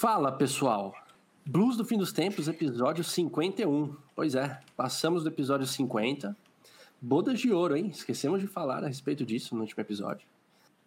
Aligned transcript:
Fala 0.00 0.32
pessoal, 0.32 0.94
Blues 1.44 1.76
do 1.76 1.84
Fim 1.84 1.98
dos 1.98 2.10
Tempos, 2.10 2.48
episódio 2.48 3.04
51. 3.04 3.94
Pois 4.16 4.34
é, 4.34 4.58
passamos 4.74 5.24
do 5.24 5.28
episódio 5.28 5.66
50. 5.66 6.34
Bodas 6.98 7.38
de 7.38 7.52
ouro, 7.52 7.76
hein? 7.76 7.88
Esquecemos 7.88 8.40
de 8.40 8.46
falar 8.46 8.82
a 8.82 8.86
respeito 8.86 9.26
disso 9.26 9.54
no 9.54 9.60
último 9.60 9.78
episódio. 9.82 10.26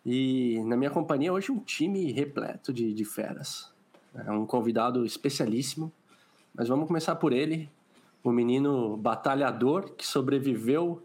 E 0.04 0.60
na 0.66 0.76
minha 0.76 0.90
companhia 0.90 1.32
hoje 1.32 1.52
um 1.52 1.60
time 1.60 2.12
repleto 2.12 2.74
de, 2.74 2.92
de 2.92 3.06
feras. 3.06 3.72
É 4.16 4.32
um 4.32 4.48
convidado 4.48 5.06
especialíssimo, 5.06 5.94
mas 6.52 6.68
vamos 6.68 6.88
começar 6.88 7.16
por 7.18 7.34
ele, 7.34 7.70
o 8.24 8.32
menino 8.32 8.98
batalhador 8.98 9.92
que 9.92 10.08
sobreviveu 10.08 11.04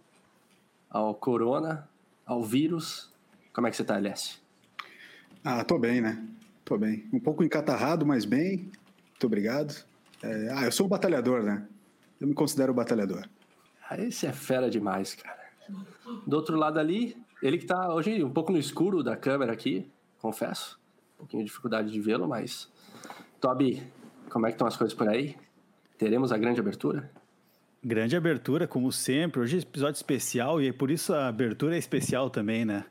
ao 0.89 1.15
corona, 1.15 1.87
ao 2.25 2.43
vírus. 2.43 3.13
Como 3.53 3.67
é 3.67 3.71
que 3.71 3.77
você 3.77 3.85
tá, 3.85 3.97
Alessi? 3.97 4.39
Ah, 5.45 5.63
tô 5.63 5.79
bem, 5.79 6.01
né? 6.01 6.27
Tô 6.69 6.77
bem. 6.77 7.09
Um 7.11 7.19
pouco 7.19 7.43
encatarrado, 7.43 8.05
mas 8.05 8.27
bem. 8.27 8.71
Muito 9.09 9.25
obrigado. 9.25 9.75
É, 10.23 10.51
ah, 10.53 10.65
eu 10.67 10.71
sou 10.71 10.85
um 10.85 10.89
batalhador, 10.91 11.43
né? 11.43 11.67
Eu 12.21 12.29
me 12.29 12.35
considero 12.35 12.73
um 12.73 12.77
batalhador. 12.77 13.27
Ah, 13.89 13.99
esse 13.99 14.27
é 14.27 14.33
fera 14.35 14.69
demais, 14.69 15.15
cara. 15.15 15.49
Do 16.27 16.37
outro 16.37 16.59
lado 16.59 16.79
ali, 16.79 17.17
ele 17.43 17.57
que 17.57 17.65
tá 17.65 17.95
hoje 17.95 18.23
um 18.23 18.29
pouco 18.29 18.53
no 18.53 18.59
escuro 18.59 19.03
da 19.03 19.17
câmera 19.17 19.51
aqui, 19.51 19.91
confesso. 20.21 20.79
Um 21.15 21.21
pouquinho 21.21 21.43
de 21.43 21.49
dificuldade 21.49 21.91
de 21.91 21.99
vê-lo, 22.03 22.29
mas. 22.29 22.71
Toby, 23.41 23.83
como 24.29 24.47
é 24.47 24.51
que 24.51 24.57
estão 24.57 24.69
as 24.69 24.77
coisas 24.77 24.95
por 24.95 25.09
aí? 25.09 25.37
Teremos 25.97 26.33
a 26.33 26.37
grande 26.37 26.61
abertura? 26.61 27.11
Grande 27.83 28.15
abertura, 28.15 28.69
como 28.69 28.93
sempre. 28.93 29.41
Hoje 29.41 29.57
é 29.57 29.61
episódio 29.61 29.97
especial 29.97 30.61
e 30.61 30.69
é 30.69 30.73
por 30.75 30.91
isso 30.91 31.15
a 31.15 31.29
abertura 31.29 31.77
é 31.77 31.79
especial 31.79 32.29
também, 32.29 32.67
né? 32.67 32.85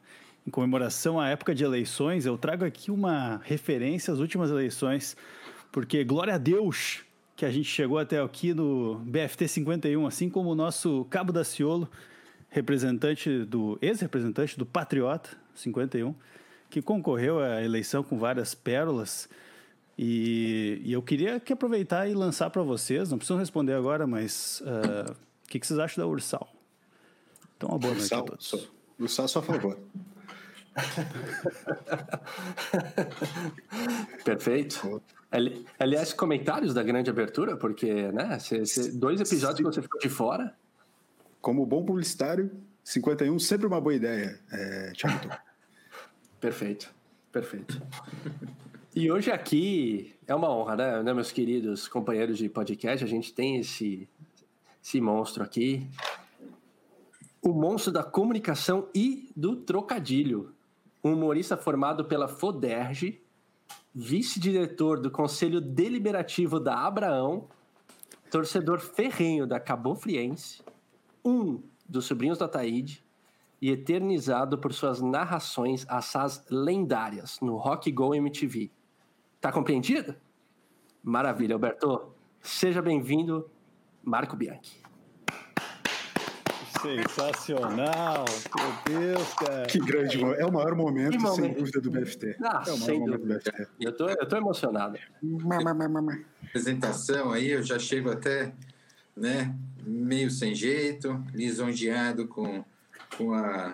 Em 0.48 0.50
comemoração 0.50 1.20
à 1.20 1.27
época 1.27 1.54
de 1.54 1.66
eleições, 1.66 2.26
eu 2.26 2.38
trago 2.38 2.63
aqui 2.63 2.90
uma 2.90 3.41
referência 3.44 4.13
às 4.13 4.20
últimas 4.21 4.49
eleições, 4.49 5.18
porque 5.74 6.05
glória 6.05 6.35
a 6.35 6.38
Deus 6.38 7.04
que 7.35 7.44
a 7.44 7.52
gente 7.52 7.68
chegou 7.68 7.99
até 7.99 8.21
aqui 8.21 8.54
no 8.54 8.96
BFT 8.99 9.46
51, 9.46 10.08
assim 10.08 10.30
como 10.30 10.49
o 10.49 10.55
nosso 10.55 11.05
Cabo 11.10 11.34
da 11.34 11.44
Ciolo, 11.44 11.90
representante 12.49 13.44
do 13.44 13.77
ex-representante 13.82 14.58
do 14.58 14.66
Patriota 14.66 15.32
51, 15.54 16.16
que 16.70 16.82
concorreu 16.82 17.40
à 17.40 17.62
eleição 17.62 18.02
com 18.02 18.18
várias 18.18 18.55
pérolas. 18.55 19.27
E, 19.99 20.82
e 20.82 20.93
eu 20.93 21.02
queria 21.02 21.41
que 21.41 21.52
aproveitar 21.52 22.08
e 22.08 22.14
lançar 22.14 22.49
para 22.52 22.64
vocês, 22.64 23.12
não 23.12 23.18
precisam 23.18 23.38
responder 23.38 23.74
agora, 23.74 24.08
mas 24.08 24.62
uh, 24.62 25.12
o 25.12 25.49
que, 25.49 25.60
que, 25.60 25.68
vocês 25.68 25.77
acham 25.77 26.02
da 26.02 26.08
Ursal? 26.08 26.48
Então, 27.58 27.68
uma 27.68 27.77
boa 27.77 27.93
noite 27.93 28.04
Ursal, 28.04 28.20
a 28.21 28.24
todos. 28.24 28.70
Ursal, 28.98 29.27
só 29.27 29.40
a 29.40 29.43
favor. 29.43 29.77
Perfeito. 34.24 35.02
Aliás, 35.80 36.14
comentários 36.14 36.74
da 36.74 36.82
grande 36.84 37.10
abertura, 37.10 37.58
porque, 37.58 38.12
né, 38.12 38.40
cê, 38.40 38.66
cê, 38.66 38.92
dois 38.92 39.20
episódios 39.20 39.58
que 39.58 39.64
você 39.64 39.82
ficou 39.82 40.00
de 40.00 40.10
fora. 40.10 40.55
Como 41.42 41.66
bom 41.66 41.84
publicitário, 41.86 42.52
51 42.84 43.40
sempre 43.40 43.68
uma 43.68 43.82
boa 43.82 43.96
ideia, 43.96 44.40
é, 44.52 44.94
Thiago. 44.96 45.30
perfeito, 46.40 46.94
perfeito. 47.32 47.82
E 48.96 49.12
hoje 49.12 49.32
aqui 49.32 50.16
é 50.26 50.34
uma 50.34 50.50
honra, 50.50 50.76
né, 50.76 51.04
né, 51.04 51.14
meus 51.14 51.32
queridos 51.32 51.88
companheiros 51.88 52.38
de 52.38 52.50
podcast, 52.50 53.04
a 53.04 53.08
gente 53.08 53.34
tem 53.34 53.60
esse, 53.60 54.10
esse 54.84 55.00
monstro 55.00 55.44
aqui, 55.44 55.88
o 57.42 57.54
monstro 57.54 57.92
da 57.92 58.04
comunicação 58.04 58.90
e 58.94 59.30
do 59.36 59.55
trocadilho 59.55 60.54
humorista 61.13 61.58
formado 61.58 62.05
pela 62.05 62.27
FODERJ, 62.27 63.22
vice-diretor 63.94 65.00
do 65.00 65.09
Conselho 65.09 65.59
Deliberativo 65.59 66.59
da 66.59 66.86
Abraão, 66.86 67.48
torcedor 68.30 68.80
ferrenho 68.80 69.48
da 69.48 69.59
Cabo 69.59 69.96
Friense, 69.96 70.62
um 71.24 71.62
dos 71.88 72.06
sobrinhos 72.06 72.38
da 72.38 72.48
Taíde 72.48 73.04
e 73.62 73.72
eternizado 73.72 74.58
por 74.58 74.74
suas 74.74 75.02
narrações 75.02 75.86
assaz 75.90 76.46
lendárias 76.50 77.40
no 77.42 77.58
Rock 77.58 77.92
Go 77.92 78.14
MTV. 78.14 78.70
Tá 79.42 79.52
compreendido? 79.52 80.16
Maravilha, 81.04 81.56
Alberto. 81.56 82.12
Seja 82.42 82.81
bem-vindo, 82.81 83.50
Marco 84.04 84.36
Bianchi. 84.36 84.87
Sensacional! 86.96 88.25
Meu 88.56 89.00
Deus, 89.00 89.34
cara. 89.34 89.66
Que 89.66 89.80
grande 89.80 90.22
É 90.22 90.46
o 90.46 90.52
maior 90.52 90.75
momento, 90.75 91.20
momento. 91.20 91.36
sem 91.36 91.53
dúvida, 91.53 91.81
do 91.81 91.92
BFT. 91.92 92.38
Ah, 92.42 92.64
é 92.66 92.72
o 92.72 92.78
maior 92.80 93.00
momento 93.00 93.18
dúvida. 93.20 93.42
do 93.42 93.52
BFT. 93.52 93.68
Eu 93.80 93.98
tô, 93.98 94.09
eu 94.09 94.28
tô 94.28 94.38
emocionado. 94.38 94.98
Apresentação 96.48 97.31
aí, 97.31 97.50
eu 97.50 97.62
já 97.62 97.78
chego 97.78 98.09
até 98.09 98.53
né, 99.16 99.53
meio 99.86 100.30
sem 100.31 100.56
jeito, 100.56 101.24
lisonjeado 101.34 102.28
com, 102.28 102.64
com 103.18 103.34
a, 103.34 103.74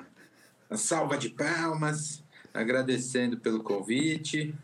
a 0.69 0.77
salva 0.77 1.17
de 1.17 1.29
palmas, 1.29 2.23
agradecendo 2.53 3.37
pelo 3.37 3.61
convite 3.61 4.55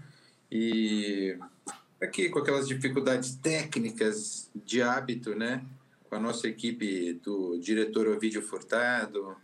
e 0.51 1.37
aqui 2.01 2.29
com 2.29 2.39
aquelas 2.39 2.67
dificuldades 2.67 3.35
técnicas 3.35 4.49
de 4.55 4.81
hábito, 4.81 5.35
né? 5.35 5.63
Com 6.09 6.15
a 6.15 6.19
nossa 6.19 6.47
equipe 6.47 7.13
do 7.23 7.57
diretor 7.59 8.07
Ovidio 8.07 8.41
Furtado, 8.41 9.37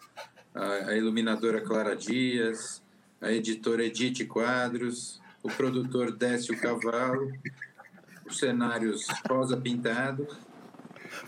a, 0.54 0.90
a 0.90 0.98
iluminadora 0.98 1.62
Clara 1.62 1.96
Dias, 1.96 2.82
a 3.22 3.32
editora 3.32 3.86
Edith 3.86 4.26
Quadros, 4.26 5.22
o 5.44 5.50
produtor 5.50 6.12
Décio 6.12 6.60
Cavalo, 6.60 7.32
os 8.26 8.40
cenários 8.40 9.06
Rosa 9.30 9.56
Pintado 9.56 10.28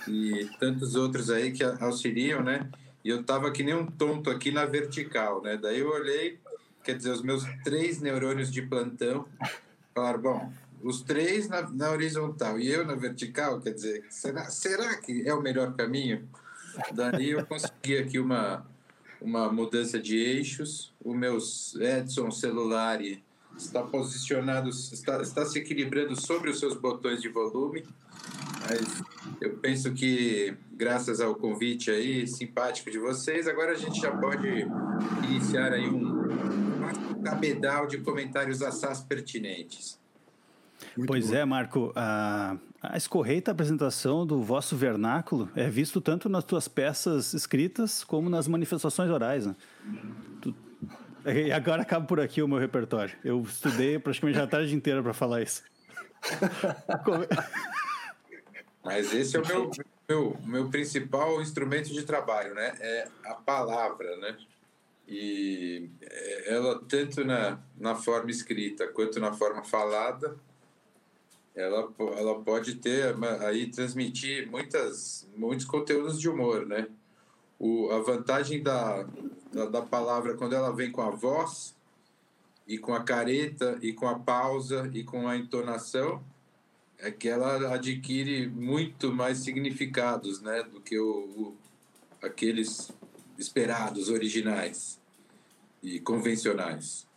e 0.08 0.50
tantos 0.60 0.96
outros 0.96 1.30
aí 1.30 1.52
que 1.52 1.64
auxiliam, 1.64 2.42
né? 2.42 2.70
E 3.06 3.10
eu 3.10 3.24
tava 3.24 3.52
que 3.52 3.64
nem 3.64 3.76
um 3.76 3.86
tonto 3.86 4.30
aqui 4.30 4.52
na 4.52 4.66
vertical, 4.66 5.42
né? 5.42 5.56
Daí 5.56 5.80
eu 5.80 5.90
olhei, 5.90 6.40
quer 6.84 6.98
dizer, 6.98 7.12
os 7.12 7.22
meus 7.22 7.44
três 7.64 8.02
neurônios 8.02 8.52
de 8.52 8.64
plantão 8.64 9.28
falaram, 9.94 10.20
bom, 10.20 10.54
os 10.82 11.02
três 11.02 11.48
na, 11.48 11.70
na, 11.70 11.92
horizontal 11.92 12.60
e 12.60 12.68
eu 12.68 12.86
na 12.86 12.96
vertical, 12.96 13.60
quer 13.60 13.74
dizer, 13.74 14.06
será, 14.10 14.50
será 14.50 14.96
que 14.98 15.28
é 15.28 15.34
o 15.34 15.42
melhor 15.42 15.76
caminho? 15.76 16.28
Daí 16.94 17.32
eu 17.32 17.46
consegui 17.46 17.98
aqui 17.98 18.20
uma, 18.20 18.66
uma 19.20 19.52
mudança 19.52 20.00
de 20.00 20.18
eixos, 20.18 20.94
o 21.04 21.14
meu 21.14 21.38
Edson 21.80 22.30
celular 22.30 23.00
está 23.58 23.82
posicionado, 23.82 24.70
está, 24.70 25.22
está 25.22 25.46
se 25.46 25.60
equilibrando 25.60 26.16
sobre 26.20 26.50
os 26.52 26.60
seus 26.60 26.76
botões 26.76 27.22
de 27.22 27.30
volume, 27.30 27.84
mas 28.62 29.02
eu 29.42 29.58
penso 29.58 29.92
que 29.94 30.56
graças 30.72 31.20
ao 31.20 31.34
convite 31.34 31.90
aí 31.90 32.28
simpático 32.28 32.92
de 32.92 33.00
vocês, 33.00 33.48
agora 33.48 33.72
a 33.72 33.76
gente 33.76 34.00
já 34.00 34.12
pode 34.12 34.48
iniciar 35.24 35.74
aí 35.74 35.90
um, 35.90 36.28
cabedal 37.24 37.88
de 37.88 37.98
comentários 37.98 38.62
assaz 38.62 39.02
pertinentes. 39.02 40.00
Muito 40.96 41.08
pois 41.08 41.30
bom. 41.30 41.36
é, 41.36 41.46
Marco. 41.46 41.92
A, 41.96 42.58
a 42.82 42.98
escorreita 42.98 43.52
apresentação 43.52 44.26
do 44.26 44.42
vosso 44.42 44.76
vernáculo 44.76 45.50
é 45.56 45.70
visto 45.70 46.00
tanto 46.00 46.30
nas 46.30 46.44
tuas 46.44 46.68
peças 46.68 47.34
escritas 47.34 48.04
como 48.04 48.30
nas 48.30 48.48
manifestações 48.48 49.10
orais. 49.10 49.46
Né? 49.46 49.56
Tu, 50.42 50.56
e 51.26 51.52
agora 51.52 51.82
acaba 51.82 52.06
por 52.06 52.20
aqui 52.20 52.42
o 52.42 52.48
meu 52.48 52.58
repertório. 52.58 53.16
Eu 53.24 53.42
estudei 53.42 54.00
praticamente 54.00 54.40
a 54.40 54.48
tarde 54.48 54.76
inteira 54.76 55.02
para 55.04 55.14
falar 55.14 55.42
isso. 55.42 55.64
Mas 58.84 59.14
esse 59.14 59.36
é 59.36 59.42
o 59.42 59.46
meu, 59.46 59.72
meu, 60.08 60.38
meu 60.46 60.70
principal 60.70 61.42
instrumento 61.42 61.92
de 61.92 62.04
trabalho, 62.04 62.54
né? 62.54 62.74
É 62.80 63.08
a 63.26 63.34
palavra, 63.34 64.16
né? 64.18 64.38
E 65.08 65.90
é, 66.02 66.54
ela, 66.54 66.82
tanto 66.88 67.26
na, 67.26 67.60
na 67.78 67.96
forma 67.96 68.32
escrita 68.32 68.88
quanto 68.88 69.20
na 69.20 69.34
forma 69.34 69.64
falada, 69.64 70.38
ela, 71.58 71.92
ela 72.16 72.40
pode 72.42 72.76
ter 72.76 73.16
aí 73.42 73.68
transmitir 73.72 74.50
muitas 74.50 75.28
muitos 75.36 75.66
conteúdos 75.66 76.22
de 76.22 76.30
humor, 76.30 76.68
né? 76.68 76.88
O, 77.60 77.90
a 77.90 78.00
vantagem 78.00 78.62
da, 78.62 79.04
da, 79.52 79.66
da 79.66 79.82
palavra 79.82 80.36
quando 80.36 80.54
ela 80.54 80.72
vem 80.72 80.92
com 80.92 81.02
a 81.02 81.10
voz 81.10 81.76
e 82.68 82.78
com 82.78 82.94
a 82.94 83.04
careta 83.04 83.80
e 83.82 83.92
com 83.92 84.08
a 84.08 84.20
pausa 84.20 84.88
e 84.94 85.04
com 85.04 85.28
a 85.28 85.36
entonação 85.36 86.24
é 87.00 87.10
que 87.10 87.28
ela 87.28 87.74
adquire 87.74 88.48
muito 88.48 89.12
mais 89.12 89.40
significados, 89.40 90.42
né, 90.42 90.64
do 90.64 90.80
que 90.82 90.98
o, 91.00 91.06
o 91.06 91.58
aqueles 92.22 92.92
esperados 93.38 94.10
originais 94.10 95.00
e 95.82 96.00
convencionais. 96.00 97.08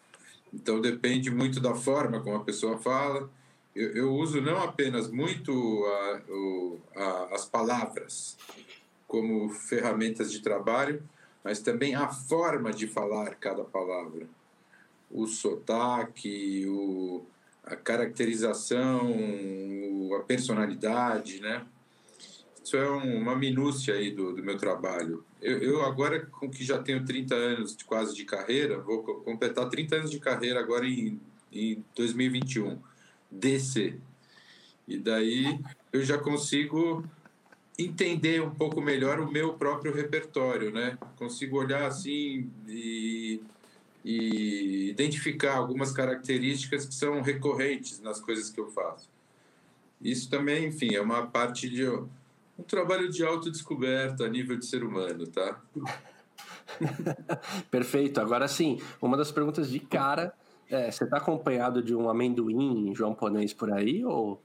Então 0.53 0.81
depende 0.81 1.31
muito 1.31 1.61
da 1.61 1.75
forma 1.75 2.23
como 2.23 2.37
a 2.37 2.45
pessoa 2.45 2.79
fala 2.79 3.31
eu, 3.81 3.93
eu 3.94 4.15
uso 4.15 4.41
não 4.41 4.59
apenas 4.62 5.11
muito 5.11 5.85
a, 5.87 6.23
a, 6.97 7.35
as 7.35 7.47
palavras 7.47 8.37
como 9.06 9.49
ferramentas 9.49 10.31
de 10.31 10.41
trabalho, 10.41 11.03
mas 11.43 11.61
também 11.61 11.94
a 11.94 12.09
forma 12.09 12.73
de 12.73 12.87
falar 12.87 13.35
cada 13.37 13.65
palavra. 13.65 14.29
O 15.11 15.27
sotaque, 15.27 16.65
o, 16.67 17.25
a 17.65 17.75
caracterização, 17.75 19.11
a 20.17 20.21
personalidade, 20.21 21.41
né? 21.41 21.67
Isso 22.62 22.76
é 22.76 22.88
um, 22.88 23.17
uma 23.17 23.35
minúcia 23.35 23.94
aí 23.94 24.11
do, 24.12 24.33
do 24.33 24.44
meu 24.44 24.56
trabalho. 24.56 25.25
Eu, 25.41 25.59
eu, 25.59 25.83
agora, 25.83 26.26
com 26.26 26.49
que 26.49 26.62
já 26.62 26.79
tenho 26.81 27.05
30 27.05 27.35
anos 27.35 27.75
de, 27.75 27.85
quase 27.85 28.15
de 28.15 28.25
carreira, 28.25 28.79
vou 28.79 29.03
completar 29.03 29.69
30 29.69 29.97
anos 29.97 30.11
de 30.11 30.21
carreira 30.21 30.61
agora 30.61 30.87
em, 30.87 31.19
em 31.50 31.85
2021, 31.97 32.79
DC. 33.31 33.99
E 34.87 34.99
daí 34.99 35.59
eu 35.93 36.03
já 36.03 36.19
consigo 36.19 37.05
entender 37.79 38.43
um 38.43 38.50
pouco 38.50 38.81
melhor 38.81 39.21
o 39.21 39.31
meu 39.31 39.55
próprio 39.55 39.94
repertório, 39.94 40.71
né? 40.71 40.99
Consigo 41.17 41.59
olhar 41.59 41.87
assim 41.87 42.50
e, 42.69 43.41
e 44.05 44.91
identificar 44.91 45.56
algumas 45.56 45.93
características 45.93 46.85
que 46.87 46.94
são 46.94 47.23
recorrentes 47.23 48.00
nas 48.00 48.21
coisas 48.21 48.50
que 48.50 48.61
eu 48.61 48.71
faço. 48.71 49.09
Isso 50.00 50.29
também, 50.29 50.67
enfim, 50.67 50.94
é 50.94 51.00
uma 51.00 51.26
parte 51.26 51.69
de 51.69 51.87
um 51.88 52.09
trabalho 52.67 53.11
de 53.11 53.25
autodescoberta 53.25 54.25
a 54.25 54.29
nível 54.29 54.56
de 54.56 54.67
ser 54.67 54.83
humano, 54.83 55.26
tá? 55.26 55.61
Perfeito. 57.71 58.21
Agora 58.21 58.49
sim, 58.49 58.81
uma 59.00 59.17
das 59.17 59.31
perguntas 59.31 59.71
de 59.71 59.81
cara 59.81 60.33
é: 60.71 60.91
você 60.91 61.05
está 61.05 61.19
acompanhado 61.19 61.83
de 61.83 61.95
um 61.95 62.09
amendoim 62.09 62.95
japonês 62.95 63.53
por 63.53 63.73
aí 63.73 64.05
ou 64.05 64.41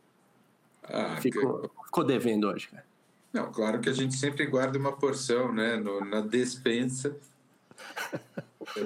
ah, 0.84 1.18
ficou, 1.22 1.60
que... 1.60 1.86
ficou 1.86 2.04
devendo 2.04 2.48
hoje, 2.48 2.68
cara? 2.68 2.86
Não, 3.32 3.52
claro 3.52 3.82
que 3.82 3.90
a 3.90 3.94
gente 3.94 4.16
sempre 4.16 4.46
guarda 4.46 4.80
uma 4.80 4.94
porção, 4.94 5.52
né, 5.52 5.76
no, 5.76 6.04
na 6.06 6.22
despensa. 6.22 7.18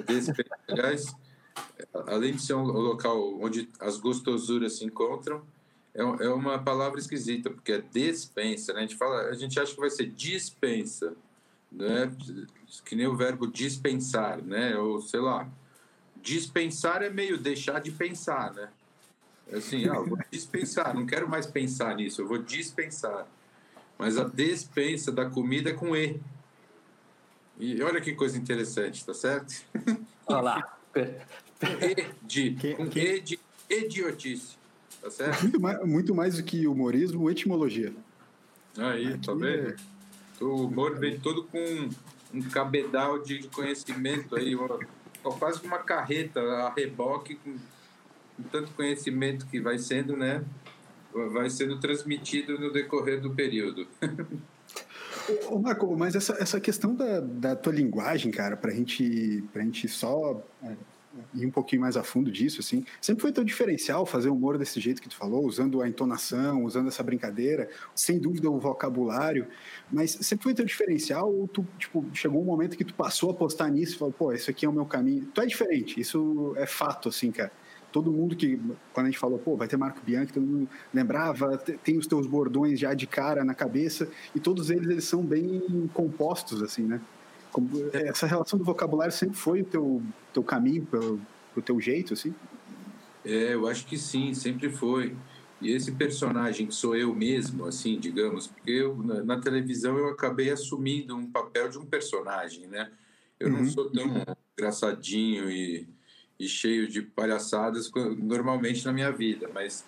despensa. 0.06 0.50
Aliás, 0.68 1.14
além 2.08 2.34
de 2.34 2.42
ser 2.42 2.54
um 2.54 2.64
local 2.64 3.38
onde 3.40 3.68
as 3.78 3.96
gostosuras 3.96 4.78
se 4.78 4.84
encontram, 4.84 5.42
é, 5.94 6.02
é 6.02 6.28
uma 6.30 6.58
palavra 6.58 6.98
esquisita, 6.98 7.48
porque 7.48 7.72
é 7.72 7.80
despensa, 7.80 8.72
né? 8.72 8.80
A 8.80 8.82
gente, 8.82 8.96
fala, 8.96 9.22
a 9.28 9.34
gente 9.34 9.58
acha 9.58 9.72
que 9.72 9.80
vai 9.80 9.90
ser 9.90 10.06
dispensa, 10.06 11.14
né? 11.70 12.10
Que 12.84 12.96
nem 12.96 13.06
o 13.06 13.16
verbo 13.16 13.46
dispensar, 13.46 14.42
né? 14.42 14.76
Ou 14.76 15.00
sei 15.00 15.20
lá. 15.20 15.48
Dispensar 16.22 17.02
é 17.02 17.10
meio 17.10 17.38
deixar 17.38 17.80
de 17.80 17.90
pensar, 17.90 18.52
né? 18.52 18.68
Assim, 19.52 19.88
ah, 19.88 20.00
vou 20.00 20.18
dispensar, 20.30 20.94
não 20.94 21.06
quero 21.06 21.28
mais 21.28 21.46
pensar 21.46 21.96
nisso, 21.96 22.22
eu 22.22 22.28
vou 22.28 22.38
dispensar 22.38 23.26
mas 24.00 24.16
a 24.16 24.24
despensa 24.24 25.12
da 25.12 25.28
comida 25.28 25.68
é 25.68 25.72
com 25.74 25.94
E. 25.94 26.18
E 27.58 27.82
olha 27.82 28.00
que 28.00 28.14
coisa 28.14 28.38
interessante, 28.38 29.04
tá 29.04 29.12
certo? 29.12 29.62
Olha 30.26 30.40
lá. 30.40 30.78
E 31.62 32.26
de, 32.26 32.56
com 32.74 32.86
E 32.98 33.20
de 33.20 33.38
idiotice, 33.68 34.56
tá 35.02 35.10
certo? 35.10 35.42
Muito 35.42 35.60
mais, 35.60 35.86
muito 35.86 36.14
mais 36.14 36.36
do 36.38 36.42
que 36.42 36.66
humorismo, 36.66 37.30
etimologia. 37.30 37.92
Aí, 38.78 39.08
Aqui 39.08 39.26
tá 39.26 39.34
vendo? 39.34 39.68
É... 39.68 39.76
O 40.42 40.64
humor 40.64 40.98
vem 40.98 41.20
todo 41.20 41.44
com 41.44 41.90
um 42.32 42.42
cabedal 42.48 43.18
de 43.18 43.46
conhecimento 43.48 44.34
aí, 44.36 44.56
quase 45.22 45.64
uma 45.64 45.78
carreta 45.78 46.40
a 46.40 46.72
reboque 46.72 47.34
com, 47.36 47.56
com 48.36 48.42
tanto 48.50 48.72
conhecimento 48.72 49.46
que 49.46 49.60
vai 49.60 49.78
sendo, 49.78 50.16
né? 50.16 50.44
vai 51.32 51.50
sendo 51.50 51.78
transmitido 51.78 52.58
no 52.58 52.72
decorrer 52.72 53.20
do 53.20 53.34
período. 53.34 53.86
Ô, 55.48 55.58
Marco, 55.58 55.96
mas 55.96 56.14
essa, 56.14 56.36
essa 56.40 56.60
questão 56.60 56.94
da, 56.94 57.20
da 57.20 57.56
tua 57.56 57.72
linguagem, 57.72 58.30
cara, 58.30 58.56
pra 58.56 58.72
gente, 58.72 59.44
pra 59.52 59.62
gente 59.62 59.86
só 59.88 60.42
é, 60.62 60.74
ir 61.34 61.46
um 61.46 61.50
pouquinho 61.50 61.82
mais 61.82 61.96
a 61.96 62.02
fundo 62.02 62.30
disso, 62.30 62.60
assim, 62.60 62.84
sempre 63.00 63.22
foi 63.22 63.32
teu 63.32 63.44
diferencial 63.44 64.06
fazer 64.06 64.28
humor 64.28 64.56
desse 64.56 64.80
jeito 64.80 65.02
que 65.02 65.08
tu 65.08 65.16
falou, 65.16 65.44
usando 65.44 65.82
a 65.82 65.88
entonação, 65.88 66.64
usando 66.64 66.88
essa 66.88 67.02
brincadeira, 67.02 67.68
sem 67.94 68.18
dúvida 68.18 68.50
o 68.50 68.58
vocabulário, 68.58 69.46
mas 69.90 70.12
sempre 70.12 70.44
foi 70.44 70.54
teu 70.54 70.64
diferencial 70.64 71.32
ou 71.32 71.48
tu, 71.48 71.66
tipo, 71.78 72.04
chegou 72.12 72.40
um 72.40 72.44
momento 72.44 72.76
que 72.76 72.84
tu 72.84 72.94
passou 72.94 73.30
a 73.30 73.34
postar 73.34 73.70
nisso 73.70 73.94
e 73.94 73.98
falou, 73.98 74.12
pô, 74.12 74.32
isso 74.32 74.50
aqui 74.50 74.64
é 74.64 74.68
o 74.68 74.72
meu 74.72 74.86
caminho. 74.86 75.26
Tu 75.34 75.40
é 75.40 75.46
diferente, 75.46 76.00
isso 76.00 76.54
é 76.56 76.66
fato, 76.66 77.08
assim, 77.08 77.30
cara 77.30 77.52
todo 77.92 78.12
mundo 78.12 78.36
que, 78.36 78.56
quando 78.92 79.06
a 79.06 79.10
gente 79.10 79.18
falou, 79.18 79.38
pô, 79.38 79.56
vai 79.56 79.66
ter 79.66 79.76
Marco 79.76 80.00
Bianchi, 80.04 80.32
todo 80.32 80.46
mundo 80.46 80.68
lembrava, 80.94 81.58
tem 81.58 81.98
os 81.98 82.06
teus 82.06 82.26
bordões 82.26 82.78
já 82.78 82.94
de 82.94 83.04
cara 83.06 83.44
na 83.44 83.54
cabeça, 83.54 84.08
e 84.34 84.38
todos 84.38 84.70
eles, 84.70 84.88
eles 84.88 85.04
são 85.04 85.24
bem 85.24 85.90
compostos, 85.92 86.62
assim, 86.62 86.82
né? 86.82 87.00
Essa 87.92 88.26
relação 88.26 88.58
do 88.58 88.64
vocabulário 88.64 89.12
sempre 89.12 89.36
foi 89.36 89.62
o 89.62 89.64
teu, 89.64 90.02
teu 90.32 90.42
caminho, 90.42 90.86
pelo, 90.86 91.20
pro 91.52 91.62
teu 91.62 91.80
jeito, 91.80 92.14
assim? 92.14 92.34
É, 93.24 93.54
eu 93.54 93.66
acho 93.66 93.86
que 93.86 93.98
sim, 93.98 94.32
sempre 94.34 94.70
foi. 94.70 95.16
E 95.60 95.70
esse 95.72 95.92
personagem 95.92 96.66
que 96.66 96.74
sou 96.74 96.96
eu 96.96 97.14
mesmo, 97.14 97.66
assim, 97.66 97.98
digamos, 97.98 98.46
porque 98.46 98.70
eu, 98.70 98.96
na, 98.96 99.22
na 99.22 99.40
televisão 99.40 99.98
eu 99.98 100.08
acabei 100.08 100.50
assumindo 100.50 101.14
um 101.14 101.30
papel 101.30 101.68
de 101.68 101.78
um 101.78 101.84
personagem, 101.84 102.66
né? 102.66 102.90
Eu 103.38 103.48
uhum. 103.48 103.58
não 103.58 103.66
sou 103.66 103.90
tão 103.90 104.24
engraçadinho 104.56 105.50
e 105.50 105.86
e 106.40 106.48
cheio 106.48 106.88
de 106.88 107.02
palhaçadas 107.02 107.90
normalmente 108.16 108.86
na 108.86 108.94
minha 108.94 109.12
vida, 109.12 109.50
mas 109.52 109.84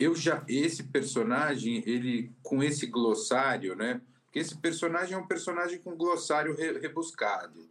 eu 0.00 0.16
já 0.16 0.42
esse 0.48 0.82
personagem, 0.82 1.80
ele 1.86 2.32
com 2.42 2.60
esse 2.60 2.86
glossário, 2.86 3.76
né? 3.76 4.00
Porque 4.36 4.40
esse 4.40 4.56
personagem 4.58 5.14
é 5.14 5.18
um 5.18 5.26
personagem 5.26 5.78
com 5.78 5.96
glossário 5.96 6.54
rebuscado. 6.54 7.66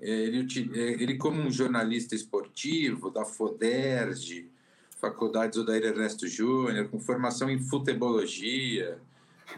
É, 0.00 0.08
ele, 0.08 0.46
é, 0.74 1.02
ele 1.02 1.18
como 1.18 1.42
um 1.42 1.50
jornalista 1.50 2.14
esportivo 2.14 3.10
da 3.10 3.26
Foderj, 3.26 4.50
Faculdade 4.98 5.58
Odair 5.58 5.84
Ernesto 5.84 6.26
Júnior, 6.26 6.88
com 6.88 6.98
formação 6.98 7.50
em 7.50 7.58
futebologia, 7.58 8.98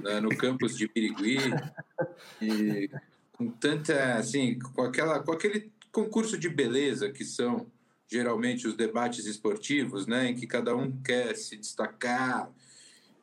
né, 0.00 0.18
no 0.20 0.36
campus 0.36 0.76
de 0.76 0.88
Pirigui, 0.88 1.38
e 2.42 2.90
com 3.34 3.48
tanta, 3.50 4.16
assim, 4.16 4.58
com, 4.58 4.82
aquela, 4.82 5.20
com 5.20 5.30
aquele 5.30 5.70
concurso 5.92 6.36
de 6.36 6.48
beleza 6.48 7.08
que 7.08 7.24
são 7.24 7.68
geralmente 8.10 8.66
os 8.66 8.74
debates 8.74 9.26
esportivos, 9.26 10.08
né, 10.08 10.30
em 10.30 10.34
que 10.34 10.46
cada 10.46 10.74
um 10.74 10.90
quer 11.02 11.36
se 11.36 11.56
destacar 11.56 12.50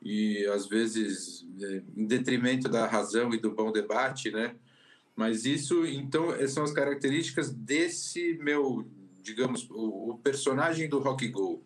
e 0.06 0.46
às 0.46 0.68
vezes 0.68 1.44
é, 1.60 1.82
em 1.96 2.06
detrimento 2.06 2.68
da 2.68 2.86
razão 2.86 3.34
e 3.34 3.40
do 3.40 3.50
bom 3.50 3.72
debate, 3.72 4.30
né? 4.30 4.54
Mas 5.16 5.44
isso, 5.44 5.84
então, 5.84 6.28
são 6.46 6.62
as 6.62 6.72
características 6.72 7.50
desse 7.52 8.38
meu, 8.40 8.86
digamos, 9.20 9.68
o, 9.68 10.10
o 10.10 10.18
personagem 10.18 10.88
do 10.88 11.00
Rock 11.00 11.26
Go. 11.28 11.60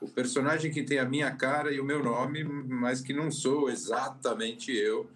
O 0.00 0.06
personagem 0.08 0.70
que 0.70 0.84
tem 0.84 1.00
a 1.00 1.04
minha 1.04 1.34
cara 1.34 1.72
e 1.72 1.80
o 1.80 1.84
meu 1.84 2.02
nome, 2.02 2.44
mas 2.44 3.00
que 3.00 3.12
não 3.12 3.30
sou 3.30 3.68
exatamente 3.68 4.70
eu, 4.70 5.10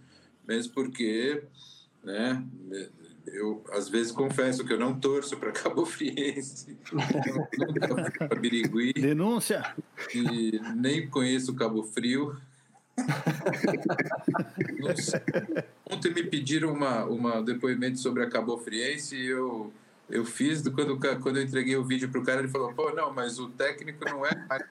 mesmo 0.47 0.75
porque, 0.75 1.45
né, 2.03 2.45
eu 3.29 3.63
às 3.71 3.89
vezes 3.89 4.11
confesso 4.11 4.65
que 4.65 4.73
eu 4.73 4.81
não 4.81 4.99
torço 4.99 5.37
para 5.37 5.53
Cabo 5.53 5.87
Friense, 5.87 6.77
não, 6.93 7.97
não 7.97 8.29
para 8.29 8.41
Birigui. 8.41 8.95
Denúncia! 8.95 9.75
E 10.13 10.59
nem 10.75 11.09
conheço 11.09 11.55
Cabo 11.55 11.85
Frio. 11.85 12.37
Ontem 15.91 16.13
me 16.13 16.23
pediram 16.25 16.73
uma, 16.73 17.05
uma 17.05 17.43
depoimento 17.43 17.99
sobre 17.99 18.23
a 18.23 18.31
Cabo 18.31 18.59
Friense 18.59 19.17
e 19.17 19.27
eu 19.27 19.73
eu 20.09 20.25
fiz, 20.25 20.63
quando, 20.69 20.99
quando 21.21 21.39
eu 21.39 21.43
entreguei 21.43 21.77
o 21.77 21.85
vídeo 21.85 22.11
pro 22.11 22.23
cara, 22.23 22.41
ele 22.41 22.49
falou, 22.49 22.75
pô, 22.75 22.91
não, 22.93 23.13
mas 23.13 23.39
o 23.39 23.49
técnico 23.49 24.05
não 24.05 24.25
é 24.27 24.35
mais 24.49 24.63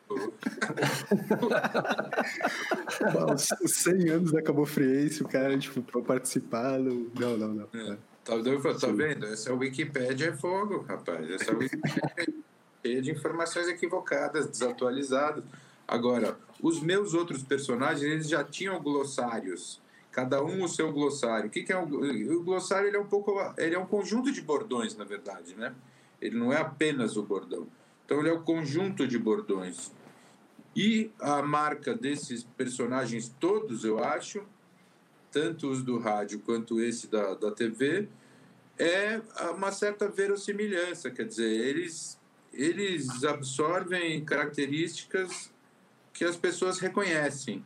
Os 3.33 3.71
100 3.73 4.09
anos 4.09 4.31
da 4.31 4.43
Cabo 4.43 4.63
Friense, 4.65 5.23
o 5.23 5.27
cara, 5.27 5.57
tipo, 5.57 5.81
pra 5.81 6.01
participar, 6.01 6.77
não, 6.79 7.37
não, 7.37 7.47
não. 7.47 7.67
É. 7.73 7.97
Tá, 8.23 8.35
tá 8.79 8.87
vendo? 8.91 9.25
Essa 9.25 9.53
Wikipédia 9.53 10.27
é 10.27 10.33
fogo, 10.33 10.85
rapaz. 10.87 11.29
Essa 11.29 11.51
Wikipédia 11.53 12.11
é 12.15 12.25
cheia 12.85 13.01
de 13.01 13.11
informações 13.11 13.67
equivocadas, 13.67 14.47
desatualizadas. 14.47 15.43
Agora, 15.87 16.37
os 16.61 16.81
meus 16.81 17.13
outros 17.13 17.43
personagens, 17.43 18.03
eles 18.03 18.29
já 18.29 18.43
tinham 18.43 18.81
glossários. 18.81 19.81
Cada 20.11 20.43
um 20.43 20.63
o 20.63 20.67
seu 20.67 20.91
glossário. 20.91 21.47
O 21.47 21.49
que, 21.49 21.63
que 21.63 21.73
é 21.73 21.77
um, 21.77 21.83
o 21.83 22.43
glossário? 22.43 22.87
Ele 22.87 22.97
é 22.97 22.99
um 22.99 23.07
pouco, 23.07 23.33
ele 23.57 23.75
é 23.75 23.79
um 23.79 23.85
conjunto 23.85 24.31
de 24.31 24.41
bordões, 24.41 24.95
na 24.95 25.03
verdade, 25.03 25.55
né? 25.55 25.73
Ele 26.21 26.37
não 26.37 26.53
é 26.53 26.57
apenas 26.57 27.17
o 27.17 27.23
bordão. 27.23 27.67
Então 28.05 28.19
ele 28.19 28.29
é 28.29 28.33
o 28.33 28.41
conjunto 28.41 29.07
de 29.07 29.17
bordões. 29.17 29.91
E 30.75 31.11
a 31.19 31.41
marca 31.41 31.93
desses 31.93 32.43
personagens 32.43 33.33
todos, 33.39 33.83
eu 33.83 34.03
acho, 34.03 34.43
tanto 35.31 35.69
os 35.69 35.83
do 35.83 35.99
rádio 35.99 36.39
quanto 36.39 36.79
esse 36.79 37.07
da, 37.07 37.33
da 37.35 37.51
TV, 37.51 38.07
é 38.77 39.21
uma 39.51 39.71
certa 39.71 40.07
verossimilhança, 40.07 41.11
quer 41.11 41.25
dizer, 41.25 41.51
eles, 41.51 42.19
eles 42.51 43.23
absorvem 43.23 44.23
características 44.25 45.52
que 46.13 46.23
as 46.23 46.35
pessoas 46.35 46.79
reconhecem. 46.79 47.63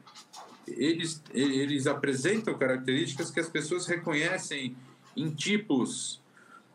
Eles, 0.67 1.21
eles 1.33 1.87
apresentam 1.87 2.57
características 2.57 3.29
que 3.29 3.39
as 3.39 3.49
pessoas 3.49 3.85
reconhecem 3.85 4.75
em 5.15 5.29
tipos 5.29 6.21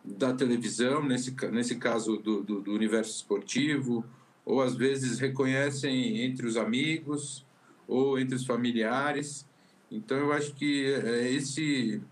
da 0.05 0.33
televisão, 0.33 1.03
nesse, 1.03 1.35
nesse 1.51 1.77
caso 1.77 2.17
do, 2.17 2.43
do, 2.43 2.61
do 2.61 2.73
universo 2.73 3.13
esportivo, 3.13 4.05
ou 4.45 4.61
às 4.61 4.75
vezes 4.75 5.19
reconhecem 5.19 6.23
entre 6.23 6.47
os 6.47 6.57
amigos 6.57 7.45
ou 7.87 8.19
entre 8.19 8.35
os 8.35 8.45
familiares. 8.45 9.47
Então 9.91 10.17
eu 10.17 10.33
acho 10.33 10.55
que 10.55 10.87
é 10.87 11.31
esse 11.31 12.03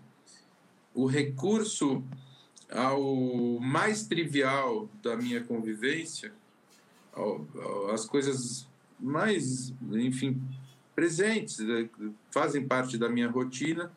o 0.93 1.05
recurso 1.05 2.03
ao 2.69 3.59
mais 3.59 4.05
trivial 4.05 4.89
da 5.01 5.17
minha 5.17 5.41
convivência, 5.43 6.33
as 7.93 8.05
coisas 8.05 8.67
mais, 9.01 9.73
enfim, 9.91 10.41
presentes, 10.95 11.59
né, 11.59 11.89
fazem 12.31 12.65
parte 12.65 12.97
da 12.97 13.09
minha 13.09 13.29
rotina, 13.29 13.91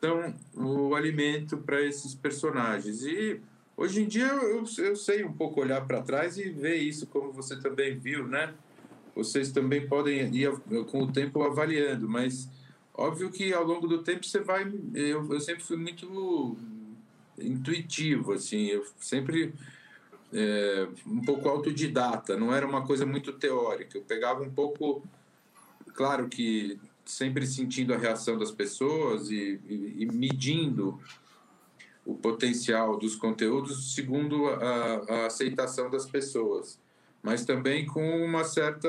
são 0.00 0.34
o 0.54 0.94
alimento 0.94 1.58
para 1.58 1.82
esses 1.82 2.14
personagens. 2.14 3.02
E 3.02 3.40
hoje 3.76 4.02
em 4.02 4.08
dia 4.08 4.26
eu, 4.26 4.64
eu 4.78 4.96
sei 4.96 5.24
um 5.24 5.32
pouco 5.32 5.60
olhar 5.60 5.84
para 5.86 6.02
trás 6.02 6.38
e 6.38 6.48
ver 6.50 6.76
isso 6.76 7.06
como 7.06 7.32
você 7.32 7.56
também 7.60 7.98
viu, 7.98 8.26
né? 8.26 8.54
Vocês 9.14 9.52
também 9.52 9.86
podem 9.86 10.34
ir 10.34 10.50
com 10.90 11.02
o 11.02 11.12
tempo 11.12 11.42
avaliando, 11.42 12.08
mas 12.08 12.48
óbvio 12.92 13.30
que 13.30 13.52
ao 13.52 13.64
longo 13.64 13.86
do 13.86 14.02
tempo 14.02 14.26
você 14.26 14.40
vai. 14.40 14.70
Eu, 14.92 15.32
eu 15.32 15.40
sempre 15.40 15.62
fui 15.62 15.76
muito 15.76 16.56
intuitivo, 17.38 18.32
assim, 18.32 18.66
eu 18.66 18.84
sempre 18.98 19.52
é, 20.34 20.88
um 21.06 21.20
pouco 21.20 21.48
autodidata, 21.48 22.36
não 22.36 22.52
era 22.52 22.66
uma 22.66 22.84
coisa 22.84 23.06
muito 23.06 23.32
teórica. 23.32 23.96
Eu 23.96 24.02
pegava 24.02 24.42
um 24.42 24.50
pouco, 24.50 25.02
claro 25.94 26.28
que 26.28 26.78
sempre 27.04 27.46
sentindo 27.46 27.94
a 27.94 27.98
reação 27.98 28.36
das 28.36 28.50
pessoas 28.50 29.30
e, 29.30 29.60
e, 29.68 30.02
e 30.02 30.06
medindo 30.06 31.00
o 32.04 32.14
potencial 32.14 32.98
dos 32.98 33.14
conteúdos 33.14 33.94
segundo 33.94 34.48
a, 34.48 35.04
a, 35.08 35.26
aceitação 35.26 35.88
das 35.88 36.04
pessoas, 36.04 36.80
mas 37.22 37.44
também 37.44 37.86
com 37.86 38.24
uma 38.24 38.44
certa 38.44 38.88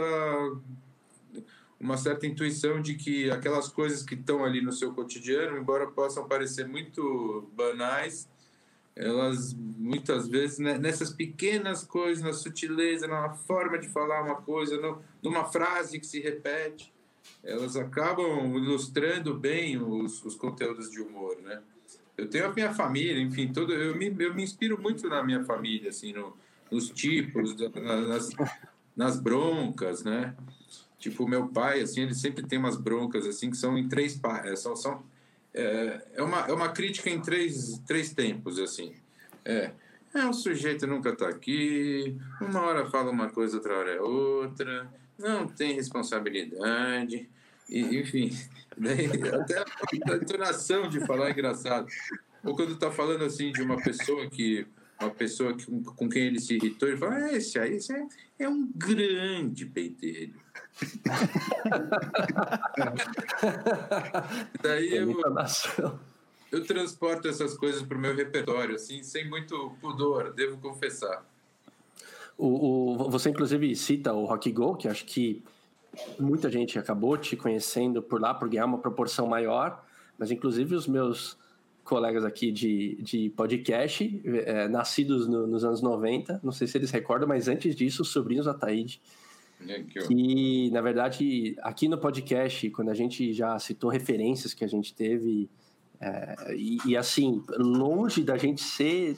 uma 1.79 1.97
certa 1.97 2.25
intuição 2.25 2.81
de 2.81 2.95
que 2.95 3.29
aquelas 3.29 3.67
coisas 3.67 4.01
que 4.01 4.15
estão 4.15 4.43
ali 4.43 4.61
no 4.61 4.71
seu 4.71 4.93
cotidiano, 4.93 5.57
embora 5.57 5.85
possam 5.85 6.27
parecer 6.27 6.67
muito 6.67 7.47
banais, 7.53 8.27
elas 8.95 9.53
muitas 9.53 10.27
vezes 10.27 10.59
né, 10.59 10.77
nessas 10.77 11.11
pequenas 11.11 11.83
coisas, 11.83 12.23
na 12.23 12.31
sutileza, 12.31 13.07
na 13.07 13.29
forma 13.31 13.77
de 13.77 13.89
falar 13.89 14.23
uma 14.23 14.35
coisa, 14.35 14.77
no, 14.77 15.01
numa 15.21 15.45
frase 15.45 15.99
que 15.99 16.07
se 16.07 16.19
repete, 16.19 16.93
elas 17.43 17.75
acabam 17.75 18.55
ilustrando 18.55 19.37
bem 19.37 19.77
os, 19.77 20.23
os 20.23 20.35
conteúdos 20.35 20.89
de 20.89 21.01
humor, 21.01 21.37
né? 21.41 21.61
Eu 22.17 22.29
tenho 22.29 22.45
a 22.45 22.53
minha 22.53 22.73
família, 22.73 23.21
enfim, 23.21 23.51
todo, 23.51 23.73
eu, 23.73 23.95
me, 23.95 24.15
eu 24.19 24.33
me 24.33 24.43
inspiro 24.43 24.81
muito 24.81 25.09
na 25.09 25.21
minha 25.21 25.43
família, 25.43 25.89
assim, 25.89 26.13
no, 26.13 26.35
nos 26.71 26.89
tipos, 26.89 27.55
nas, 27.75 28.29
nas 28.95 29.19
broncas, 29.19 30.03
né? 30.03 30.33
Tipo, 30.97 31.27
meu 31.27 31.49
pai, 31.49 31.81
assim, 31.81 32.01
ele 32.01 32.15
sempre 32.15 32.43
tem 32.43 32.57
umas 32.57 32.77
broncas, 32.77 33.27
assim, 33.27 33.49
que 33.49 33.57
são 33.57 33.77
em 33.77 33.89
três 33.89 34.17
partes, 34.17 34.59
são, 34.59 34.75
são 34.75 35.03
é, 35.55 36.01
é, 36.15 36.21
uma, 36.21 36.41
é 36.41 36.51
uma 36.51 36.69
crítica 36.69 37.09
em 37.09 37.21
três, 37.21 37.81
três 37.88 38.13
tempos, 38.13 38.59
assim. 38.59 38.93
É, 39.43 39.71
é, 40.13 40.25
o 40.25 40.33
sujeito 40.33 40.85
nunca 40.85 41.09
está 41.09 41.29
aqui, 41.29 42.15
uma 42.41 42.62
hora 42.62 42.89
fala 42.89 43.09
uma 43.09 43.29
coisa, 43.29 43.57
outra 43.57 43.77
hora 43.77 43.91
é 43.91 44.01
outra, 44.01 44.88
não 45.17 45.47
tem 45.47 45.74
responsabilidade, 45.74 47.29
e, 47.69 48.00
enfim, 48.00 48.31
daí, 48.77 49.05
até 49.05 49.59
a 49.59 50.15
entonação 50.15 50.89
de 50.89 51.00
falar 51.05 51.29
é 51.29 51.31
engraçado. 51.31 51.88
Ou 52.43 52.55
quando 52.55 52.74
está 52.74 52.91
falando 52.91 53.24
assim 53.24 53.51
de 53.51 53.62
uma 53.62 53.77
pessoa 53.81 54.29
que 54.29 54.67
uma 55.00 55.09
pessoa 55.09 55.53
que, 55.53 55.65
com 55.65 56.07
quem 56.07 56.24
ele 56.24 56.39
se 56.39 56.55
irritou, 56.55 56.88
ele 56.88 56.97
fala, 56.97 57.15
ah, 57.15 57.33
esse 57.33 57.59
aí 57.59 57.75
esse 57.75 57.93
é, 57.93 58.07
é 58.39 58.50
um 58.50 58.71
grande 58.74 59.65
peiteiro. 59.65 60.44
Daí 64.62 64.96
eu, 64.96 65.15
eu 66.51 66.65
transporto 66.65 67.27
essas 67.27 67.58
coisas 67.58 67.82
para 67.82 67.98
o 67.98 68.01
meu 68.01 68.15
repertório, 68.15 68.75
assim, 68.75 69.01
sem 69.03 69.29
muito 69.29 69.75
pudor, 69.79 70.34
devo 70.34 70.58
confessar. 70.58 71.25
O, 72.38 73.05
o, 73.05 73.10
você, 73.10 73.29
inclusive, 73.29 73.75
cita 73.75 74.13
o 74.13 74.25
Rock 74.25 74.51
Go, 74.51 74.75
que 74.75 74.88
acho 74.88 75.05
que 75.05 75.44
muita 76.20 76.51
gente 76.51 76.77
acabou 76.77 77.17
te 77.17 77.38
conhecendo 77.38 78.01
por 78.01 78.20
lá, 78.20 78.34
por 78.34 78.50
ganhar 78.50 78.65
uma 78.65 78.79
proporção 78.79 79.27
maior, 79.27 79.82
mas, 80.17 80.32
inclusive, 80.32 80.75
os 80.75 80.88
meus 80.88 81.38
colegas 81.86 82.25
aqui 82.25 82.51
de, 82.51 82.96
de 82.96 83.29
podcast, 83.29 84.22
é, 84.25 84.67
nascidos 84.67 85.27
no, 85.27 85.48
nos 85.48 85.63
anos 85.63 85.82
90, 85.82 86.41
não 86.44 86.51
sei 86.51 86.67
se 86.67 86.77
eles 86.77 86.91
recordam, 86.91 87.27
mas 87.27 87.48
antes 87.48 87.75
disso, 87.75 88.01
os 88.01 88.10
sobrinhos 88.10 88.46
da 88.46 88.53
Taíde, 88.53 89.00
que, 90.07 90.69
na 90.71 90.81
verdade, 90.81 91.55
aqui 91.62 91.88
no 91.88 91.97
podcast, 91.97 92.69
quando 92.71 92.89
a 92.89 92.93
gente 92.93 93.33
já 93.33 93.57
citou 93.59 93.89
referências 93.89 94.53
que 94.53 94.63
a 94.63 94.67
gente 94.67 94.93
teve, 94.93 95.50
é, 96.00 96.55
e, 96.55 96.77
e, 96.85 96.97
assim, 96.97 97.43
longe 97.57 98.24
da 98.24 98.38
gente 98.38 98.62
ser 98.62 99.17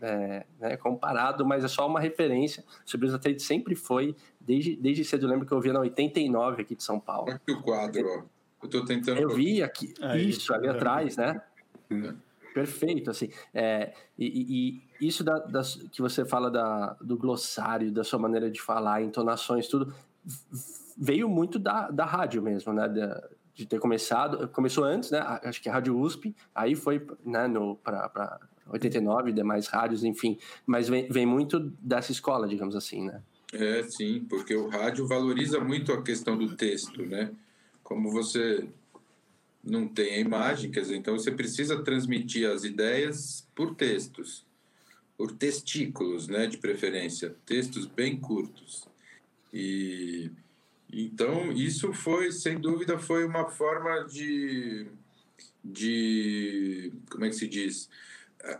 é, 0.00 0.44
né, 0.60 0.76
comparado, 0.76 1.44
mas 1.44 1.64
é 1.64 1.68
só 1.68 1.86
uma 1.86 2.00
referência. 2.00 2.64
O 2.86 2.90
Sobrinhos 2.90 3.12
da 3.12 3.18
Taíde 3.18 3.42
sempre 3.42 3.74
foi, 3.74 4.14
desde, 4.40 4.76
desde 4.76 5.04
cedo, 5.04 5.26
eu 5.26 5.30
lembro 5.30 5.46
que 5.46 5.52
eu 5.52 5.60
via 5.60 5.72
na 5.72 5.80
89 5.80 6.62
aqui 6.62 6.74
de 6.74 6.82
São 6.82 6.98
Paulo. 6.98 7.30
Aqui 7.30 7.52
o 7.52 7.62
quadro, 7.62 8.06
ó. 8.06 8.22
Eu 8.62 8.68
tô 8.68 8.84
tentando. 8.84 9.20
Eu 9.20 9.30
vi 9.30 9.62
aqui, 9.62 9.92
isso, 10.16 10.54
ali 10.54 10.68
atrás, 10.68 11.16
né? 11.16 11.40
Perfeito, 12.54 13.10
assim. 13.10 13.30
É, 13.52 13.92
e, 14.18 14.82
e, 15.00 15.06
isso 15.08 15.24
da, 15.24 15.42
que 15.90 16.02
você 16.02 16.24
fala 16.24 16.50
da, 16.50 16.96
do 17.00 17.16
glossário, 17.16 17.90
da 17.90 18.04
sua 18.04 18.18
maneira 18.18 18.50
de 18.50 18.60
falar, 18.60 19.02
entonações, 19.02 19.68
tudo, 19.68 19.94
veio 20.96 21.28
muito 21.28 21.58
da, 21.58 21.90
da 21.90 22.04
rádio 22.04 22.42
mesmo, 22.42 22.72
né? 22.72 22.88
Da, 22.88 23.28
de 23.54 23.66
ter 23.66 23.78
começado, 23.78 24.48
começou 24.48 24.84
antes, 24.84 25.10
né? 25.10 25.20
Acho 25.44 25.62
que 25.62 25.68
a 25.68 25.72
Rádio 25.72 25.98
USP, 25.98 26.34
aí 26.54 26.74
foi 26.74 27.06
né, 27.24 27.46
para 27.82 28.40
89, 28.68 29.32
demais 29.32 29.66
rádios, 29.66 30.04
enfim. 30.04 30.38
Mas 30.66 30.88
vem, 30.88 31.06
vem 31.08 31.26
muito 31.26 31.60
dessa 31.78 32.12
escola, 32.12 32.48
digamos 32.48 32.74
assim, 32.74 33.06
né? 33.06 33.22
É, 33.52 33.82
sim, 33.82 34.24
porque 34.28 34.56
o 34.56 34.68
rádio 34.68 35.06
valoriza 35.06 35.60
muito 35.60 35.92
a 35.92 36.02
questão 36.02 36.36
do 36.38 36.56
texto, 36.56 37.04
né? 37.04 37.30
Como 37.82 38.10
você 38.10 38.66
não 39.62 39.86
tem 39.86 40.14
a 40.14 40.18
imagem, 40.18 40.70
quer 40.70 40.80
dizer, 40.80 40.96
então 40.96 41.16
você 41.16 41.30
precisa 41.30 41.82
transmitir 41.82 42.48
as 42.50 42.64
ideias 42.64 43.46
por 43.54 43.74
textos, 43.74 44.44
por 45.16 45.32
testículos, 45.32 46.26
né, 46.26 46.46
de 46.46 46.58
preferência, 46.58 47.36
textos 47.46 47.86
bem 47.86 48.16
curtos. 48.16 48.88
E 49.52 50.30
então 50.92 51.52
isso 51.52 51.92
foi, 51.92 52.32
sem 52.32 52.58
dúvida, 52.58 52.98
foi 52.98 53.24
uma 53.24 53.48
forma 53.48 54.04
de, 54.04 54.86
de 55.64 56.92
como 57.08 57.24
é 57.24 57.28
que 57.28 57.36
se 57.36 57.46
diz? 57.46 57.88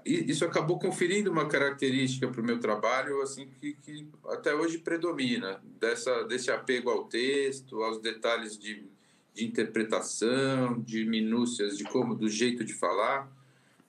Isso 0.04 0.44
acabou 0.44 0.78
conferindo 0.78 1.30
uma 1.30 1.48
característica 1.48 2.28
para 2.28 2.40
o 2.40 2.44
meu 2.44 2.60
trabalho, 2.60 3.20
assim 3.20 3.48
que, 3.60 3.74
que 3.74 4.06
até 4.28 4.54
hoje 4.54 4.78
predomina 4.78 5.60
dessa 5.80 6.22
desse 6.22 6.52
apego 6.52 6.88
ao 6.88 7.04
texto, 7.04 7.82
aos 7.82 7.98
detalhes 8.00 8.56
de 8.56 8.86
de 9.34 9.44
interpretação, 9.44 10.80
de 10.80 11.04
minúcias 11.04 11.76
de 11.76 11.84
como, 11.84 12.14
do 12.14 12.28
jeito 12.28 12.64
de 12.64 12.74
falar, 12.74 13.30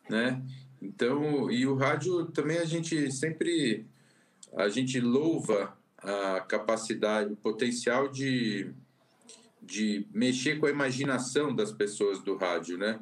né? 0.10 0.42
Então, 0.82 1.50
e 1.50 1.66
o 1.66 1.76
rádio 1.76 2.26
também 2.28 2.58
a 2.58 2.66
gente 2.66 3.12
sempre 3.12 3.86
a 4.56 4.70
gente 4.70 5.00
louva 5.00 5.76
a 5.98 6.42
capacidade, 6.42 7.34
o 7.34 7.38
potencial 7.38 8.08
de, 8.08 8.72
de 9.62 10.06
mexer 10.14 10.60
com 10.60 10.66
a 10.66 10.70
imaginação 10.70 11.56
das 11.56 11.72
pessoas 11.72 12.20
do 12.20 12.36
rádio, 12.36 12.78
né? 12.78 13.00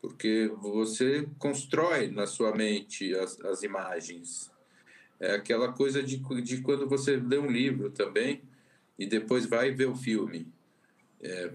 Porque 0.00 0.50
você 0.60 1.28
constrói 1.38 2.10
na 2.10 2.26
sua 2.26 2.54
mente 2.54 3.14
as, 3.14 3.40
as 3.42 3.62
imagens. 3.62 4.50
É 5.20 5.36
aquela 5.36 5.72
coisa 5.72 6.02
de, 6.02 6.18
de 6.42 6.60
quando 6.60 6.88
você 6.88 7.16
lê 7.16 7.38
um 7.38 7.50
livro 7.50 7.90
também 7.90 8.42
e 8.98 9.06
depois 9.06 9.46
vai 9.46 9.70
ver 9.70 9.86
o 9.86 9.94
filme. 9.94 10.52
É, 11.22 11.50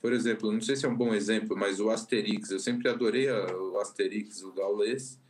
por 0.00 0.12
exemplo, 0.12 0.50
não 0.50 0.60
sei 0.60 0.74
se 0.74 0.86
é 0.86 0.88
um 0.88 0.96
bom 0.96 1.14
exemplo, 1.14 1.56
mas 1.56 1.78
o 1.78 1.90
Asterix, 1.90 2.50
eu 2.50 2.58
sempre 2.58 2.88
adorei 2.88 3.30
o 3.30 3.78
Asterix, 3.78 4.42
o 4.42 4.52
Gaules, 4.52 5.20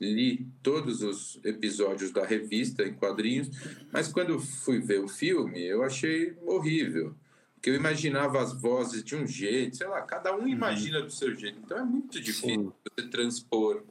li 0.00 0.46
todos 0.62 1.02
os 1.02 1.40
episódios 1.44 2.10
da 2.10 2.24
revista 2.24 2.82
em 2.84 2.94
quadrinhos, 2.94 3.48
mas 3.92 4.08
quando 4.08 4.38
fui 4.38 4.80
ver 4.80 5.00
o 5.00 5.08
filme, 5.08 5.64
eu 5.64 5.82
achei 5.82 6.36
horrível, 6.44 7.14
porque 7.54 7.70
eu 7.70 7.74
imaginava 7.74 8.40
as 8.40 8.52
vozes 8.52 9.02
de 9.02 9.16
um 9.16 9.26
jeito, 9.26 9.76
sei 9.76 9.86
lá, 9.86 10.02
cada 10.02 10.34
um 10.36 10.40
uhum. 10.40 10.48
imagina 10.48 11.00
do 11.00 11.10
seu 11.10 11.34
jeito, 11.34 11.58
então 11.64 11.78
é 11.78 11.84
muito 11.84 12.20
difícil 12.20 12.48
Sim. 12.48 12.72
você 12.96 13.08
transpor. 13.08 13.82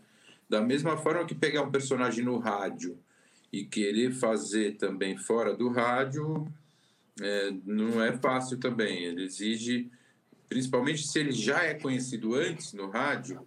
Da 0.50 0.62
mesma 0.62 0.96
forma 0.96 1.26
que 1.26 1.36
pegar 1.36 1.62
um 1.64 1.72
personagem 1.72 2.24
no 2.24 2.38
rádio 2.38 2.98
e 3.52 3.66
querer 3.66 4.14
fazer 4.14 4.78
também 4.78 5.18
fora 5.18 5.54
do 5.54 5.68
rádio, 5.68 6.48
é, 7.22 7.54
não 7.66 8.02
é 8.02 8.16
fácil 8.18 8.58
também. 8.58 9.04
Ele 9.04 9.24
exige, 9.24 9.90
principalmente 10.48 11.08
se 11.08 11.20
ele 11.20 11.32
já 11.32 11.64
é 11.64 11.74
conhecido 11.74 12.36
antes 12.36 12.74
no 12.74 12.90
rádio, 12.90 13.46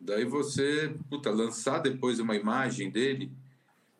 daí 0.00 0.24
você, 0.24 0.94
puta, 1.08 1.30
lançar 1.30 1.78
depois 1.78 2.18
uma 2.20 2.36
imagem 2.36 2.90
dele 2.90 3.30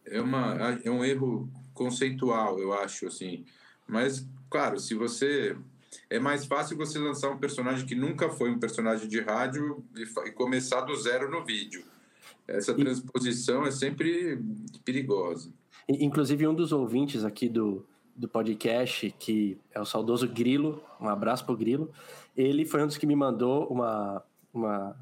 é, 0.05 0.21
uma, 0.21 0.79
é 0.85 0.91
um 0.91 1.05
erro 1.05 1.49
conceitual, 1.73 2.59
eu 2.59 2.73
acho, 2.73 3.07
assim. 3.07 3.45
Mas, 3.87 4.27
claro, 4.51 4.79
se 4.79 4.95
você 4.95 5.57
é 6.11 6.19
mais 6.19 6.45
fácil 6.45 6.77
você 6.77 6.99
lançar 6.99 7.31
um 7.31 7.39
personagem 7.39 7.87
que 7.87 7.95
nunca 7.95 8.29
foi 8.29 8.51
um 8.51 8.59
personagem 8.59 9.09
de 9.09 9.21
rádio 9.21 9.85
e, 9.97 10.31
começar 10.33 10.83
do 10.83 10.95
zero 10.97 11.31
no 11.31 11.45
vídeo. 11.45 11.85
Essa 12.47 12.75
transposição 12.75 13.65
é 13.65 13.71
sempre 13.71 14.39
perigosa. 14.85 15.51
Inclusive, 15.89 16.47
um 16.47 16.55
dos 16.55 16.73
ouvintes 16.73 17.25
aqui 17.25 17.49
do, 17.49 17.85
do 18.17 18.29
podcast, 18.29 19.11
que 19.19 19.59
é 19.73 19.81
o 19.81 19.85
saudoso 19.85 20.29
Grilo, 20.29 20.83
um 21.01 21.09
abraço 21.09 21.45
pro 21.45 21.57
Grilo, 21.57 21.91
ele 22.37 22.65
foi 22.65 22.83
um 22.83 22.87
dos 22.87 22.97
que 22.97 23.07
me 23.07 23.17
mandou 23.17 23.67
uma. 23.69 24.23
uma 24.53 24.97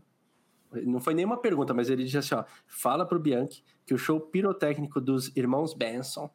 não 0.85 1.01
foi 1.01 1.13
nenhuma 1.13 1.37
pergunta, 1.37 1.75
mas 1.75 1.91
ele 1.91 2.05
disse 2.05 2.19
assim: 2.19 2.35
ó, 2.35 2.45
fala 2.67 3.07
pro 3.07 3.19
Bianchi 3.19 3.63
que 3.85 3.95
o 3.95 3.99
show 3.99 4.21
pirotécnico 4.21 5.01
dos 5.01 5.35
irmãos 5.37 5.75
Benson 5.75 6.31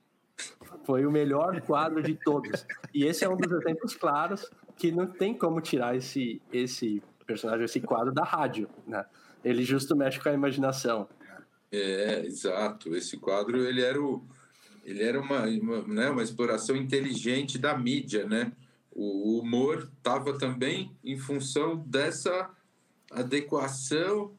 foi 0.86 1.06
o 1.06 1.12
melhor 1.12 1.60
quadro 1.62 2.02
de 2.02 2.16
todos. 2.16 2.66
E 2.94 3.06
esse 3.06 3.26
é 3.26 3.30
um 3.30 3.36
dos 3.36 3.52
exemplos 3.52 3.96
claros 3.96 4.50
que 4.76 4.92
não 4.92 5.08
tem 5.08 5.36
como 5.36 5.60
tirar 5.60 5.96
esse, 5.96 6.42
esse 6.52 7.02
personagem, 7.26 7.66
esse 7.66 7.82
quadro 7.82 8.14
da 8.14 8.24
rádio, 8.24 8.70
né? 8.86 9.06
Ele 9.44 9.64
justo 9.64 9.96
mexe 9.96 10.20
com 10.20 10.30
a 10.30 10.34
imaginação. 10.34 11.08
É, 11.72 12.26
exato. 12.26 12.96
Esse 12.96 13.18
quadro, 13.18 13.66
ele 13.66 13.82
era, 13.82 14.02
o, 14.02 14.24
ele 14.88 15.04
era 15.04 15.20
uma, 15.20 15.46
uma, 15.46 15.82
né, 15.86 16.10
uma 16.10 16.24
exploração 16.24 16.74
inteligente 16.74 17.58
da 17.58 17.78
mídia, 17.78 18.26
né? 18.26 18.54
O 18.90 19.38
humor 19.38 19.92
estava 19.98 20.38
também 20.38 20.96
em 21.04 21.18
função 21.18 21.76
dessa 21.86 22.50
adequação 23.12 24.32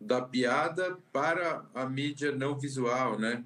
da 0.00 0.20
piada 0.20 0.98
para 1.12 1.64
a 1.72 1.86
mídia 1.88 2.32
não 2.32 2.58
visual, 2.58 3.16
né? 3.16 3.44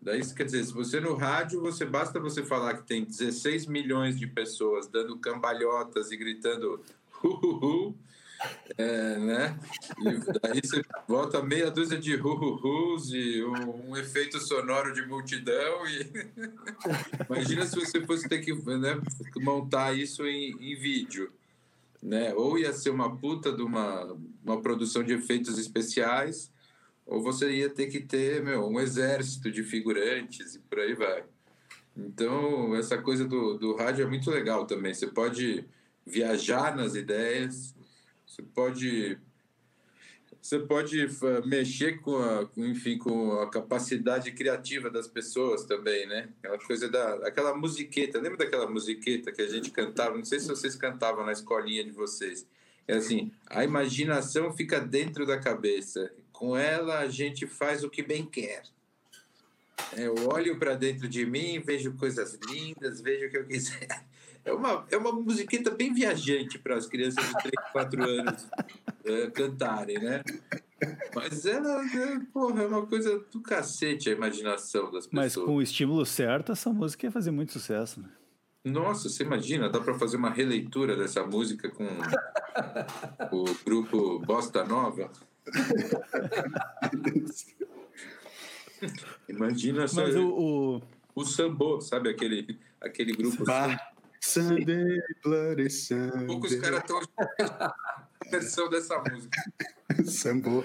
Daí, 0.00 0.24
quer 0.32 0.44
dizer, 0.44 0.64
se 0.64 0.72
você 0.72 1.00
no 1.00 1.14
rádio, 1.16 1.60
você 1.60 1.84
basta 1.84 2.20
você 2.20 2.44
falar 2.44 2.74
que 2.74 2.86
tem 2.86 3.04
16 3.04 3.66
milhões 3.66 4.16
de 4.16 4.28
pessoas 4.28 4.86
dando 4.86 5.18
cambalhotas 5.18 6.12
e 6.12 6.16
gritando 6.16 6.80
hu, 7.22 7.96
é, 8.78 9.18
né? 9.18 9.58
E 9.98 10.40
daí 10.40 10.60
você 10.62 10.82
volta 11.06 11.42
meia 11.42 11.70
dúzia 11.70 11.98
de 11.98 12.14
hu-hu-hus 12.14 13.12
e 13.12 13.44
um, 13.44 13.90
um, 13.90 13.96
efeito 13.96 14.40
sonoro 14.40 14.92
de 14.92 15.02
multidão. 15.06 15.86
E... 15.86 16.10
Imagina 17.28 17.66
se 17.66 17.76
você 17.76 18.04
fosse 18.06 18.28
ter 18.28 18.40
que 18.40 18.54
né, 18.54 19.00
montar 19.36 19.92
isso 19.92 20.26
em, 20.26 20.52
em 20.60 20.74
vídeo. 20.74 21.32
Né? 22.02 22.32
Ou 22.34 22.58
ia 22.58 22.72
ser 22.72 22.90
uma 22.90 23.14
puta 23.14 23.52
de 23.52 23.62
uma, 23.62 24.16
uma 24.42 24.60
produção 24.62 25.02
de 25.02 25.12
efeitos 25.12 25.58
especiais, 25.58 26.50
ou 27.04 27.22
você 27.22 27.50
ia 27.50 27.68
ter 27.68 27.88
que 27.88 28.00
ter 28.00 28.42
meu, 28.42 28.66
um 28.66 28.80
exército 28.80 29.50
de 29.50 29.62
figurantes 29.62 30.54
e 30.54 30.58
por 30.60 30.78
aí 30.78 30.94
vai. 30.94 31.24
Então, 31.94 32.74
essa 32.74 32.96
coisa 32.96 33.26
do, 33.26 33.58
do 33.58 33.76
rádio 33.76 34.04
é 34.04 34.08
muito 34.08 34.30
legal 34.30 34.64
também. 34.64 34.94
Você 34.94 35.08
pode 35.08 35.66
viajar 36.06 36.74
nas 36.74 36.94
ideias, 36.94 37.74
você 38.30 38.42
pode 38.42 39.18
você 40.40 40.58
pode 40.60 40.96
mexer 41.44 42.00
com 42.00 42.16
a, 42.16 42.48
enfim, 42.56 42.96
com 42.96 43.32
a 43.40 43.50
capacidade 43.50 44.30
criativa 44.32 44.88
das 44.88 45.06
pessoas 45.06 45.64
também, 45.64 46.06
né? 46.06 46.30
Aquela 46.38 46.58
coisa 46.58 46.88
da, 46.88 47.14
aquela 47.26 47.54
musiqueta. 47.54 48.20
Lembra 48.20 48.38
daquela 48.38 48.70
musiqueta 48.70 49.32
que 49.32 49.42
a 49.42 49.48
gente 49.48 49.70
cantava? 49.70 50.16
Não 50.16 50.24
sei 50.24 50.38
se 50.38 50.48
vocês 50.48 50.76
cantavam 50.76 51.26
na 51.26 51.32
escolinha 51.32 51.84
de 51.84 51.90
vocês. 51.90 52.46
É 52.88 52.94
assim, 52.94 53.30
a 53.48 53.64
imaginação 53.64 54.52
fica 54.52 54.80
dentro 54.80 55.26
da 55.26 55.38
cabeça 55.38 56.10
com 56.32 56.56
ela 56.56 57.00
a 57.00 57.08
gente 57.08 57.46
faz 57.46 57.84
o 57.84 57.90
que 57.90 58.02
bem 58.02 58.24
quer. 58.24 58.62
Eu 59.94 60.14
olho 60.32 60.58
para 60.58 60.74
dentro 60.74 61.06
de 61.06 61.26
mim, 61.26 61.60
vejo 61.60 61.92
coisas 61.94 62.38
lindas, 62.48 63.00
vejo 63.00 63.26
o 63.26 63.30
que 63.30 63.36
eu 63.36 63.46
quiser. 63.46 64.04
É 64.44 64.52
uma, 64.52 64.86
é 64.90 64.96
uma 64.96 65.12
musiqueta 65.12 65.70
bem 65.70 65.92
viajante 65.92 66.58
para 66.58 66.76
as 66.76 66.86
crianças 66.86 67.24
de 67.24 67.32
3, 67.32 67.52
4 67.72 68.02
anos 68.02 68.48
é, 69.04 69.30
cantarem, 69.30 69.98
né? 69.98 70.22
Mas 71.14 71.44
ela 71.44 71.84
é, 71.84 72.20
porra, 72.32 72.62
é 72.62 72.66
uma 72.66 72.86
coisa 72.86 73.22
do 73.30 73.40
cacete 73.40 74.08
a 74.08 74.12
imaginação 74.12 74.90
das 74.90 75.06
pessoas. 75.06 75.12
Mas 75.12 75.36
com 75.36 75.56
o 75.56 75.62
estímulo 75.62 76.06
certo, 76.06 76.52
essa 76.52 76.72
música 76.72 77.06
ia 77.06 77.12
fazer 77.12 77.30
muito 77.30 77.52
sucesso, 77.52 78.00
né? 78.00 78.08
Nossa, 78.64 79.08
você 79.08 79.22
imagina, 79.22 79.70
dá 79.70 79.80
para 79.80 79.94
fazer 79.94 80.16
uma 80.18 80.30
releitura 80.30 80.94
dessa 80.94 81.24
música 81.24 81.70
com 81.70 81.86
o 83.32 83.44
grupo 83.64 84.18
Bosta 84.20 84.64
Nova? 84.64 85.10
Imagina 89.28 89.88
só. 89.88 90.02
Mas 90.02 90.14
o, 90.14 90.28
o... 90.28 90.82
o 91.14 91.24
Sambo, 91.24 91.80
sabe 91.80 92.10
aquele, 92.10 92.58
aquele 92.80 93.12
grupo. 93.12 93.44
Bah. 93.44 93.89
Sunday, 94.20 95.00
Bloody 95.24 95.70
Sunday. 95.70 96.26
Poucos 96.26 96.54
caras 96.56 96.80
estão 96.80 97.00
versão 98.30 98.68
dessa 98.68 99.02
música. 99.10 99.42
Sambo. 100.04 100.64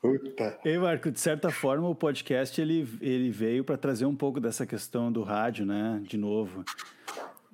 Puta. 0.00 0.58
E 0.64 0.78
Marco, 0.78 1.10
de 1.10 1.18
certa 1.18 1.50
forma, 1.50 1.88
o 1.88 1.94
podcast 1.94 2.60
ele, 2.60 2.86
ele 3.00 3.30
veio 3.30 3.64
para 3.64 3.76
trazer 3.76 4.04
um 4.04 4.14
pouco 4.14 4.38
dessa 4.40 4.66
questão 4.66 5.10
do 5.10 5.22
rádio, 5.22 5.64
né? 5.64 6.00
De 6.02 6.16
novo. 6.16 6.64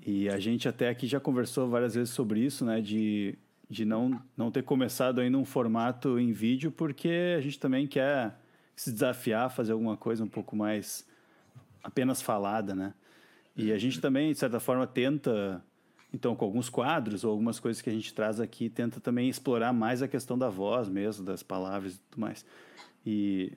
E 0.04 0.28
a 0.28 0.38
gente 0.38 0.68
até 0.68 0.88
aqui 0.88 1.06
já 1.06 1.20
conversou 1.20 1.68
várias 1.68 1.94
vezes 1.94 2.10
sobre 2.10 2.40
isso, 2.40 2.64
né? 2.64 2.80
De 2.80 3.38
de 3.72 3.86
não, 3.86 4.20
não 4.36 4.50
ter 4.50 4.62
começado 4.62 5.18
ainda 5.18 5.38
um 5.38 5.46
formato 5.46 6.18
em 6.18 6.30
vídeo, 6.30 6.70
porque 6.70 7.34
a 7.38 7.40
gente 7.40 7.58
também 7.58 7.86
quer 7.86 8.38
se 8.76 8.92
desafiar, 8.92 9.50
fazer 9.50 9.72
alguma 9.72 9.96
coisa 9.96 10.22
um 10.22 10.28
pouco 10.28 10.54
mais 10.54 11.08
apenas 11.82 12.20
falada, 12.20 12.74
né? 12.74 12.92
E 13.56 13.72
a 13.72 13.78
gente 13.78 14.00
também, 14.00 14.32
de 14.32 14.38
certa 14.38 14.58
forma, 14.58 14.86
tenta, 14.86 15.62
então, 16.12 16.34
com 16.34 16.44
alguns 16.44 16.68
quadros 16.68 17.24
ou 17.24 17.30
algumas 17.30 17.60
coisas 17.60 17.82
que 17.82 17.90
a 17.90 17.92
gente 17.92 18.12
traz 18.14 18.40
aqui, 18.40 18.70
tenta 18.70 19.00
também 19.00 19.28
explorar 19.28 19.72
mais 19.72 20.02
a 20.02 20.08
questão 20.08 20.38
da 20.38 20.48
voz 20.48 20.88
mesmo, 20.88 21.24
das 21.24 21.42
palavras 21.42 21.94
e 21.94 21.98
tudo 21.98 22.20
mais. 22.20 22.44
E, 23.04 23.52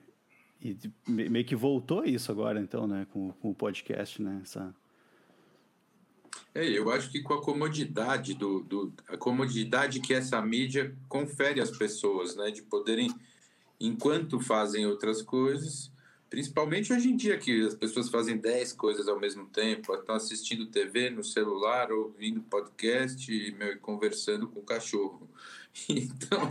e 0.62 0.76
meio 1.06 1.44
que 1.44 1.56
voltou 1.56 2.04
isso 2.04 2.30
agora, 2.30 2.60
então, 2.60 2.86
né, 2.86 3.06
com, 3.12 3.32
com 3.32 3.50
o 3.50 3.54
podcast, 3.54 4.20
né? 4.20 4.40
Essa, 4.42 4.74
é, 6.56 6.66
eu 6.66 6.90
acho 6.90 7.10
que 7.10 7.20
com 7.20 7.34
a 7.34 7.42
comodidade 7.42 8.32
do, 8.32 8.60
do 8.60 8.90
a 9.08 9.16
comodidade 9.18 10.00
que 10.00 10.14
essa 10.14 10.40
mídia 10.40 10.96
confere 11.06 11.60
às 11.60 11.70
pessoas, 11.70 12.34
né, 12.34 12.50
de 12.50 12.62
poderem 12.62 13.10
enquanto 13.78 14.40
fazem 14.40 14.86
outras 14.86 15.20
coisas, 15.20 15.92
principalmente 16.28 16.92
hoje 16.92 17.10
em 17.10 17.16
dia 17.16 17.38
que 17.38 17.66
as 17.66 17.74
pessoas 17.74 18.08
fazem 18.08 18.36
10 18.36 18.72
coisas 18.72 19.08
ao 19.08 19.18
mesmo 19.18 19.46
tempo, 19.46 19.94
estão 19.94 20.14
assistindo 20.14 20.66
TV 20.66 21.10
no 21.10 21.22
celular, 21.22 21.90
ouvindo 21.92 22.40
podcast 22.42 23.32
e 23.32 23.52
meu, 23.52 23.78
conversando 23.78 24.48
com 24.48 24.60
o 24.60 24.64
cachorro. 24.64 25.28
Então, 25.90 26.50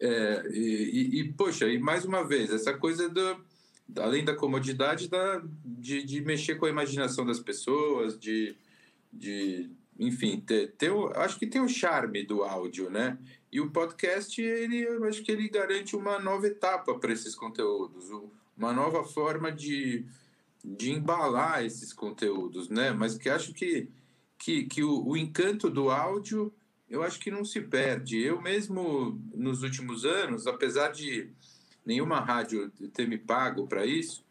é, 0.00 0.48
e, 0.50 1.20
e, 1.20 1.32
poxa, 1.34 1.68
e 1.68 1.78
mais 1.78 2.06
uma 2.06 2.26
vez, 2.26 2.50
essa 2.50 2.72
coisa 2.72 3.10
do, 3.10 3.44
além 3.98 4.24
da 4.24 4.34
comodidade, 4.34 5.06
da, 5.06 5.42
de, 5.62 6.02
de 6.02 6.22
mexer 6.22 6.54
com 6.54 6.64
a 6.64 6.70
imaginação 6.70 7.26
das 7.26 7.38
pessoas, 7.38 8.18
de 8.18 8.56
de 9.14 9.70
enfim, 9.98 10.40
ter, 10.40 10.72
ter 10.72 10.90
o, 10.90 11.06
acho 11.14 11.38
que 11.38 11.46
tem 11.46 11.60
o 11.60 11.68
charme 11.68 12.24
do 12.24 12.42
áudio, 12.42 12.90
né? 12.90 13.16
E 13.50 13.60
o 13.60 13.70
podcast, 13.70 14.42
ele, 14.42 14.82
eu 14.82 15.04
acho 15.04 15.22
que 15.22 15.30
ele 15.30 15.48
garante 15.48 15.94
uma 15.94 16.18
nova 16.18 16.48
etapa 16.48 16.98
para 16.98 17.12
esses 17.12 17.36
conteúdos, 17.36 18.10
uma 18.56 18.72
nova 18.72 19.04
forma 19.04 19.50
de, 19.50 20.04
de 20.64 20.92
embalar 20.92 21.64
esses 21.64 21.92
conteúdos, 21.92 22.68
né? 22.68 22.92
Mas 22.92 23.16
que 23.16 23.28
acho 23.28 23.52
que, 23.52 23.88
que, 24.38 24.64
que 24.64 24.82
o, 24.82 25.06
o 25.06 25.16
encanto 25.16 25.68
do 25.68 25.90
áudio, 25.90 26.52
eu 26.88 27.02
acho 27.02 27.18
que 27.18 27.30
não 27.30 27.44
se 27.44 27.60
perde. 27.60 28.20
Eu 28.20 28.40
mesmo, 28.40 29.20
nos 29.34 29.62
últimos 29.62 30.04
anos, 30.04 30.46
apesar 30.46 30.92
de 30.92 31.30
nenhuma 31.84 32.20
rádio 32.20 32.70
ter 32.92 33.06
me 33.06 33.18
pago 33.18 33.66
para 33.66 33.84
isso, 33.84 34.24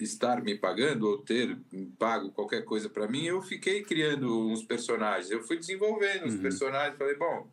estar 0.00 0.42
me 0.42 0.56
pagando 0.56 1.06
ou 1.06 1.18
ter 1.18 1.56
pago 1.98 2.30
qualquer 2.30 2.64
coisa 2.64 2.88
para 2.88 3.06
mim, 3.06 3.24
eu 3.24 3.42
fiquei 3.42 3.82
criando 3.82 4.48
uns 4.48 4.62
personagens. 4.62 5.30
Eu 5.30 5.42
fui 5.42 5.58
desenvolvendo 5.58 6.26
os 6.26 6.34
uhum. 6.34 6.40
personagens. 6.40 6.96
Falei, 6.96 7.16
bom, 7.16 7.48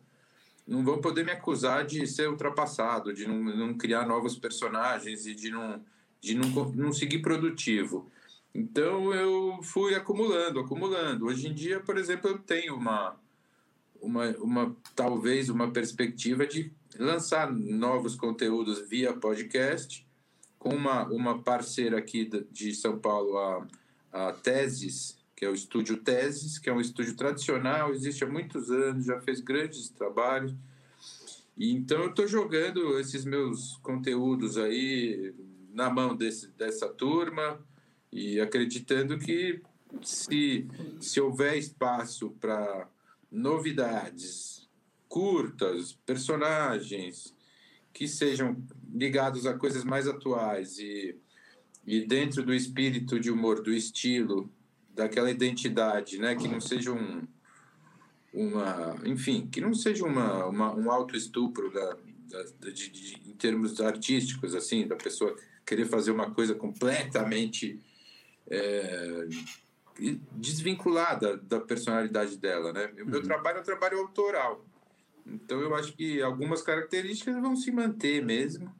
não 0.68 0.84
vão 0.84 1.00
poder 1.00 1.24
me 1.24 1.32
acusar 1.32 1.86
de 1.86 2.06
ser 2.06 2.28
ultrapassado, 2.28 3.14
de 3.14 3.26
não, 3.26 3.42
não 3.42 3.74
criar 3.74 4.06
novos 4.06 4.36
personagens 4.36 5.26
e 5.26 5.34
de 5.34 5.50
não, 5.50 5.82
de 6.20 6.34
não, 6.34 6.48
não 6.72 6.92
seguir 6.92 7.20
produtivo. 7.20 8.10
Então 8.54 9.14
eu 9.14 9.60
fui 9.62 9.94
acumulando, 9.94 10.60
acumulando. 10.60 11.24
Hoje 11.26 11.48
em 11.48 11.54
dia, 11.54 11.80
por 11.80 11.96
exemplo, 11.96 12.28
eu 12.28 12.38
tenho 12.38 12.76
uma, 12.76 13.16
uma, 14.00 14.28
uma 14.36 14.76
talvez 14.94 15.48
uma 15.48 15.70
perspectiva 15.70 16.46
de 16.46 16.70
lançar 16.98 17.50
novos 17.50 18.14
conteúdos 18.14 18.86
via 18.88 19.14
podcast 19.14 20.06
com 20.58 20.74
uma, 20.74 21.04
uma 21.04 21.42
parceira 21.42 21.98
aqui 21.98 22.28
de 22.50 22.74
São 22.74 22.98
Paulo, 22.98 23.38
a, 23.38 23.66
a 24.12 24.32
Teses, 24.32 25.17
que 25.38 25.44
é 25.44 25.48
o 25.48 25.54
estúdio 25.54 25.98
Teses, 25.98 26.58
que 26.58 26.68
é 26.68 26.72
um 26.72 26.80
estúdio 26.80 27.14
tradicional, 27.14 27.92
existe 27.92 28.24
há 28.24 28.26
muitos 28.26 28.72
anos, 28.72 29.04
já 29.04 29.20
fez 29.20 29.40
grandes 29.40 29.88
trabalhos. 29.88 30.52
E 31.56 31.70
então 31.70 32.02
eu 32.02 32.10
estou 32.10 32.26
jogando 32.26 32.98
esses 32.98 33.24
meus 33.24 33.76
conteúdos 33.76 34.58
aí 34.58 35.32
na 35.72 35.88
mão 35.88 36.16
desse, 36.16 36.48
dessa 36.48 36.88
turma 36.88 37.64
E 38.10 38.40
acreditando 38.40 39.16
que 39.16 39.62
se, 40.02 40.66
se 41.00 41.20
houver 41.20 41.56
espaço 41.56 42.30
para 42.40 42.88
novidades 43.30 44.68
curtas, 45.08 45.92
personagens 46.04 47.32
que 47.92 48.08
sejam 48.08 48.60
ligados 48.92 49.46
a 49.46 49.54
coisas 49.54 49.84
mais 49.84 50.08
atuais 50.08 50.80
e, 50.80 51.16
e 51.86 52.00
dentro 52.00 52.42
do 52.42 52.52
espírito 52.52 53.20
de 53.20 53.30
humor, 53.30 53.62
do 53.62 53.72
estilo, 53.72 54.50
daquela 54.98 55.30
identidade, 55.30 56.18
né? 56.18 56.34
Que 56.34 56.48
não 56.48 56.60
seja 56.60 56.92
um, 56.92 57.22
uma, 58.34 58.96
enfim, 59.04 59.46
que 59.46 59.60
não 59.60 59.72
seja 59.72 60.04
uma, 60.04 60.46
uma 60.46 60.74
um 60.74 60.90
autoestupro 60.90 61.72
da, 61.72 61.96
da, 62.28 62.70
de, 62.70 62.90
de, 62.90 63.30
em 63.30 63.34
termos 63.34 63.80
artísticos, 63.80 64.56
assim, 64.56 64.88
da 64.88 64.96
pessoa 64.96 65.36
querer 65.64 65.86
fazer 65.86 66.10
uma 66.10 66.32
coisa 66.32 66.52
completamente 66.54 67.78
é, 68.50 69.28
desvinculada 70.32 71.36
da 71.36 71.60
personalidade 71.60 72.36
dela, 72.36 72.72
né? 72.72 72.92
O 73.00 73.06
meu 73.06 73.20
uhum. 73.20 73.26
trabalho 73.26 73.58
é 73.58 73.60
um 73.60 73.64
trabalho 73.64 73.98
autoral. 74.00 74.64
Então 75.24 75.60
eu 75.60 75.74
acho 75.76 75.92
que 75.92 76.20
algumas 76.20 76.60
características 76.60 77.36
vão 77.36 77.54
se 77.54 77.70
manter 77.70 78.24
mesmo, 78.24 78.74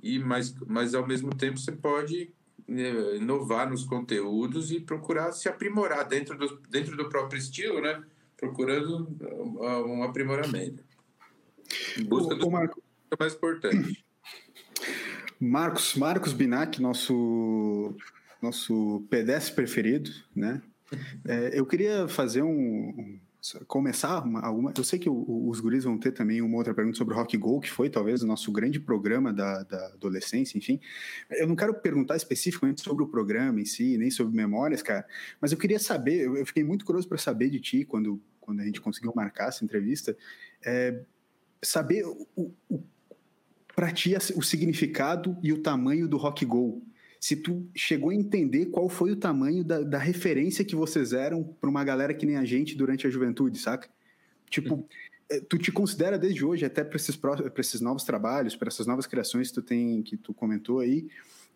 e 0.00 0.20
mas, 0.20 0.54
mas 0.66 0.94
ao 0.94 1.04
mesmo 1.04 1.34
tempo 1.34 1.58
você 1.58 1.72
pode 1.72 2.30
inovar 2.68 3.68
nos 3.68 3.84
conteúdos 3.84 4.70
e 4.70 4.80
procurar 4.80 5.32
se 5.32 5.48
aprimorar 5.48 6.06
dentro 6.06 6.36
do, 6.36 6.60
dentro 6.68 6.96
do 6.96 7.08
próprio 7.08 7.38
estilo, 7.38 7.80
né? 7.80 8.02
Procurando 8.36 9.08
um 9.86 10.02
aprimoramento. 10.02 10.84
Em 11.98 12.04
busca 12.04 12.34
do 12.34 12.50
Marco... 12.50 12.82
mais 13.18 13.34
importante. 13.34 14.04
Marcos, 15.40 15.94
Marcos 15.94 16.32
Binac, 16.32 16.80
nosso 16.80 17.96
nosso 18.40 19.04
pedestre 19.10 19.54
preferido, 19.54 20.10
né? 20.34 20.62
É, 21.26 21.58
eu 21.58 21.66
queria 21.66 22.08
fazer 22.08 22.42
um, 22.42 23.18
começar 23.66 24.24
uma, 24.24 24.40
alguma. 24.40 24.72
Eu 24.76 24.84
sei 24.84 24.98
que 24.98 25.08
o, 25.08 25.48
os 25.48 25.60
guris 25.60 25.84
vão 25.84 25.96
ter 25.96 26.12
também 26.12 26.42
uma 26.42 26.56
outra 26.56 26.74
pergunta 26.74 26.96
sobre 26.96 27.14
o 27.14 27.16
Rock 27.16 27.36
Go, 27.36 27.60
que 27.60 27.70
foi 27.70 27.88
talvez 27.88 28.22
o 28.22 28.26
nosso 28.26 28.50
grande 28.50 28.80
programa 28.80 29.32
da, 29.32 29.62
da 29.62 29.86
adolescência, 29.88 30.58
enfim. 30.58 30.80
Eu 31.30 31.46
não 31.46 31.54
quero 31.54 31.74
perguntar 31.74 32.16
especificamente 32.16 32.80
sobre 32.80 33.04
o 33.04 33.06
programa 33.06 33.60
em 33.60 33.64
si, 33.64 33.96
nem 33.96 34.10
sobre 34.10 34.36
memórias, 34.36 34.82
cara, 34.82 35.06
mas 35.40 35.52
eu 35.52 35.58
queria 35.58 35.78
saber, 35.78 36.26
eu, 36.26 36.36
eu 36.36 36.46
fiquei 36.46 36.64
muito 36.64 36.84
curioso 36.84 37.08
para 37.08 37.18
saber 37.18 37.48
de 37.50 37.60
ti 37.60 37.84
quando, 37.84 38.20
quando 38.40 38.60
a 38.60 38.64
gente 38.64 38.80
conseguiu 38.80 39.12
marcar 39.14 39.48
essa 39.48 39.64
entrevista, 39.64 40.16
é, 40.64 41.02
saber 41.62 42.04
o, 42.04 42.54
o 42.68 42.82
para 43.74 43.92
ti 43.92 44.12
o 44.34 44.42
significado 44.42 45.38
e 45.40 45.52
o 45.52 45.62
tamanho 45.62 46.08
do 46.08 46.16
Rock 46.16 46.44
Go 46.44 46.82
se 47.20 47.36
tu 47.36 47.68
chegou 47.74 48.10
a 48.10 48.14
entender 48.14 48.66
qual 48.66 48.88
foi 48.88 49.10
o 49.10 49.16
tamanho 49.16 49.64
da, 49.64 49.80
da 49.80 49.98
referência 49.98 50.64
que 50.64 50.76
vocês 50.76 51.12
eram 51.12 51.42
para 51.42 51.68
uma 51.68 51.82
galera 51.84 52.14
que 52.14 52.24
nem 52.24 52.36
a 52.36 52.44
gente 52.44 52.76
durante 52.76 53.06
a 53.06 53.10
juventude, 53.10 53.58
saca? 53.58 53.88
Tipo, 54.48 54.86
é, 55.30 55.40
tu 55.40 55.58
te 55.58 55.70
considera 55.70 56.18
desde 56.18 56.44
hoje, 56.44 56.64
até 56.64 56.82
para 56.82 56.96
esses, 56.96 57.18
esses 57.58 57.80
novos 57.80 58.04
trabalhos, 58.04 58.56
para 58.56 58.68
essas 58.68 58.86
novas 58.86 59.06
criações 59.06 59.48
que 59.48 59.54
tu 59.54 59.62
tem, 59.62 60.02
que 60.02 60.16
tu 60.16 60.32
comentou 60.32 60.80
aí, 60.80 61.06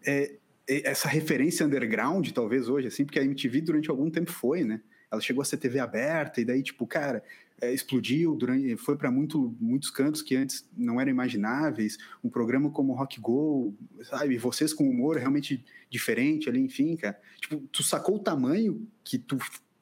é, 0.04 0.34
é, 0.68 0.90
essa 0.90 1.08
referência 1.08 1.64
underground, 1.64 2.28
talvez 2.30 2.68
hoje, 2.68 2.88
assim, 2.88 3.04
porque 3.04 3.18
a 3.18 3.24
MTV 3.24 3.60
durante 3.62 3.90
algum 3.90 4.10
tempo 4.10 4.30
foi, 4.30 4.64
né? 4.64 4.80
Ela 5.10 5.20
chegou 5.20 5.42
a 5.42 5.44
ser 5.44 5.58
TV 5.58 5.78
aberta, 5.78 6.40
e 6.40 6.44
daí, 6.44 6.62
tipo, 6.62 6.86
cara, 6.86 7.22
é, 7.62 7.72
explodiu, 7.72 8.34
durante, 8.34 8.76
foi 8.76 8.96
para 8.96 9.08
muito, 9.08 9.56
muitos 9.60 9.88
cantos 9.88 10.20
que 10.20 10.34
antes 10.34 10.68
não 10.76 11.00
eram 11.00 11.12
imagináveis. 11.12 11.96
Um 12.22 12.28
programa 12.28 12.68
como 12.70 12.92
Rock 12.92 13.20
Go, 13.20 13.72
sabe? 14.02 14.36
Vocês 14.36 14.74
com 14.74 14.90
humor 14.90 15.16
realmente 15.16 15.64
diferente 15.88 16.48
ali, 16.48 16.58
enfim, 16.58 16.96
cara. 16.96 17.16
Tipo, 17.40 17.60
tu 17.70 17.84
sacou 17.84 18.16
o 18.16 18.18
tamanho 18.18 18.84
que 19.04 19.16
tu, 19.16 19.38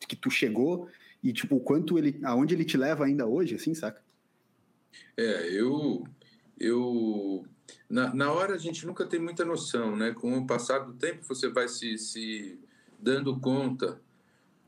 que 0.07 0.15
tu 0.15 0.31
chegou 0.31 0.89
e, 1.23 1.33
tipo, 1.33 1.57
o 1.57 1.61
quanto 1.61 1.97
ele, 1.97 2.21
aonde 2.23 2.55
ele 2.55 2.67
te 2.67 2.77
leva 2.77 3.07
ainda 3.07 3.27
hoje, 3.27 3.55
assim, 3.55 3.73
saca? 3.73 4.03
É, 5.17 5.49
eu. 5.51 6.07
eu 6.59 7.47
na, 7.89 8.13
na 8.15 8.31
hora 8.31 8.57
a 8.57 8.59
gente 8.59 8.85
nunca 8.85 9.07
tem 9.07 9.19
muita 9.19 9.43
noção, 9.43 9.97
né? 9.97 10.13
Com 10.13 10.37
o 10.37 10.47
passar 10.47 10.81
do 10.81 10.93
tempo 10.93 11.25
você 11.27 11.49
vai 11.49 11.67
se, 11.67 11.97
se 11.97 12.59
dando 12.99 13.41
conta 13.41 13.99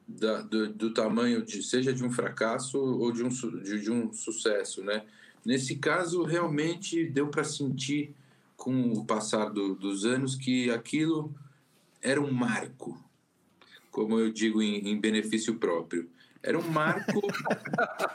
da, 0.06 0.42
do, 0.42 0.68
do, 0.72 0.92
tamanho 0.92 1.42
de 1.42 1.62
seja 1.62 1.92
de 1.92 2.04
um 2.04 2.10
fracasso 2.10 2.78
ou 2.78 3.12
de 3.12 3.22
um, 3.22 3.28
de, 3.28 3.80
de 3.80 3.90
um 3.90 4.12
sucesso, 4.12 4.82
né? 4.82 5.04
Nesse 5.44 5.76
caso, 5.76 6.22
realmente 6.22 7.04
deu 7.04 7.28
para 7.28 7.44
sentir 7.44 8.14
com 8.56 8.92
o 8.92 9.04
passar 9.04 9.50
do, 9.50 9.74
dos 9.74 10.04
anos 10.04 10.36
que 10.36 10.70
aquilo 10.70 11.34
era 12.00 12.20
um 12.20 12.32
marco, 12.32 13.02
como 13.90 14.18
eu 14.18 14.32
digo 14.32 14.62
em, 14.62 14.88
em 14.88 15.00
benefício 15.00 15.56
próprio. 15.56 16.08
Era 16.42 16.58
um 16.58 16.68
marco 16.68 17.22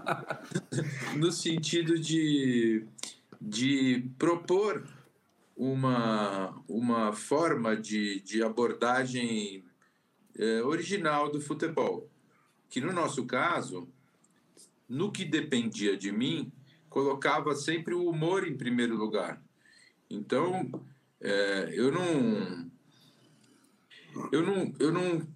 no 1.18 1.32
sentido 1.32 1.98
de, 1.98 2.86
de 3.42 4.04
propor 4.18 4.86
uma, 5.56 6.54
uma 6.68 7.12
forma 7.14 7.76
de, 7.76 8.20
de 8.22 8.44
abordagem 8.44 9.64
é, 10.38 10.62
original 10.64 11.32
do 11.32 11.42
futebol. 11.42 12.10
Que 12.70 12.82
no 12.82 12.94
nosso 12.94 13.26
caso, 13.26 13.88
no 14.88 15.12
que 15.12 15.26
dependia 15.26 15.98
de 15.98 16.12
mim, 16.12 16.52
colocava 16.90 17.56
sempre 17.56 17.94
o 17.94 18.10
humor 18.10 18.48
em 18.48 18.58
primeiro 18.58 18.96
lugar. 18.96 19.42
Então, 20.10 20.70
é, 21.22 21.72
eu 21.74 21.92
não. 21.92 22.70
Eu 24.32 24.42
não. 24.42 24.74
Eu 24.80 24.92
não 24.92 25.28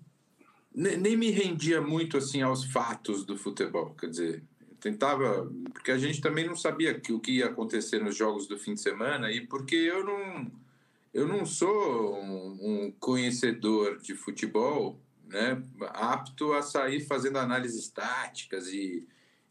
nem 0.74 1.18
me 1.18 1.30
rendia 1.30 1.82
muito 1.82 2.18
assim 2.18 2.42
aos 2.42 2.64
fatos 2.64 3.26
do 3.26 3.38
futebol, 3.38 3.94
quer 3.94 4.10
dizer, 4.10 4.44
tentava, 4.80 5.52
porque 5.74 5.92
a 5.92 5.98
gente 5.98 6.22
também 6.22 6.48
não 6.48 6.56
sabia 6.56 6.98
que, 6.98 7.12
o 7.12 7.20
que 7.20 7.34
ia 7.34 7.48
acontecer 7.48 8.02
nos 8.02 8.16
jogos 8.16 8.48
do 8.48 8.58
fim 8.58 8.74
de 8.74 8.82
semana 8.82 9.30
e 9.32 9.46
porque 9.46 9.76
eu 9.76 10.06
não 10.06 10.50
eu 11.14 11.28
não 11.28 11.46
sou 11.46 12.16
um, 12.22 12.58
um 12.62 12.92
conhecedor 13.00 14.00
de 14.00 14.16
futebol, 14.16 15.00
né, 15.28 15.62
apto 15.90 16.54
a 16.54 16.62
sair 16.62 17.02
fazendo 17.02 17.38
análises 17.38 17.90
táticas 17.90 18.68
e, 18.68 19.08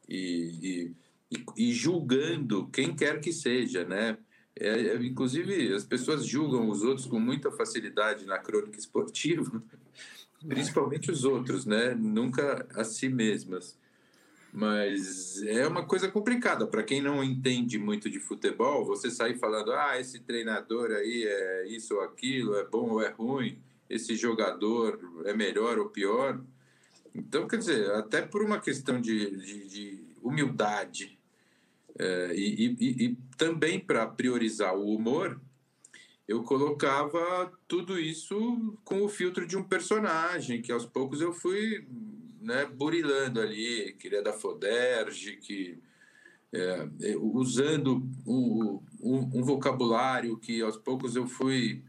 e, 0.09 0.93
e, 1.31 1.45
e 1.57 1.73
julgando 1.73 2.69
quem 2.69 2.95
quer 2.95 3.21
que 3.21 3.33
seja, 3.33 3.85
né? 3.85 4.19
É, 4.59 4.69
é, 4.69 4.97
inclusive, 4.97 5.73
as 5.73 5.85
pessoas 5.85 6.27
julgam 6.27 6.69
os 6.69 6.83
outros 6.83 7.07
com 7.07 7.19
muita 7.19 7.51
facilidade 7.51 8.27
na 8.27 8.39
crônica 8.39 8.79
esportiva, 8.79 9.63
principalmente 10.47 11.11
os 11.11 11.25
outros, 11.25 11.65
né? 11.65 11.95
Nunca 11.95 12.67
a 12.75 12.85
si 12.85 13.09
mesmas. 13.09 13.79
Mas 14.53 15.43
é 15.43 15.67
uma 15.67 15.87
coisa 15.87 16.09
complicada 16.09 16.67
para 16.67 16.83
quem 16.83 17.01
não 17.01 17.23
entende 17.23 17.79
muito 17.79 18.11
de 18.11 18.19
futebol. 18.19 18.85
Você 18.85 19.11
sair 19.11 19.39
falando, 19.39 19.73
ah, 19.73 19.99
esse 19.99 20.21
treinador 20.21 20.91
aí 20.91 21.25
é 21.25 21.69
isso 21.69 21.95
ou 21.95 22.01
aquilo, 22.01 22.57
é 22.57 22.65
bom 22.65 22.91
ou 22.91 23.03
é 23.03 23.11
ruim, 23.11 23.59
esse 23.89 24.17
jogador 24.17 24.99
é 25.25 25.33
melhor 25.33 25.79
ou 25.79 25.89
pior. 25.89 26.41
Então, 27.15 27.47
quer 27.47 27.59
dizer, 27.59 27.91
até 27.93 28.23
por 28.23 28.43
uma 28.43 28.61
questão 28.61 29.01
de, 29.01 29.37
de, 29.37 29.69
de 29.69 30.05
humildade 30.23 31.19
é, 31.99 32.33
e, 32.35 32.77
e, 32.81 33.05
e 33.07 33.17
também 33.37 33.79
para 33.79 34.07
priorizar 34.07 34.75
o 34.75 34.95
humor, 34.95 35.41
eu 36.27 36.43
colocava 36.43 37.53
tudo 37.67 37.99
isso 37.99 38.79
com 38.85 39.03
o 39.03 39.09
filtro 39.09 39.47
de 39.47 39.57
um 39.57 39.65
personagem 39.65 40.63
que 40.63 40.71
aos 40.71 40.87
poucos 40.87 41.21
eu 41.21 41.33
fui 41.33 41.85
né, 42.41 42.65
burilando 42.65 43.41
ali, 43.41 43.95
que 43.99 44.09
ele 44.09 44.17
é 44.17 44.23
da 44.23 44.33
Foderge, 44.33 45.37
que 45.37 45.79
é, 46.53 46.89
é 47.03 47.17
usando 47.17 48.03
um, 48.27 48.81
um, 49.01 49.31
um, 49.35 49.43
vocabulário 49.43 50.37
que 50.39 50.61
aos 50.63 50.77
poucos 50.77 51.15
eu 51.15 51.27
fui 51.27 51.83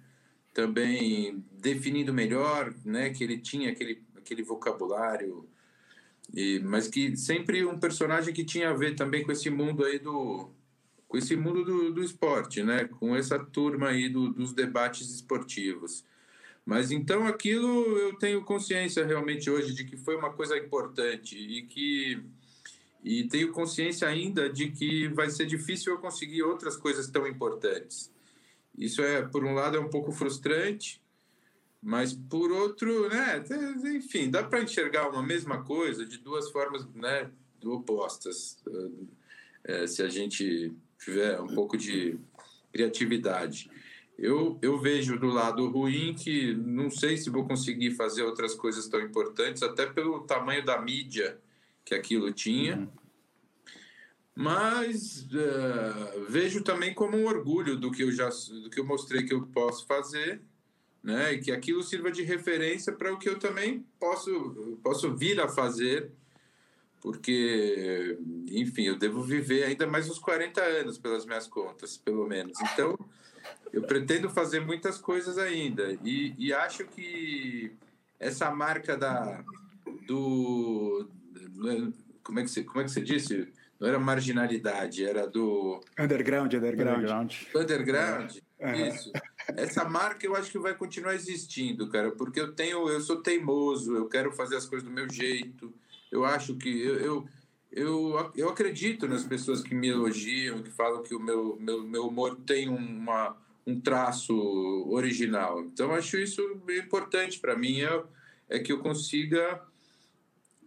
também 0.53 1.43
definindo 1.51 2.13
melhor, 2.13 2.73
né, 2.85 3.09
que 3.09 3.23
ele 3.23 3.37
tinha 3.37 3.71
aquele, 3.71 4.03
aquele 4.15 4.43
vocabulário, 4.43 5.47
e, 6.33 6.59
mas 6.59 6.87
que 6.87 7.15
sempre 7.17 7.65
um 7.65 7.79
personagem 7.79 8.33
que 8.33 8.43
tinha 8.43 8.69
a 8.69 8.73
ver 8.73 8.95
também 8.95 9.23
com 9.23 9.31
esse 9.31 9.49
mundo 9.49 9.83
aí 9.85 9.99
do 9.99 10.49
com 11.07 11.17
esse 11.17 11.35
mundo 11.35 11.65
do, 11.65 11.93
do 11.93 12.01
esporte, 12.01 12.63
né, 12.63 12.85
com 12.85 13.13
essa 13.13 13.37
turma 13.37 13.89
aí 13.89 14.07
do, 14.07 14.29
dos 14.31 14.53
debates 14.53 15.09
esportivos. 15.09 16.05
Mas 16.65 16.91
então 16.91 17.25
aquilo 17.25 17.97
eu 17.97 18.17
tenho 18.17 18.43
consciência 18.43 19.05
realmente 19.05 19.49
hoje 19.49 19.73
de 19.73 19.83
que 19.83 19.97
foi 19.97 20.15
uma 20.15 20.31
coisa 20.31 20.57
importante 20.57 21.37
e 21.37 21.63
que 21.63 22.23
e 23.03 23.27
tenho 23.27 23.51
consciência 23.51 24.07
ainda 24.07 24.47
de 24.47 24.69
que 24.69 25.07
vai 25.07 25.29
ser 25.29 25.45
difícil 25.47 25.93
eu 25.93 25.99
conseguir 25.99 26.43
outras 26.43 26.77
coisas 26.77 27.09
tão 27.09 27.25
importantes. 27.25 28.11
Isso 28.77 29.01
é, 29.01 29.23
por 29.23 29.43
um 29.43 29.53
lado, 29.53 29.75
é 29.75 29.79
um 29.79 29.89
pouco 29.89 30.11
frustrante, 30.11 31.01
mas 31.81 32.13
por 32.13 32.51
outro, 32.51 33.09
né, 33.09 33.43
enfim, 33.95 34.29
dá 34.29 34.43
para 34.43 34.61
enxergar 34.61 35.09
uma 35.09 35.23
mesma 35.23 35.63
coisa 35.63 36.05
de 36.05 36.19
duas 36.19 36.51
formas, 36.51 36.85
né, 36.93 37.29
opostas, 37.65 38.57
é, 39.63 39.87
se 39.87 40.03
a 40.03 40.09
gente 40.09 40.71
tiver 40.99 41.39
um 41.41 41.47
pouco 41.47 41.77
de 41.77 42.17
criatividade. 42.71 43.69
Eu, 44.21 44.59
eu 44.61 44.77
vejo 44.77 45.17
do 45.17 45.25
lado 45.25 45.67
ruim 45.67 46.13
que 46.13 46.53
não 46.53 46.91
sei 46.91 47.17
se 47.17 47.27
vou 47.27 47.43
conseguir 47.47 47.89
fazer 47.95 48.21
outras 48.21 48.53
coisas 48.53 48.87
tão 48.87 49.01
importantes, 49.01 49.63
até 49.63 49.87
pelo 49.87 50.19
tamanho 50.19 50.63
da 50.63 50.79
mídia 50.79 51.39
que 51.83 51.95
aquilo 51.95 52.31
tinha. 52.31 52.77
Uhum. 52.77 52.87
Mas 54.35 55.23
uh, 55.23 56.25
vejo 56.29 56.63
também 56.63 56.93
como 56.93 57.17
um 57.17 57.25
orgulho 57.25 57.75
do 57.75 57.91
que 57.91 58.03
eu 58.03 58.11
já 58.11 58.29
do 58.29 58.69
que 58.69 58.79
eu 58.79 58.85
mostrei 58.85 59.23
que 59.23 59.33
eu 59.33 59.41
posso 59.47 59.87
fazer, 59.87 60.39
né? 61.03 61.33
E 61.33 61.39
que 61.39 61.51
aquilo 61.51 61.81
sirva 61.81 62.11
de 62.11 62.21
referência 62.21 62.93
para 62.93 63.11
o 63.11 63.17
que 63.17 63.27
eu 63.27 63.39
também 63.39 63.83
posso 63.99 64.77
posso 64.83 65.15
vir 65.15 65.41
a 65.41 65.47
fazer, 65.47 66.11
porque 67.01 68.19
enfim, 68.49 68.83
eu 68.83 68.99
devo 68.99 69.23
viver 69.23 69.63
ainda 69.63 69.87
mais 69.87 70.07
uns 70.07 70.19
40 70.19 70.61
anos 70.61 70.99
pelas 70.99 71.25
minhas 71.25 71.47
contas, 71.47 71.97
pelo 71.97 72.27
menos. 72.27 72.57
Então, 72.71 72.95
eu 73.71 73.83
pretendo 73.83 74.29
fazer 74.29 74.59
muitas 74.59 74.97
coisas 74.97 75.37
ainda 75.37 75.97
e, 76.03 76.33
e 76.37 76.53
acho 76.53 76.85
que 76.85 77.71
essa 78.19 78.51
marca 78.51 78.97
da 78.97 79.43
do 80.07 81.07
como 82.23 82.39
é 82.39 82.43
que 82.43 82.49
você, 82.49 82.63
como 82.63 82.81
é 82.81 82.83
que 82.83 82.91
você 82.91 83.01
disse? 83.01 83.47
Não 83.79 83.87
era 83.87 83.97
marginalidade, 83.97 85.03
era 85.03 85.27
do 85.27 85.81
underground, 85.99 86.53
underground. 86.53 86.99
Underground. 86.99 87.33
underground. 87.55 88.31
Uhum. 88.59 88.87
Isso. 88.87 89.11
Essa 89.57 89.83
marca 89.85 90.25
eu 90.25 90.35
acho 90.35 90.51
que 90.51 90.59
vai 90.59 90.75
continuar 90.75 91.15
existindo, 91.15 91.89
cara, 91.89 92.11
porque 92.11 92.39
eu 92.39 92.53
tenho, 92.53 92.87
eu 92.89 93.01
sou 93.01 93.21
teimoso, 93.21 93.95
eu 93.95 94.07
quero 94.07 94.31
fazer 94.31 94.55
as 94.55 94.67
coisas 94.67 94.87
do 94.87 94.93
meu 94.93 95.11
jeito. 95.11 95.73
Eu 96.11 96.23
acho 96.23 96.55
que 96.55 96.69
eu, 96.69 96.99
eu 96.99 97.27
eu, 97.71 98.31
eu 98.35 98.49
acredito 98.49 99.07
nas 99.07 99.23
pessoas 99.23 99.61
que 99.61 99.73
me 99.73 99.87
elogiam, 99.87 100.61
que 100.61 100.69
falam 100.69 101.01
que 101.01 101.15
o 101.15 101.19
meu, 101.19 101.57
meu, 101.59 101.83
meu 101.83 102.07
humor 102.07 102.35
tem 102.45 102.67
uma, 102.67 103.37
um 103.65 103.79
traço 103.79 104.35
original. 104.89 105.61
Então, 105.61 105.91
acho 105.93 106.17
isso 106.17 106.41
importante 106.69 107.39
para 107.39 107.55
mim, 107.55 107.81
é, 107.81 108.03
é 108.49 108.59
que 108.59 108.71
eu 108.71 108.79
consiga, 108.79 109.61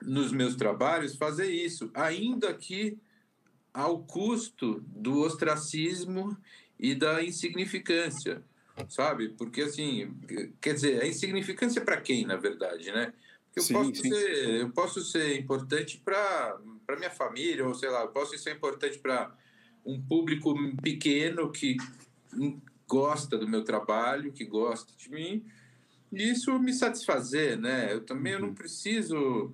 nos 0.02 0.32
meus 0.32 0.54
trabalhos, 0.54 1.16
fazer 1.16 1.50
isso, 1.50 1.90
ainda 1.94 2.52
que 2.54 2.98
ao 3.72 4.04
custo 4.04 4.84
do 4.86 5.20
ostracismo 5.20 6.36
e 6.78 6.94
da 6.94 7.22
insignificância, 7.22 8.42
sabe? 8.88 9.30
Porque, 9.30 9.62
assim, 9.62 10.14
quer 10.60 10.74
dizer, 10.74 11.02
a 11.02 11.06
insignificância 11.06 11.80
para 11.82 12.00
quem, 12.00 12.24
na 12.24 12.36
verdade, 12.36 12.92
né? 12.92 13.12
Eu, 13.54 13.62
sim, 13.62 13.72
posso, 13.72 13.94
sim. 13.94 14.08
Ser, 14.08 14.60
eu 14.60 14.70
posso 14.70 15.00
ser 15.00 15.38
importante 15.38 16.00
para 16.04 16.58
minha 16.96 17.10
família, 17.10 17.66
ou 17.66 17.74
sei 17.74 17.88
lá, 17.88 18.02
eu 18.02 18.08
posso 18.08 18.36
ser 18.38 18.54
importante 18.54 18.98
para 18.98 19.32
um 19.84 20.00
público 20.00 20.54
pequeno 20.82 21.50
que 21.50 21.76
gosta 22.94 23.36
do 23.36 23.48
meu 23.48 23.64
trabalho, 23.64 24.30
que 24.30 24.44
gosta 24.44 24.92
de 24.96 25.10
mim, 25.10 25.44
e 26.12 26.30
isso 26.30 26.56
me 26.60 26.72
satisfazer, 26.72 27.58
né? 27.58 27.92
Eu 27.92 28.02
também 28.02 28.34
eu 28.34 28.40
não 28.40 28.48
uhum. 28.48 28.54
preciso. 28.54 29.52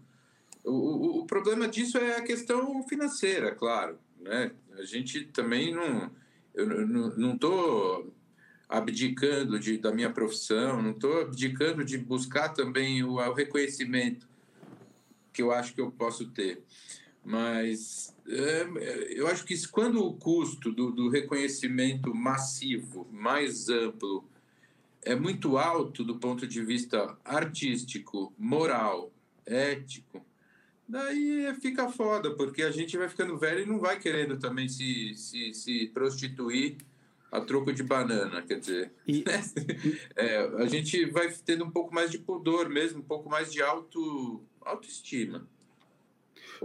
O, 0.62 0.70
o, 0.70 1.20
o, 1.20 1.26
problema 1.26 1.66
disso 1.66 1.96
é 1.96 2.18
a 2.18 2.22
questão 2.22 2.86
financeira, 2.86 3.54
claro, 3.54 3.98
né? 4.20 4.52
A 4.78 4.84
gente 4.84 5.24
também 5.24 5.74
não. 5.74 6.10
Eu 6.54 6.66
não 6.86 7.34
estou 7.34 8.12
abdicando 8.68 9.58
de, 9.58 9.78
da 9.78 9.90
minha 9.90 10.10
profissão, 10.10 10.82
não 10.82 10.90
estou 10.90 11.22
abdicando 11.22 11.82
de 11.82 11.96
buscar 11.96 12.50
também 12.50 13.02
o, 13.02 13.14
o 13.14 13.32
reconhecimento 13.32 14.28
que 15.32 15.40
eu 15.40 15.50
acho 15.50 15.72
que 15.72 15.80
eu 15.80 15.90
posso 15.90 16.28
ter. 16.28 16.62
Mas 17.24 18.14
é, 18.26 18.66
eu 19.10 19.26
acho 19.26 19.44
que 19.44 19.54
quando 19.68 20.04
o 20.04 20.14
custo 20.14 20.72
do, 20.72 20.90
do 20.90 21.08
reconhecimento 21.08 22.14
massivo, 22.14 23.06
mais 23.12 23.68
amplo, 23.68 24.24
é 25.02 25.14
muito 25.14 25.58
alto 25.58 26.04
do 26.04 26.18
ponto 26.18 26.46
de 26.46 26.62
vista 26.62 27.16
artístico, 27.24 28.32
moral, 28.38 29.12
ético, 29.46 30.24
daí 30.88 31.54
fica 31.60 31.88
foda, 31.88 32.34
porque 32.34 32.62
a 32.62 32.70
gente 32.70 32.96
vai 32.96 33.08
ficando 33.08 33.38
velho 33.38 33.62
e 33.62 33.66
não 33.66 33.78
vai 33.78 33.98
querendo 33.98 34.38
também 34.38 34.68
se, 34.68 35.14
se, 35.14 35.54
se 35.54 35.86
prostituir 35.88 36.76
a 37.30 37.40
troco 37.40 37.72
de 37.72 37.82
banana, 37.82 38.42
quer 38.42 38.58
dizer. 38.58 38.92
E... 39.06 39.24
É, 40.16 40.38
a 40.58 40.66
gente 40.66 41.06
vai 41.06 41.32
tendo 41.44 41.64
um 41.64 41.70
pouco 41.70 41.94
mais 41.94 42.10
de 42.10 42.18
pudor 42.18 42.68
mesmo, 42.68 43.00
um 43.00 43.04
pouco 43.04 43.30
mais 43.30 43.52
de 43.52 43.62
auto, 43.62 44.42
autoestima. 44.60 45.48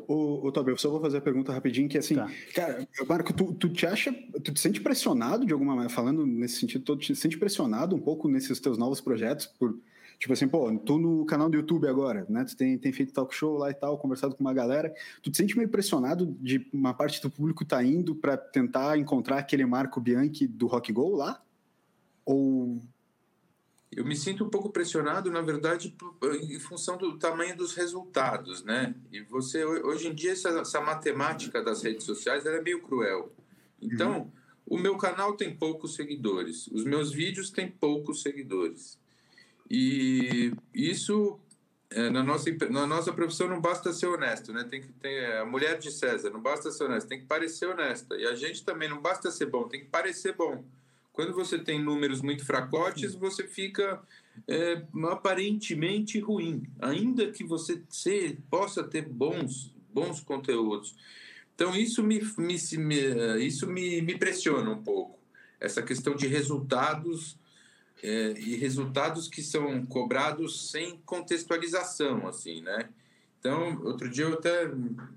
O, 0.08 0.47
o 0.47 0.51
Tobi, 0.51 0.71
eu 0.71 0.77
só 0.77 0.89
vou 0.89 0.99
fazer 0.99 1.17
a 1.17 1.21
pergunta 1.21 1.53
rapidinho, 1.53 1.88
que 1.88 1.97
assim, 1.97 2.15
tá. 2.15 2.29
cara, 2.53 2.88
Marco, 3.08 3.34
tu, 3.34 3.53
tu 3.53 3.69
te 3.69 3.86
acha, 3.86 4.13
tu 4.43 4.53
te 4.53 4.60
sente 4.60 4.81
pressionado 4.81 5.45
de 5.45 5.53
alguma 5.53 5.73
maneira, 5.73 5.93
falando 5.93 6.25
nesse 6.25 6.60
sentido, 6.60 6.84
tu 6.84 6.97
te 6.97 7.15
sente 7.15 7.38
pressionado 7.38 7.95
um 7.95 7.99
pouco 7.99 8.27
nesses 8.27 8.60
teus 8.60 8.77
novos 8.77 8.99
projetos 8.99 9.45
por, 9.45 9.77
tipo 10.19 10.34
assim, 10.34 10.47
pô, 10.47 10.69
tu 10.77 10.97
no 10.97 11.25
canal 11.25 11.49
do 11.49 11.55
YouTube 11.55 11.88
agora, 11.88 12.25
né, 12.29 12.43
tu 12.43 12.55
tem, 12.58 12.77
tem 12.77 12.91
feito 12.91 13.13
talk 13.13 13.34
show 13.34 13.58
lá 13.58 13.71
e 13.71 13.73
tal, 13.73 13.97
conversado 13.97 14.36
com 14.36 14.41
uma 14.43 14.53
galera, 14.53 14.93
tu 15.21 15.31
te 15.31 15.38
sente 15.38 15.58
meio 15.58 15.69
pressionado 15.69 16.25
de 16.41 16.67
uma 16.73 16.93
parte 16.93 17.21
do 17.21 17.29
público 17.29 17.63
tá 17.63 17.84
indo 17.84 18.15
para 18.15 18.36
tentar 18.36 18.97
encontrar 18.97 19.38
aquele 19.38 19.65
Marco 19.65 20.01
Bianchi 20.01 20.45
do 20.47 20.67
Rock 20.67 20.91
Go 20.91 21.15
lá? 21.15 21.41
Ou 22.25 22.81
eu 23.91 24.06
me 24.06 24.15
sinto 24.15 24.43
um 24.43 24.50
pouco 24.50 24.69
pressionado, 24.69 25.32
na 25.32 25.41
verdade, 25.41 25.95
em 26.41 26.60
função 26.60 26.98
do 26.98 27.17
tamanho 27.17 27.56
dos 27.56 27.74
resultados, 27.74 28.63
né? 28.63 28.93
E 29.12 29.21
você, 29.21 29.63
hoje 29.63 30.08
em 30.08 30.13
dia, 30.13 30.32
essa, 30.32 30.50
essa 30.50 30.82
matemática 30.82 31.63
das 31.63 31.82
redes 31.82 32.06
sociais 32.06 32.45
é 32.45 32.62
meio 32.62 32.82
cruel. 32.82 33.34
Então, 33.82 34.32
uhum. 34.67 34.78
o 34.78 34.78
meu 34.78 34.98
canal 34.98 35.38
tem 35.38 35.56
poucos 35.56 35.95
seguidores, 35.95 36.67
os 36.67 36.84
meus 36.84 37.12
vídeos 37.12 37.50
têm 37.50 37.69
poucos 37.69 38.21
seguidores. 38.21 39.00
E 39.69 40.52
isso, 40.74 41.39
é, 41.89 42.10
na, 42.10 42.21
nossa, 42.21 42.50
na 42.69 42.86
nossa 42.86 43.13
profissão, 43.13 43.48
não 43.48 43.62
basta 43.62 43.93
ser 43.93 44.08
honesto, 44.08 44.52
né? 44.52 44.63
Tem 44.63 44.82
que 44.82 44.91
ter 44.91 45.38
a 45.38 45.45
mulher 45.45 45.78
de 45.78 45.91
César, 45.91 46.30
não 46.32 46.41
basta 46.41 46.71
ser 46.71 46.84
honesto, 46.84 47.08
tem 47.08 47.19
que 47.19 47.26
parecer 47.26 47.67
honesta. 47.67 48.15
E 48.15 48.26
a 48.26 48.36
gente 48.36 48.63
também 48.63 48.89
não 48.89 49.02
basta 49.02 49.32
ser 49.32 49.45
bom, 49.45 49.67
tem 49.67 49.80
que 49.80 49.88
parecer 49.88 50.36
bom. 50.36 50.65
Quando 51.15 51.34
você 51.34 51.58
tem 51.58 51.82
números 51.82 52.21
muito 52.21 52.45
fracotes, 52.45 53.15
você 53.15 53.47
fica 53.47 54.01
é, 54.45 54.84
aparentemente 55.10 56.19
ruim, 56.19 56.63
ainda 56.78 57.32
que 57.32 57.41
você 57.41 57.82
se, 57.89 58.38
possa 58.49 58.84
ter 58.84 59.08
bons, 59.08 59.73
bons 59.93 60.19
conteúdos. 60.19 60.93
Então, 61.56 61.73
isso 61.73 62.04
me, 62.04 62.19
me, 62.38 62.58
me 62.78 63.45
isso 63.45 63.65
me, 63.65 64.01
me 64.01 64.17
pressiona 64.17 64.69
um 64.69 64.84
pouco, 64.84 65.17
essa 65.58 65.82
questão 65.82 66.15
de 66.15 66.28
resultados 66.28 67.39
é, 68.04 68.34
e 68.38 68.58
resultados 68.58 69.30
que 69.30 69.41
são 69.41 69.86
cobrados 69.86 70.69
sem 70.69 70.99
contextualização, 71.06 72.28
assim, 72.28 72.60
né? 72.60 72.89
Então, 73.39 73.82
outro 73.86 74.10
dia 74.10 74.25
eu 74.25 74.34
até 74.34 74.69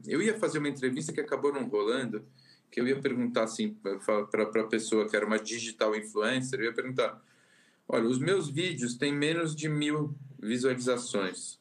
eu 0.07 0.23
ia 0.23 0.39
fazer 0.39 0.61
uma 0.61 0.69
entrevista 0.69 1.13
que 1.13 1.21
acabou 1.21 1.53
não 1.53 1.67
rolando, 1.67 2.25
que 2.71 2.81
eu 2.81 2.87
ia 2.87 3.01
perguntar 3.01 3.45
assim 3.45 3.75
para 3.75 4.63
a 4.63 4.67
pessoa 4.67 5.09
que 5.09 5.17
era 5.17 5.27
uma 5.27 5.39
digital 5.39 5.95
influencer, 5.97 6.61
eu 6.61 6.67
ia 6.67 6.75
perguntar: 6.75 7.23
olha, 7.89 8.07
os 8.07 8.19
meus 8.19 8.49
vídeos 8.49 8.97
têm 8.97 9.13
menos 9.13 9.55
de 9.55 9.69
mil 9.69 10.15
visualizações. 10.39 11.59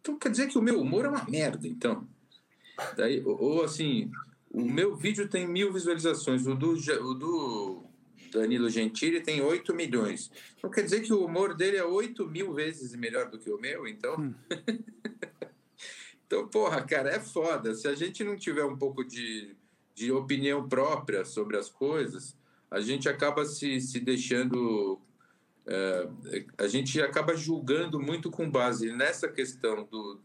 Então 0.00 0.18
quer 0.18 0.30
dizer 0.30 0.48
que 0.48 0.58
o 0.58 0.62
meu 0.62 0.80
humor 0.80 1.04
é 1.04 1.08
uma 1.08 1.24
merda, 1.24 1.66
então. 1.66 2.06
Daí, 2.96 3.22
ou, 3.24 3.62
assim, 3.62 4.10
o 4.50 4.64
meu 4.64 4.96
vídeo 4.96 5.28
tem 5.28 5.46
mil 5.46 5.72
visualizações, 5.72 6.46
o 6.46 6.54
do, 6.54 6.72
o 6.72 7.14
do 7.14 7.84
Danilo 8.32 8.68
Gentili 8.68 9.20
tem 9.20 9.40
8 9.40 9.74
milhões. 9.74 10.30
Então 10.56 10.70
quer 10.70 10.82
dizer 10.82 11.02
que 11.02 11.12
o 11.12 11.24
humor 11.24 11.54
dele 11.54 11.76
é 11.76 11.84
8 11.84 12.26
mil 12.26 12.52
vezes 12.52 12.94
melhor 12.94 13.30
do 13.30 13.38
que 13.38 13.50
o 13.50 13.60
meu, 13.60 13.86
então. 13.86 14.18
Hum. 14.18 14.34
então, 16.26 16.48
porra, 16.48 16.82
cara, 16.82 17.10
é 17.10 17.20
foda. 17.20 17.74
Se 17.74 17.86
a 17.86 17.94
gente 17.94 18.24
não 18.24 18.36
tiver 18.36 18.64
um 18.64 18.76
pouco 18.76 19.04
de 19.04 19.54
de 19.94 20.10
opinião 20.12 20.68
própria 20.68 21.24
sobre 21.24 21.56
as 21.56 21.68
coisas, 21.68 22.36
a 22.70 22.80
gente 22.80 23.08
acaba 23.08 23.44
se, 23.44 23.80
se 23.80 24.00
deixando. 24.00 25.00
É, 25.66 26.08
a 26.58 26.66
gente 26.66 27.00
acaba 27.00 27.36
julgando 27.36 28.00
muito 28.00 28.30
com 28.30 28.50
base 28.50 28.90
nessa 28.92 29.28
questão 29.28 29.84
do, 29.84 30.18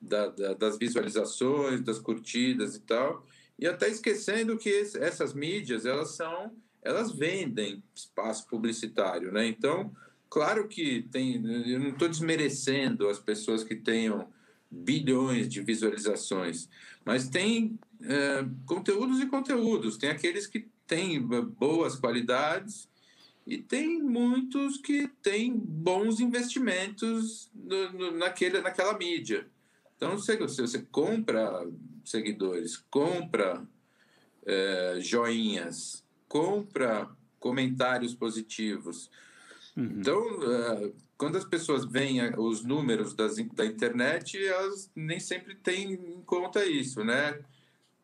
da, 0.00 0.28
da, 0.28 0.54
das 0.54 0.78
visualizações, 0.78 1.82
das 1.82 1.98
curtidas 1.98 2.76
e 2.76 2.80
tal, 2.80 3.26
e 3.58 3.66
até 3.66 3.88
esquecendo 3.88 4.56
que 4.56 4.70
esse, 4.70 4.98
essas 4.98 5.34
mídias 5.34 5.84
elas 5.84 6.16
são 6.16 6.52
elas 6.82 7.12
vendem 7.12 7.82
espaço 7.94 8.46
publicitário, 8.48 9.30
né? 9.30 9.46
Então, 9.46 9.94
claro 10.28 10.66
que 10.66 11.02
tem, 11.10 11.34
eu 11.70 11.78
não 11.78 11.90
estou 11.90 12.08
desmerecendo 12.08 13.08
as 13.08 13.18
pessoas 13.18 13.62
que 13.62 13.76
tenham 13.76 14.28
bilhões 14.70 15.48
de 15.48 15.60
visualizações, 15.62 16.68
mas 17.04 17.28
tem 17.28 17.78
é, 18.02 18.44
conteúdos 18.66 19.20
e 19.20 19.26
conteúdos. 19.26 19.96
Tem 19.96 20.10
aqueles 20.10 20.46
que 20.46 20.68
têm 20.86 21.20
boas 21.20 21.96
qualidades 21.96 22.88
e 23.46 23.58
tem 23.58 24.00
muitos 24.02 24.76
que 24.76 25.08
têm 25.22 25.56
bons 25.56 26.20
investimentos 26.20 27.50
no, 27.54 27.92
no, 27.92 28.10
naquele, 28.12 28.60
naquela 28.60 28.96
mídia. 28.96 29.46
Então, 29.96 30.18
se 30.18 30.36
você, 30.36 30.62
você 30.62 30.78
compra 30.90 31.66
seguidores, 32.04 32.76
compra 32.90 33.66
é, 34.46 34.98
joinhas, 35.00 36.04
compra 36.28 37.10
comentários 37.38 38.14
positivos. 38.14 39.10
Uhum. 39.76 39.84
Então, 39.98 40.18
uh, 40.18 40.94
quando 41.20 41.36
as 41.36 41.44
pessoas 41.44 41.84
veem 41.84 42.18
os 42.38 42.64
números 42.64 43.12
das, 43.12 43.36
da 43.52 43.66
internet, 43.66 44.42
elas 44.42 44.90
nem 44.96 45.20
sempre 45.20 45.54
têm 45.54 45.92
em 45.92 46.22
conta 46.22 46.64
isso, 46.64 47.04
né? 47.04 47.38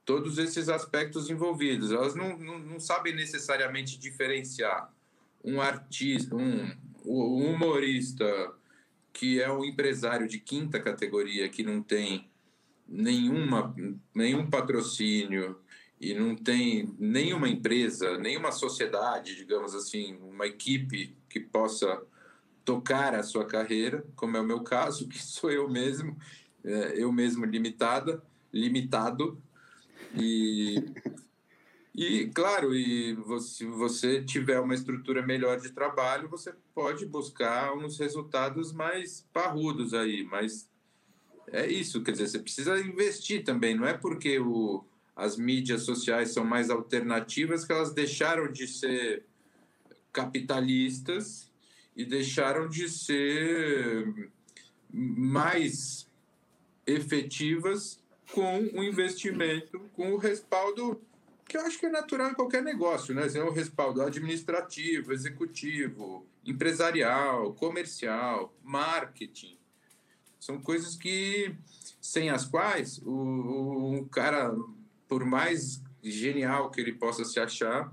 Todos 0.04 0.36
esses 0.36 0.68
aspectos 0.68 1.30
envolvidos. 1.30 1.90
Elas 1.92 2.14
não, 2.14 2.36
não, 2.36 2.58
não 2.58 2.78
sabem 2.78 3.16
necessariamente 3.16 3.98
diferenciar 3.98 4.92
um 5.42 5.62
artista, 5.62 6.36
um, 6.36 6.70
um 7.06 7.54
humorista 7.54 8.52
que 9.14 9.40
é 9.40 9.50
um 9.50 9.64
empresário 9.64 10.28
de 10.28 10.38
quinta 10.38 10.78
categoria, 10.78 11.48
que 11.48 11.62
não 11.62 11.82
tem 11.82 12.28
nenhuma, 12.86 13.74
nenhum 14.14 14.50
patrocínio 14.50 15.58
e 15.98 16.12
não 16.12 16.36
tem 16.36 16.94
nenhuma 16.98 17.48
empresa, 17.48 18.18
nenhuma 18.18 18.52
sociedade, 18.52 19.36
digamos 19.36 19.74
assim, 19.74 20.18
uma 20.18 20.46
equipe 20.46 21.16
que 21.30 21.40
possa 21.40 21.98
tocar 22.66 23.14
a 23.14 23.22
sua 23.22 23.46
carreira, 23.46 24.04
como 24.16 24.36
é 24.36 24.40
o 24.40 24.44
meu 24.44 24.60
caso, 24.62 25.08
que 25.08 25.18
sou 25.24 25.50
eu 25.50 25.70
mesmo, 25.70 26.18
é, 26.62 26.94
eu 26.96 27.10
mesmo 27.10 27.46
limitada, 27.46 28.22
limitado. 28.52 29.40
E, 30.14 30.84
e 31.94 32.26
claro, 32.34 32.74
e 32.74 33.16
se 33.40 33.64
você 33.64 34.22
tiver 34.22 34.60
uma 34.60 34.74
estrutura 34.74 35.24
melhor 35.24 35.60
de 35.60 35.70
trabalho, 35.70 36.28
você 36.28 36.52
pode 36.74 37.06
buscar 37.06 37.72
uns 37.74 37.98
resultados 37.98 38.72
mais 38.72 39.26
parrudos 39.32 39.94
aí, 39.94 40.24
mas 40.24 40.68
é 41.52 41.66
isso, 41.70 42.02
quer 42.02 42.10
dizer, 42.10 42.26
você 42.26 42.38
precisa 42.40 42.78
investir 42.80 43.44
também, 43.44 43.76
não 43.76 43.86
é 43.86 43.94
porque 43.94 44.40
o, 44.40 44.84
as 45.14 45.36
mídias 45.36 45.82
sociais 45.82 46.32
são 46.32 46.44
mais 46.44 46.70
alternativas 46.70 47.64
que 47.64 47.72
elas 47.72 47.94
deixaram 47.94 48.50
de 48.50 48.66
ser 48.66 49.24
capitalistas 50.12 51.45
e 51.96 52.04
deixaram 52.04 52.68
de 52.68 52.88
ser 52.88 54.30
mais 54.92 56.06
efetivas 56.86 57.98
com 58.32 58.60
o 58.74 58.84
investimento, 58.84 59.80
com 59.94 60.12
o 60.12 60.18
respaldo 60.18 61.00
que 61.48 61.56
eu 61.56 61.60
acho 61.60 61.78
que 61.78 61.86
é 61.86 61.90
natural 61.90 62.30
em 62.30 62.34
qualquer 62.34 62.62
negócio, 62.62 63.14
né? 63.14 63.26
É 63.32 63.42
o 63.42 63.52
respaldo 63.52 64.02
administrativo, 64.02 65.12
executivo, 65.12 66.26
empresarial, 66.44 67.54
comercial, 67.54 68.52
marketing. 68.64 69.56
São 70.40 70.60
coisas 70.60 70.96
que, 70.96 71.54
sem 72.00 72.30
as 72.30 72.44
quais, 72.44 72.98
o, 72.98 74.00
o 74.00 74.08
cara, 74.08 74.54
por 75.08 75.24
mais 75.24 75.80
genial 76.02 76.70
que 76.70 76.80
ele 76.80 76.92
possa 76.92 77.24
se 77.24 77.38
achar, 77.38 77.92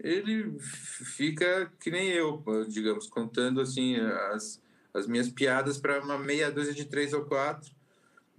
ele 0.00 0.58
fica 0.60 1.70
que 1.80 1.90
nem 1.90 2.08
eu, 2.08 2.42
digamos, 2.68 3.06
contando 3.06 3.60
assim 3.60 3.96
as, 4.32 4.60
as 4.94 5.06
minhas 5.06 5.28
piadas 5.28 5.78
para 5.78 6.00
uma 6.02 6.18
meia 6.18 6.50
dúzia 6.50 6.74
de 6.74 6.84
três 6.84 7.12
ou 7.12 7.24
quatro, 7.24 7.70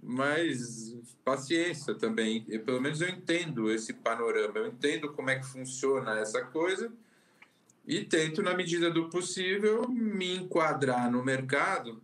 mas 0.02 0.96
paciência 1.24 1.94
também. 1.94 2.44
Eu, 2.48 2.60
pelo 2.60 2.80
menos 2.80 3.00
eu 3.00 3.08
entendo 3.08 3.70
esse 3.70 3.92
panorama, 3.92 4.58
eu 4.58 4.66
entendo 4.68 5.12
como 5.12 5.30
é 5.30 5.38
que 5.38 5.46
funciona 5.46 6.18
essa 6.18 6.42
coisa 6.44 6.92
e 7.86 8.04
tento, 8.04 8.42
na 8.42 8.54
medida 8.54 8.90
do 8.90 9.08
possível, 9.08 9.88
me 9.88 10.36
enquadrar 10.36 11.10
no 11.10 11.24
mercado 11.24 12.00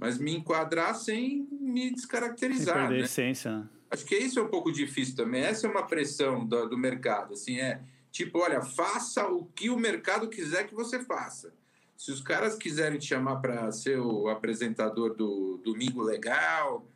mas 0.00 0.18
me 0.18 0.34
enquadrar 0.34 0.94
sem 0.94 1.46
me 1.52 1.90
descaracterizar. 1.90 2.74
Sem 2.74 2.74
perder 2.74 2.96
né? 2.96 3.02
a 3.02 3.04
essência. 3.04 3.58
Né? 3.58 3.68
Acho 3.90 4.06
que 4.06 4.16
isso 4.16 4.38
é 4.38 4.42
um 4.42 4.48
pouco 4.48 4.72
difícil 4.72 5.14
também. 5.14 5.42
Essa 5.42 5.66
é 5.66 5.70
uma 5.70 5.86
pressão 5.86 6.46
do, 6.46 6.70
do 6.70 6.78
mercado. 6.78 7.34
Assim, 7.34 7.60
é 7.60 7.82
tipo, 8.10 8.38
olha, 8.38 8.62
faça 8.62 9.26
o 9.28 9.44
que 9.46 9.70
o 9.70 9.78
mercado 9.78 10.28
quiser 10.28 10.66
que 10.66 10.74
você 10.74 11.04
faça. 11.04 11.52
Se 11.96 12.10
os 12.10 12.20
caras 12.20 12.56
quiserem 12.56 12.98
te 12.98 13.06
chamar 13.06 13.36
para 13.36 13.70
ser 13.72 13.98
o 13.98 14.28
apresentador 14.28 15.14
do 15.14 15.60
Domingo 15.64 16.02
Legal, 16.02 16.86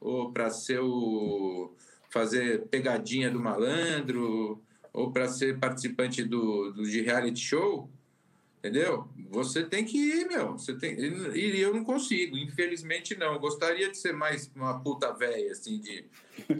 ou 0.00 0.32
para 0.32 0.50
ser 0.50 0.80
o 0.80 1.72
fazer 2.10 2.66
pegadinha 2.68 3.30
do 3.30 3.40
malandro, 3.40 4.62
ou 4.92 5.12
para 5.12 5.28
ser 5.28 5.58
participante 5.58 6.22
do, 6.22 6.72
do 6.72 6.84
de 6.84 7.02
reality 7.02 7.40
show, 7.40 7.90
Entendeu? 8.64 9.06
Você 9.28 9.62
tem 9.62 9.84
que 9.84 9.98
ir, 9.98 10.26
meu. 10.26 10.52
Você 10.52 10.74
tem... 10.74 10.98
E 10.98 11.60
eu 11.60 11.74
não 11.74 11.84
consigo, 11.84 12.34
infelizmente 12.38 13.14
não. 13.14 13.38
Gostaria 13.38 13.90
de 13.90 13.98
ser 13.98 14.14
mais 14.14 14.50
uma 14.56 14.80
puta 14.80 15.12
velha, 15.12 15.52
assim, 15.52 15.78
de 15.78 16.06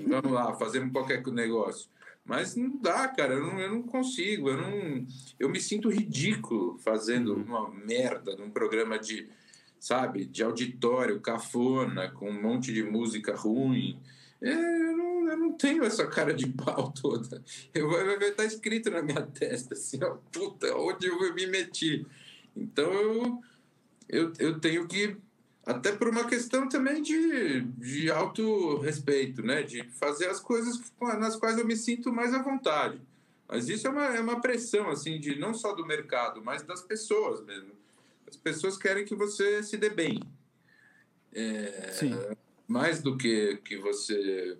vamos 0.06 0.30
lá, 0.30 0.52
fazemos 0.52 0.92
qualquer 0.92 1.26
negócio. 1.28 1.88
Mas 2.24 2.56
não 2.56 2.76
dá, 2.78 3.06
cara, 3.08 3.34
eu 3.34 3.40
não, 3.40 3.60
eu 3.60 3.70
não 3.70 3.82
consigo. 3.82 4.48
Eu, 4.48 4.56
não, 4.56 5.06
eu 5.38 5.48
me 5.48 5.60
sinto 5.60 5.90
ridículo 5.90 6.78
fazendo 6.78 7.34
uhum. 7.34 7.42
uma 7.42 7.70
merda 7.70 8.34
num 8.36 8.50
programa 8.50 8.98
de, 8.98 9.28
sabe, 9.78 10.24
de 10.24 10.42
auditório, 10.42 11.20
cafona, 11.20 12.10
com 12.10 12.30
um 12.30 12.42
monte 12.42 12.72
de 12.72 12.82
música 12.82 13.34
ruim. 13.36 14.00
É, 14.40 14.52
eu, 14.52 14.96
não, 14.96 15.28
eu 15.30 15.36
não 15.36 15.52
tenho 15.52 15.84
essa 15.84 16.06
cara 16.06 16.32
de 16.32 16.46
pau 16.46 16.92
toda. 16.98 17.42
Eu, 17.74 17.90
vai 17.90 18.14
estar 18.14 18.34
tá 18.36 18.44
escrito 18.44 18.90
na 18.90 19.02
minha 19.02 19.22
testa 19.22 19.74
assim, 19.74 20.02
ó, 20.02 20.16
puta, 20.32 20.74
onde 20.76 21.06
eu 21.06 21.34
me 21.34 21.46
meti. 21.46 22.06
Então 22.56 22.90
eu, 22.90 23.42
eu, 24.08 24.32
eu 24.38 24.60
tenho 24.60 24.86
que, 24.88 25.16
até 25.66 25.92
por 25.92 26.08
uma 26.08 26.24
questão 26.24 26.68
também 26.68 27.02
de, 27.02 27.62
de 27.62 28.10
auto-respeito, 28.10 29.42
né? 29.42 29.62
De 29.62 29.82
fazer 29.90 30.26
as 30.26 30.40
coisas 30.40 30.80
nas 31.00 31.36
quais 31.36 31.58
eu 31.58 31.66
me 31.66 31.76
sinto 31.76 32.12
mais 32.12 32.34
à 32.34 32.42
vontade. 32.42 33.00
Mas 33.48 33.68
isso 33.68 33.86
é 33.86 33.90
uma, 33.90 34.04
é 34.16 34.20
uma 34.20 34.40
pressão, 34.40 34.90
assim, 34.90 35.18
de 35.18 35.38
não 35.38 35.54
só 35.54 35.72
do 35.72 35.86
mercado, 35.86 36.42
mas 36.42 36.62
das 36.62 36.82
pessoas 36.82 37.44
mesmo. 37.44 37.72
As 38.28 38.36
pessoas 38.36 38.76
querem 38.76 39.04
que 39.04 39.14
você 39.14 39.62
se 39.62 39.76
dê 39.76 39.90
bem. 39.90 40.20
É, 41.32 41.90
mais 42.66 43.02
do 43.02 43.16
que 43.16 43.56
que 43.64 43.76
você 43.76 44.56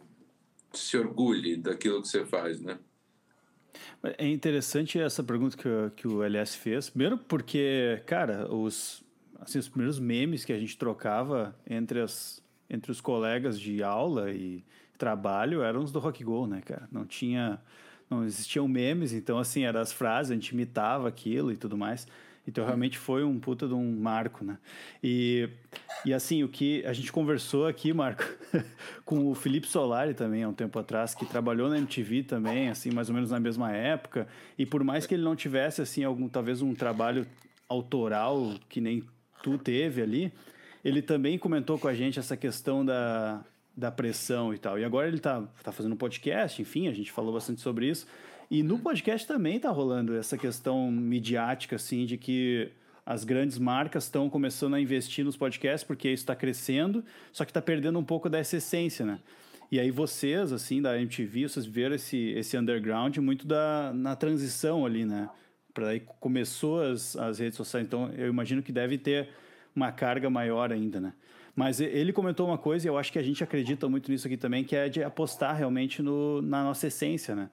se 0.73 0.97
orgulhe 0.97 1.57
daquilo 1.57 2.03
que 2.03 2.09
você 2.09 2.25
faz, 2.25 2.61
né? 2.61 2.79
É 4.19 4.29
interessante 4.29 4.99
essa 4.99 5.23
pergunta 5.23 5.57
que, 5.57 5.69
que 5.97 6.09
o 6.09 6.23
LS 6.23 6.57
fez. 6.57 6.91
Primeiro 6.91 7.17
porque, 7.17 8.03
cara, 8.07 8.53
os, 8.53 9.04
assim, 9.45 9.59
os 9.59 9.69
primeiros 9.69 9.99
memes 9.99 10.45
que 10.45 10.53
a 10.53 10.59
gente 10.59 10.77
trocava 10.77 11.55
entre, 11.69 12.01
as, 12.01 12.43
entre 12.69 12.91
os 12.91 13.01
colegas 13.01 13.59
de 13.59 13.83
aula 13.83 14.31
e 14.31 14.65
trabalho 14.99 15.63
eram 15.63 15.83
os 15.83 15.93
do 15.93 15.99
Rock 15.99 16.23
Go, 16.25 16.47
né, 16.47 16.61
cara? 16.65 16.89
Não 16.91 17.05
tinha... 17.05 17.61
Não 18.11 18.23
existiam 18.23 18.69
memes, 18.69 19.15
então, 19.15 19.39
assim, 19.39 19.65
eram 19.65 19.81
as 19.81 19.91
frases, 19.91 20.31
a 20.31 20.35
gente 20.35 20.51
imitava 20.51 21.09
aquilo 21.09 21.51
e 21.51 21.57
tudo 21.57 21.77
mais. 21.77 22.07
Então 22.47 22.65
realmente 22.65 22.99
foi 22.99 23.25
um 23.25 23.39
puta 23.39 23.67
de 23.67 23.75
um 23.75 23.99
marco, 23.99 24.45
né? 24.45 24.59
E, 25.03 25.49
e 26.05 26.13
assim, 26.13 26.45
o 26.45 26.49
que 26.49 26.85
a 26.85 26.93
gente 26.93 27.11
conversou 27.11 27.67
aqui, 27.67 27.93
Marco, 27.93 28.25
com 29.05 29.31
o 29.31 29.35
Felipe 29.35 29.67
Solari 29.67 30.13
também 30.13 30.43
há 30.43 30.49
um 30.49 30.53
tempo 30.53 30.79
atrás, 30.79 31.15
que 31.15 31.25
trabalhou 31.25 31.71
na 31.71 31.79
MTV 31.79 32.25
também, 32.25 32.69
assim, 32.69 32.91
mais 32.91 33.09
ou 33.09 33.15
menos 33.15 33.31
na 33.31 33.41
mesma 33.41 33.73
época, 33.73 34.29
e 34.59 34.67
por 34.67 34.85
mais 34.85 35.07
que 35.07 35.15
ele 35.15 35.23
não 35.23 35.35
tivesse, 35.35 35.81
assim, 35.81 36.05
algum, 36.05 36.29
talvez 36.29 36.61
um 36.61 36.75
trabalho 36.75 37.27
autoral 37.67 38.55
que 38.69 38.81
nem 38.81 39.03
tu 39.45 39.59
teve 39.59 40.01
ali, 40.01 40.33
ele 40.83 41.03
também 41.03 41.39
comentou 41.39 41.79
com 41.79 41.87
a 41.87 41.95
gente 41.95 42.19
essa 42.19 42.35
questão 42.35 42.83
da, 42.85 43.45
da 43.77 43.91
pressão 43.91 44.55
e 44.55 44.59
tal. 44.59 44.79
E 44.79 44.85
agora 44.85 45.07
ele 45.07 45.19
tá, 45.19 45.43
tá 45.63 45.71
fazendo 45.71 45.93
um 45.93 45.97
podcast, 45.97 46.63
enfim, 46.63 46.89
a 46.89 46.93
gente 46.93 47.13
falou 47.13 47.35
bastante 47.35 47.61
sobre 47.61 47.87
isso. 47.87 48.07
E 48.51 48.63
no 48.63 48.79
podcast 48.79 49.27
também 49.27 49.61
tá 49.61 49.71
rolando 49.71 50.17
essa 50.17 50.39
questão 50.39 50.91
midiática, 50.91 51.77
assim, 51.77 52.07
de 52.07 52.17
que 52.17 52.71
as 53.05 53.23
grandes 53.23 53.59
marcas 53.59 54.05
estão 54.05 54.31
começando 54.31 54.75
a 54.75 54.81
investir 54.81 55.25
nos 55.25 55.37
podcasts 55.37 55.85
porque 55.85 56.09
isso 56.09 56.23
está 56.23 56.35
crescendo, 56.35 57.05
só 57.33 57.45
que 57.45 57.51
está 57.51 57.61
perdendo 57.61 57.99
um 57.99 58.05
pouco 58.05 58.31
dessa 58.31 58.57
essência, 58.57 59.05
né? 59.05 59.19
E 59.71 59.79
aí 59.79 59.91
vocês, 59.91 60.53
assim, 60.53 60.81
da 60.81 60.99
MTV, 60.99 61.49
vocês 61.49 61.67
viram 61.67 61.95
esse, 61.95 62.31
esse 62.31 62.57
underground 62.57 63.19
muito 63.19 63.47
da, 63.47 63.93
na 63.95 64.17
transição 64.17 64.87
ali, 64.87 65.05
né? 65.05 65.29
Para 65.75 65.89
aí 65.89 66.01
começou 66.21 66.81
as, 66.81 67.17
as 67.17 67.41
redes 67.41 67.57
sociais, 67.57 67.85
então 67.85 68.09
eu 68.17 68.29
imagino 68.29 68.63
que 68.63 68.71
deve 68.71 68.97
ter 68.97 69.29
uma 69.75 69.91
carga 69.91 70.31
maior 70.31 70.73
ainda, 70.73 71.01
né? 71.01 71.13
Mas 71.57 71.81
ele 71.81 72.13
comentou 72.13 72.47
uma 72.47 72.59
coisa 72.59 72.87
e 72.87 72.89
eu 72.89 72.97
acho 72.97 73.13
que 73.13 73.19
a 73.19 73.23
gente 73.23 73.43
acredita 73.43 73.89
muito 73.89 74.11
nisso 74.11 74.27
aqui 74.27 74.37
também, 74.37 74.65
que 74.65 74.75
é 74.75 74.89
de 74.89 75.03
apostar 75.03 75.57
realmente 75.57 76.03
no, 76.03 76.41
na 76.43 76.63
nossa 76.65 76.87
essência, 76.87 77.35
né? 77.35 77.51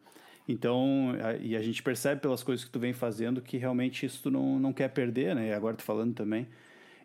Então, 0.47 1.15
a, 1.21 1.35
e 1.35 1.55
a 1.55 1.61
gente 1.61 1.83
percebe 1.83 2.19
pelas 2.21 2.41
coisas 2.43 2.65
que 2.65 2.71
tu 2.71 2.79
vem 2.79 2.93
fazendo 2.93 3.41
que 3.41 3.57
realmente 3.57 4.05
isso 4.05 4.23
tu 4.23 4.31
não, 4.31 4.59
não 4.59 4.73
quer 4.73 4.89
perder, 4.89 5.35
né? 5.35 5.49
E 5.49 5.53
agora 5.53 5.75
tu 5.75 5.83
falando 5.83 6.13
também. 6.13 6.47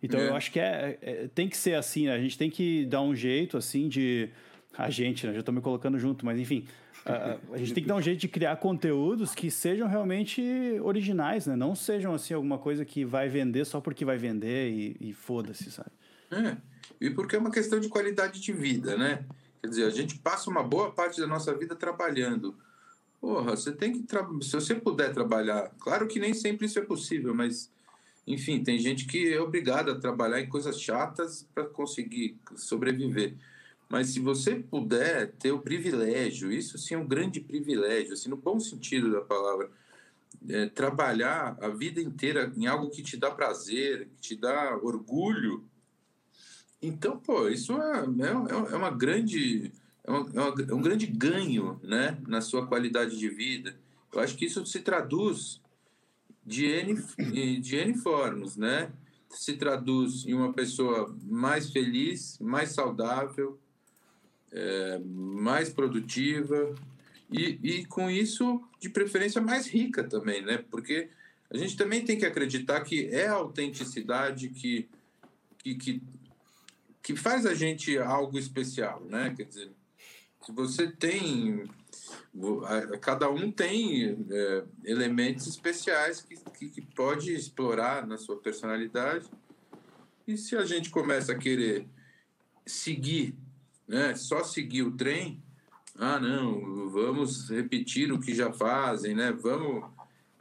Então, 0.03 0.21
é. 0.21 0.29
eu 0.29 0.37
acho 0.37 0.51
que 0.51 0.61
é, 0.61 0.99
é, 1.03 1.29
tem 1.35 1.49
que 1.49 1.57
ser 1.57 1.75
assim, 1.75 2.07
né? 2.07 2.15
A 2.15 2.19
gente 2.19 2.37
tem 2.37 2.51
que 2.51 2.87
dar 2.87 3.03
um 3.03 3.15
jeito, 3.15 3.57
assim, 3.57 3.89
de... 3.89 4.29
A 4.77 4.91
gente, 4.91 5.27
né? 5.27 5.33
Já 5.33 5.41
estou 5.41 5.55
me 5.55 5.61
colocando 5.61 5.99
junto, 5.99 6.25
mas 6.25 6.39
enfim... 6.39 6.67
A, 7.07 7.39
a, 7.55 7.59
gente 7.59 7.73
tem 7.73 7.83
que 7.83 7.89
dar 7.89 7.97
um 7.97 8.03
jeito 8.03 8.21
de 8.21 8.29
criar 8.29 8.57
conteúdos 8.57 9.35
que 9.35 9.51
sejam 9.51 9.89
realmente 9.89 10.43
originais, 10.83 11.47
né? 11.47 11.57
Não 11.57 11.75
sejam, 11.75 12.15
assim, 12.15 12.35
alguma 12.35 12.59
coisa 12.59 12.85
que 12.85 13.05
vai 13.05 13.29
vender 13.29 13.65
só 13.65 13.81
porque 13.81 14.05
vai 14.05 14.19
vender 14.19 14.71
e, 14.71 14.97
e 15.01 15.13
foda-se, 15.13 15.71
sabe? 15.71 15.91
É, 16.31 16.57
e 17.01 17.11
porque 17.11 17.37
é 17.37 17.39
uma 17.39 17.51
questão 17.51 17.79
de 17.81 17.89
qualidade 17.89 18.41
de 18.41 18.53
vida, 18.53 18.97
né? 18.97 19.25
Quer 19.63 19.69
dizer, 19.69 19.85
a 19.85 19.91
gente 19.91 20.19
passa 20.19 20.51
uma 20.51 20.63
boa 20.63 20.93
parte 20.93 21.21
da 21.21 21.27
nossa 21.27 21.55
vida 21.55 21.75
trabalhando 21.75 22.55
porra, 23.27 23.57
você 23.57 23.73
tem 23.73 23.93
que. 23.93 24.07
Se 24.43 24.53
você 24.53 24.75
puder 24.77 25.13
trabalhar, 25.13 25.71
claro 25.81 26.07
que 26.07 26.21
nem 26.21 26.33
sempre 26.33 26.67
isso 26.67 26.79
é 26.79 26.83
possível, 26.83 27.35
mas 27.35 27.69
enfim, 28.25 28.63
tem 28.63 28.79
gente 28.79 29.05
que 29.05 29.33
é 29.33 29.41
obrigada 29.41 29.93
a 29.93 29.99
trabalhar 29.99 30.41
em 30.41 30.49
coisas 30.49 30.81
chatas 30.81 31.45
para 31.53 31.65
conseguir 31.65 32.39
sobreviver. 32.55 33.35
Mas 33.89 34.09
se 34.09 34.21
você 34.21 34.57
puder 34.57 35.33
ter 35.33 35.53
o 35.53 35.61
privilégio, 35.61 36.51
isso 36.51 36.77
sim 36.77 36.95
é 36.95 36.99
um 36.99 37.07
grande 37.07 37.41
privilégio, 37.41 38.15
assim, 38.15 38.29
no 38.29 38.37
bom 38.37 38.59
sentido 38.59 39.13
da 39.13 39.21
palavra, 39.21 39.71
é, 40.49 40.67
trabalhar 40.67 41.57
a 41.61 41.69
vida 41.69 42.01
inteira 42.01 42.53
em 42.57 42.67
algo 42.67 42.91
que 42.91 43.03
te 43.03 43.17
dá 43.17 43.31
prazer, 43.31 44.09
que 44.17 44.21
te 44.21 44.37
dá 44.37 44.77
orgulho. 44.77 45.65
Então, 46.83 47.19
pô, 47.19 47.49
isso 47.49 47.73
é, 47.81 48.01
é, 48.01 48.73
é 48.73 48.77
uma 48.77 48.91
grande 48.91 49.73
é, 50.07 50.11
é, 50.11 50.11
uma, 50.11 50.55
é 50.69 50.75
um 50.75 50.81
grande 50.81 51.07
ganho, 51.07 51.81
né, 51.83 52.17
na 52.27 52.41
sua 52.41 52.67
qualidade 52.67 53.19
de 53.19 53.29
vida. 53.29 53.77
Eu 54.13 54.21
acho 54.21 54.37
que 54.37 54.47
isso 54.47 54.65
se 54.65 54.81
traduz 54.81 55.61
de 56.45 56.65
N, 56.65 57.61
de 57.61 57.77
N 57.77 57.95
formas, 57.99 58.57
né? 58.57 58.93
Se 59.29 59.55
traduz 59.55 60.25
em 60.25 60.33
uma 60.33 60.53
pessoa 60.53 61.15
mais 61.25 61.71
feliz, 61.71 62.39
mais 62.39 62.71
saudável, 62.71 63.59
é, 64.57 64.99
mais 65.05 65.69
produtiva 65.69 66.75
e, 67.31 67.59
e 67.63 67.85
com 67.85 68.09
isso, 68.11 68.63
de 68.81 68.89
preferência, 68.89 69.41
mais 69.41 69.67
rica 69.67 70.03
também, 70.03 70.43
né? 70.43 70.65
Porque 70.71 71.11
a 71.51 71.57
gente 71.57 71.77
também 71.77 72.05
tem 72.05 72.19
que 72.19 72.25
acreditar 72.25 72.81
que 72.81 73.07
é 73.09 73.27
a 73.27 73.35
autenticidade 73.35 74.49
que, 74.49 74.89
que, 75.59 75.75
que, 75.75 76.03
que 77.03 77.17
faz 77.17 77.45
a 77.45 77.55
gente 77.55 77.99
algo 77.99 78.39
especial, 78.39 79.05
né? 79.05 79.35
Quer 79.37 79.45
dizer, 79.45 79.71
se 80.41 80.53
você 80.53 80.91
tem 80.91 81.69
cada 83.01 83.31
um 83.31 83.51
tem 83.51 84.27
é, 84.31 84.65
elementos 84.85 85.47
especiais 85.47 86.21
que, 86.21 86.37
que, 86.37 86.69
que, 86.69 86.83
pode 86.83 87.35
explorar 87.35 88.07
na 88.07 88.19
sua 88.19 88.37
personalidade. 88.37 89.27
E 90.29 90.37
se 90.37 90.55
a 90.55 90.65
gente 90.65 90.91
começa 90.91 91.33
a 91.33 91.39
querer 91.39 91.87
seguir, 92.67 93.35
né, 93.87 94.15
só 94.15 94.43
seguir 94.43 94.83
o 94.83 94.93
trem, 94.93 95.43
ah, 95.99 96.21
não, 96.21 96.91
vamos 96.91 97.49
repetir 97.49 98.13
o 98.13 98.21
que 98.21 98.35
já 98.35 98.53
fazem, 98.53 99.15
né? 99.15 99.33
Vamos 99.33 99.85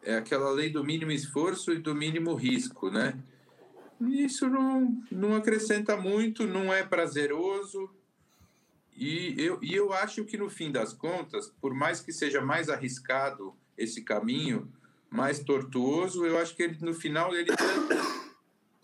é 0.03 0.17
aquela 0.17 0.51
lei 0.51 0.69
do 0.69 0.83
mínimo 0.83 1.11
esforço 1.11 1.71
e 1.71 1.79
do 1.79 1.95
mínimo 1.95 2.35
risco, 2.35 2.91
né? 2.91 3.17
Isso 4.01 4.47
não, 4.47 5.01
não 5.09 5.35
acrescenta 5.35 5.97
muito, 5.97 6.45
não 6.45 6.71
é 6.71 6.83
prazeroso, 6.83 7.89
e 8.95 9.35
eu, 9.37 9.59
e 9.61 9.73
eu 9.73 9.91
acho 9.91 10.23
que, 10.23 10.37
no 10.37 10.49
fim 10.49 10.71
das 10.71 10.93
contas, 10.93 11.53
por 11.59 11.73
mais 11.73 11.99
que 11.99 12.13
seja 12.13 12.39
mais 12.39 12.69
arriscado 12.69 13.53
esse 13.77 14.01
caminho, 14.01 14.71
mais 15.09 15.39
tortuoso, 15.39 16.25
eu 16.25 16.37
acho 16.37 16.55
que 16.55 16.63
ele, 16.63 16.77
no 16.79 16.93
final 16.93 17.35
ele 17.35 17.51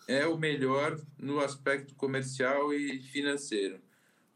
é 0.07 0.27
o 0.27 0.37
melhor 0.37 0.99
no 1.17 1.39
aspecto 1.39 1.95
comercial 1.95 2.73
e 2.73 3.01
financeiro. 3.03 3.79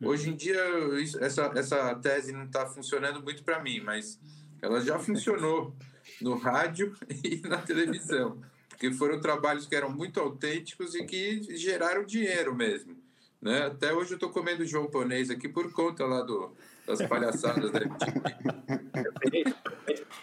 Hoje 0.03 0.29
em 0.29 0.35
dia, 0.35 0.59
isso, 0.99 1.23
essa, 1.23 1.51
essa 1.55 1.95
tese 1.95 2.31
não 2.31 2.45
está 2.45 2.65
funcionando 2.65 3.21
muito 3.21 3.43
para 3.43 3.61
mim, 3.61 3.79
mas 3.79 4.19
ela 4.61 4.81
já 4.81 4.99
funcionou 4.99 5.73
no 6.21 6.35
rádio 6.35 6.93
e 7.23 7.41
na 7.47 7.57
televisão, 7.57 8.41
porque 8.69 8.91
foram 8.91 9.19
trabalhos 9.21 9.65
que 9.65 9.75
eram 9.75 9.89
muito 9.89 10.19
autênticos 10.19 10.95
e 10.95 11.05
que 11.05 11.55
geraram 11.57 12.05
dinheiro 12.05 12.53
mesmo. 12.53 12.97
Né? 13.41 13.67
Até 13.67 13.93
hoje 13.93 14.11
eu 14.11 14.15
estou 14.15 14.29
comendo 14.29 14.65
japonês 14.65 15.29
aqui 15.29 15.47
por 15.47 15.71
conta 15.71 16.05
lá 16.05 16.21
do, 16.21 16.51
das 16.85 17.01
palhaçadas 17.03 17.71
da 17.71 17.81
MTV. 17.81 18.21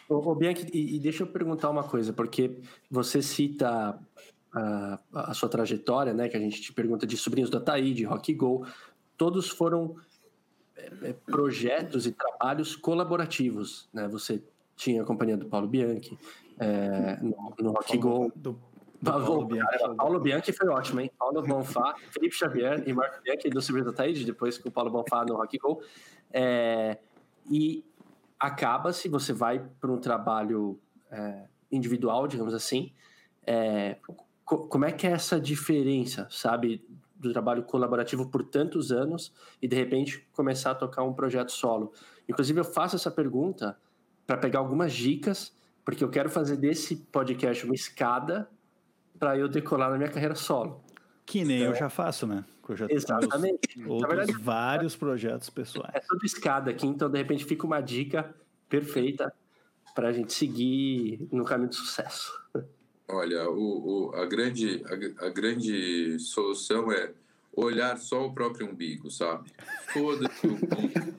Ô, 0.09 0.35
Bianchi, 0.35 0.67
e, 0.73 0.97
e, 0.97 0.99
deixa 0.99 1.23
eu 1.23 1.27
perguntar 1.27 1.71
uma 1.71 1.85
coisa, 1.85 2.13
porque 2.13 2.59
você 2.91 3.23
cita 3.23 3.99
a, 4.53 5.01
a, 5.13 5.35
sua 5.35 5.49
trajetória, 5.49 6.13
né? 6.13 6.29
Que 6.29 6.37
a 6.37 6.41
gente 6.41 6.61
te 6.61 6.73
pergunta 6.73 7.07
de 7.07 7.17
Sobrinhos 7.17 7.51
da 7.51 7.61
Taí, 7.61 7.95
de 7.95 8.05
Rock 8.05 8.35
Go. 8.35 8.67
Todos 9.17 9.49
foram 9.49 9.97
é, 10.77 11.11
é, 11.11 11.13
projetos 11.13 12.07
e 12.07 12.13
trabalhos 12.13 12.75
colaborativos, 12.77 13.89
né? 13.93 14.09
Você 14.09 14.43
tinha 14.77 15.03
a 15.03 15.05
companhia 15.05 15.37
do 15.37 15.47
Paulo 15.47 15.69
Bianchi 15.69 16.19
é, 16.59 17.19
no, 17.21 17.55
no 17.59 17.73
Rock 17.73 17.97
Go. 17.99 18.33
Do 18.35 18.59
Paulo, 19.05 19.47
Bianchi. 19.47 19.97
Paulo 19.97 20.21
Bianchi 20.21 20.53
foi 20.53 20.69
ótimo, 20.69 21.01
hein? 21.01 21.11
Paulo 21.19 21.43
Bonfá, 21.43 21.95
Felipe 22.11 22.37
Xavier 22.37 22.87
e 22.87 22.93
Marco 22.93 23.21
Bianchi 23.23 23.51
do 23.51 23.61
Silvio 23.61 23.85
da 23.85 23.93
Taíde, 23.93 24.25
depois 24.25 24.59
com 24.59 24.69
o 24.69 24.73
Paulo 24.73 24.91
Bonfá 24.91 25.25
no 25.25 25.35
Rock 25.35 25.59
Go. 25.59 25.83
É, 26.33 26.99
e 27.51 27.85
acaba-se, 28.39 29.09
você 29.09 29.33
vai 29.33 29.59
para 29.81 29.91
um 29.91 29.99
trabalho 29.99 30.79
é, 31.11 31.45
individual, 31.71 32.29
digamos 32.29 32.55
assim. 32.55 32.93
É, 33.45 33.99
co 34.45 34.69
como 34.69 34.85
é 34.85 34.93
que 34.93 35.07
é 35.07 35.11
essa 35.11 35.41
diferença, 35.41 36.29
sabe, 36.31 36.85
do 37.23 37.33
trabalho 37.33 37.63
colaborativo 37.63 38.29
por 38.29 38.43
tantos 38.45 38.93
anos 38.93 39.33
e 39.61 39.69
de 39.69 39.77
repente 39.77 40.27
começar 40.33 40.73
a 40.73 40.75
tocar 40.75 41.03
um 41.03 41.13
projeto 41.13 41.53
solo? 41.53 41.93
Inclusive, 42.29 42.61
eu 42.61 42.65
faço 42.65 42.97
essa 42.97 43.11
pergunta 43.11 43.79
para 44.27 44.37
pegar 44.37 44.59
algumas 44.59 44.93
dicas, 44.93 45.57
porque 45.85 46.03
eu 46.03 46.11
quero 46.11 46.29
fazer 46.29 46.57
desse 46.57 46.97
podcast 46.97 47.65
uma 47.65 47.75
escada 47.75 48.49
para 49.19 49.39
eu 49.39 49.49
decolar 49.49 49.91
na 49.91 49.99
minha 49.99 50.11
carreira 50.11 50.35
solo. 50.35 50.83
Que 51.25 51.45
nem 51.45 51.59
então, 51.59 51.73
eu 51.73 51.79
já 51.79 51.89
faço, 51.89 52.27
né? 52.27 52.45
Eu 52.69 52.77
já 52.77 52.87
exatamente. 52.89 53.83
Outros 53.87 54.17
verdade, 54.17 54.33
vários 54.33 54.97
projetos 54.97 55.49
pessoais. 55.51 55.95
É 55.95 56.01
tudo 56.01 56.25
escada 56.25 56.71
aqui, 56.71 56.87
então 56.87 57.09
de 57.09 57.19
repente 57.19 57.45
fica 57.45 57.67
uma 57.67 57.81
dica 57.81 58.35
perfeita 58.69 59.33
para 59.95 60.09
a 60.09 60.13
gente 60.13 60.33
seguir 60.33 61.29
no 61.31 61.45
caminho 61.45 61.71
de 61.71 61.77
sucesso. 61.77 62.33
Olha, 63.13 63.49
o, 63.51 64.09
o 64.09 64.15
a, 64.15 64.25
grande, 64.25 64.83
a, 64.87 65.27
a, 65.27 65.29
grande 65.29 66.19
solução 66.19 66.91
é 66.91 67.13
olhar 67.55 67.99
só 67.99 68.27
o 68.27 68.33
próprio 68.33 68.67
umbigo, 68.67 69.11
sabe? 69.11 69.51
Foda-se 69.93 70.47
o 70.47 70.55
umbigo. 70.55 71.15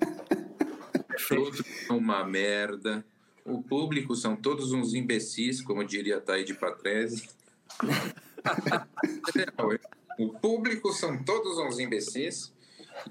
Todos 1.30 1.62
são 1.86 2.00
uma 2.00 2.26
merda. 2.26 3.06
O 3.46 3.62
público 3.62 4.16
são 4.16 4.36
todos 4.36 4.72
uns 4.72 4.94
imbecis, 4.94 5.62
como 5.62 5.84
diria 5.84 6.20
Taíde 6.20 6.56
Patrese. 6.56 7.30
o 10.18 10.30
público 10.40 10.92
são 10.92 11.24
todos 11.24 11.60
uns 11.60 11.78
imbecis. 11.78 12.52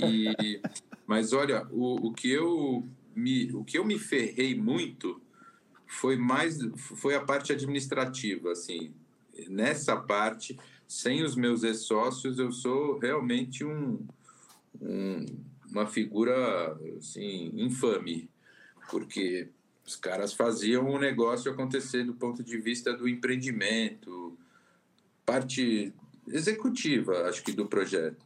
E, 0.00 0.60
mas 1.06 1.32
olha, 1.32 1.66
o, 1.70 2.08
o, 2.08 2.12
que 2.12 2.30
eu 2.30 2.84
me, 3.14 3.52
o 3.52 3.62
que 3.62 3.78
eu 3.78 3.84
me 3.84 3.98
ferrei 3.98 4.54
muito 4.54 5.20
foi 5.92 6.16
mais 6.16 6.58
foi 6.76 7.14
a 7.14 7.20
parte 7.20 7.52
administrativa, 7.52 8.52
assim. 8.52 8.92
Nessa 9.48 9.96
parte, 9.96 10.58
sem 10.88 11.22
os 11.22 11.36
meus 11.36 11.62
ex-sócios, 11.62 12.38
eu 12.38 12.50
sou 12.50 12.98
realmente 12.98 13.64
um, 13.64 13.98
um, 14.80 15.26
uma 15.70 15.86
figura 15.86 16.78
assim, 16.98 17.50
infame, 17.54 18.28
porque 18.90 19.48
os 19.86 19.94
caras 19.94 20.32
faziam 20.32 20.88
o 20.88 20.98
negócio 20.98 21.52
acontecer 21.52 22.04
do 22.04 22.14
ponto 22.14 22.42
de 22.42 22.58
vista 22.58 22.92
do 22.94 23.08
empreendimento, 23.08 24.36
parte 25.26 25.92
executiva, 26.28 27.28
acho 27.28 27.42
que, 27.42 27.52
do 27.52 27.66
projeto. 27.66 28.24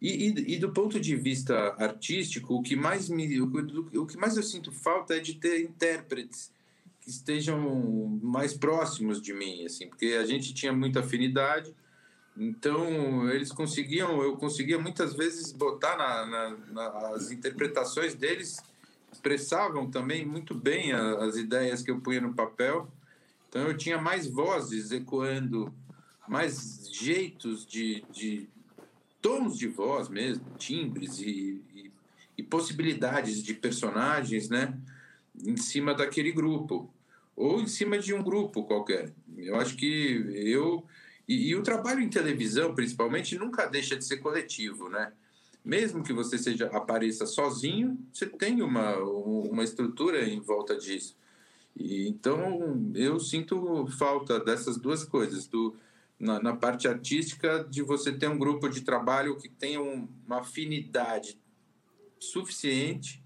E, 0.00 0.28
e, 0.28 0.54
e, 0.54 0.58
do 0.58 0.72
ponto 0.72 0.98
de 0.98 1.16
vista 1.16 1.74
artístico, 1.78 2.54
o 2.54 2.62
que 2.62 2.76
mais 2.76 3.08
me, 3.08 3.40
o, 3.40 3.50
o, 4.00 4.06
que 4.06 4.16
mais 4.16 4.36
eu 4.36 4.42
sinto 4.42 4.70
falta 4.70 5.16
é 5.16 5.20
de 5.20 5.34
ter 5.34 5.60
intérpretes 5.60 6.50
que 7.02 7.10
estejam 7.10 7.58
mais 8.22 8.54
próximos 8.54 9.20
de 9.20 9.34
mim, 9.34 9.66
assim, 9.66 9.88
porque 9.88 10.16
a 10.18 10.24
gente 10.24 10.54
tinha 10.54 10.72
muita 10.72 11.00
afinidade. 11.00 11.74
Então 12.36 13.28
eles 13.28 13.52
conseguiam, 13.52 14.22
eu 14.22 14.36
conseguia 14.36 14.78
muitas 14.78 15.14
vezes 15.14 15.52
botar 15.52 15.96
na, 15.96 16.56
na, 16.72 17.10
nas 17.10 17.30
interpretações 17.30 18.14
deles 18.14 18.56
expressavam 19.12 19.90
também 19.90 20.24
muito 20.24 20.54
bem 20.54 20.92
as 20.92 21.36
ideias 21.36 21.82
que 21.82 21.90
eu 21.90 22.00
punha 22.00 22.20
no 22.20 22.32
papel. 22.32 22.90
Então 23.48 23.62
eu 23.68 23.76
tinha 23.76 24.00
mais 24.00 24.26
vozes 24.26 24.90
ecoando 24.90 25.72
mais 26.26 26.88
jeitos 26.90 27.66
de, 27.66 28.02
de 28.10 28.48
tons 29.20 29.58
de 29.58 29.68
voz 29.68 30.08
mesmo, 30.08 30.44
timbres 30.56 31.18
e, 31.18 31.62
e, 31.74 31.92
e, 32.38 32.42
possibilidades 32.42 33.42
de 33.42 33.52
personagens, 33.52 34.48
né? 34.48 34.78
Em 35.34 35.56
cima 35.56 35.94
daquele 35.94 36.32
grupo 36.32 36.92
ou 37.34 37.60
em 37.60 37.66
cima 37.66 37.98
de 37.98 38.12
um 38.12 38.22
grupo 38.22 38.64
qualquer. 38.64 39.12
Eu 39.36 39.56
acho 39.56 39.76
que 39.76 39.86
eu 40.34 40.84
e, 41.26 41.50
e, 41.50 41.56
o 41.56 41.62
trabalho 41.62 42.00
em 42.00 42.08
televisão, 42.08 42.74
principalmente, 42.74 43.38
nunca 43.38 43.66
deixa 43.66 43.96
de 43.96 44.04
ser 44.04 44.18
coletivo, 44.18 44.88
né? 44.88 45.12
Mesmo 45.64 46.02
que 46.02 46.12
você 46.12 46.36
seja 46.36 46.66
apareça 46.66 47.24
sozinho, 47.24 47.96
você 48.12 48.26
tem 48.26 48.60
uma, 48.60 48.96
uma 48.98 49.62
estrutura 49.62 50.28
em 50.28 50.40
volta 50.40 50.76
disso. 50.76 51.16
E, 51.76 52.08
então, 52.08 52.92
eu 52.94 53.20
sinto 53.20 53.86
falta 53.98 54.40
dessas 54.40 54.76
duas 54.76 55.04
coisas, 55.04 55.46
do 55.46 55.76
na, 56.18 56.40
na, 56.40 56.54
parte 56.54 56.86
artística 56.86 57.66
de 57.68 57.82
você 57.82 58.12
ter 58.12 58.28
um 58.28 58.38
grupo 58.38 58.68
de 58.68 58.82
trabalho 58.82 59.36
que 59.36 59.48
tenha 59.48 59.80
um, 59.80 60.08
uma 60.26 60.40
afinidade 60.40 61.38
suficiente 62.18 63.21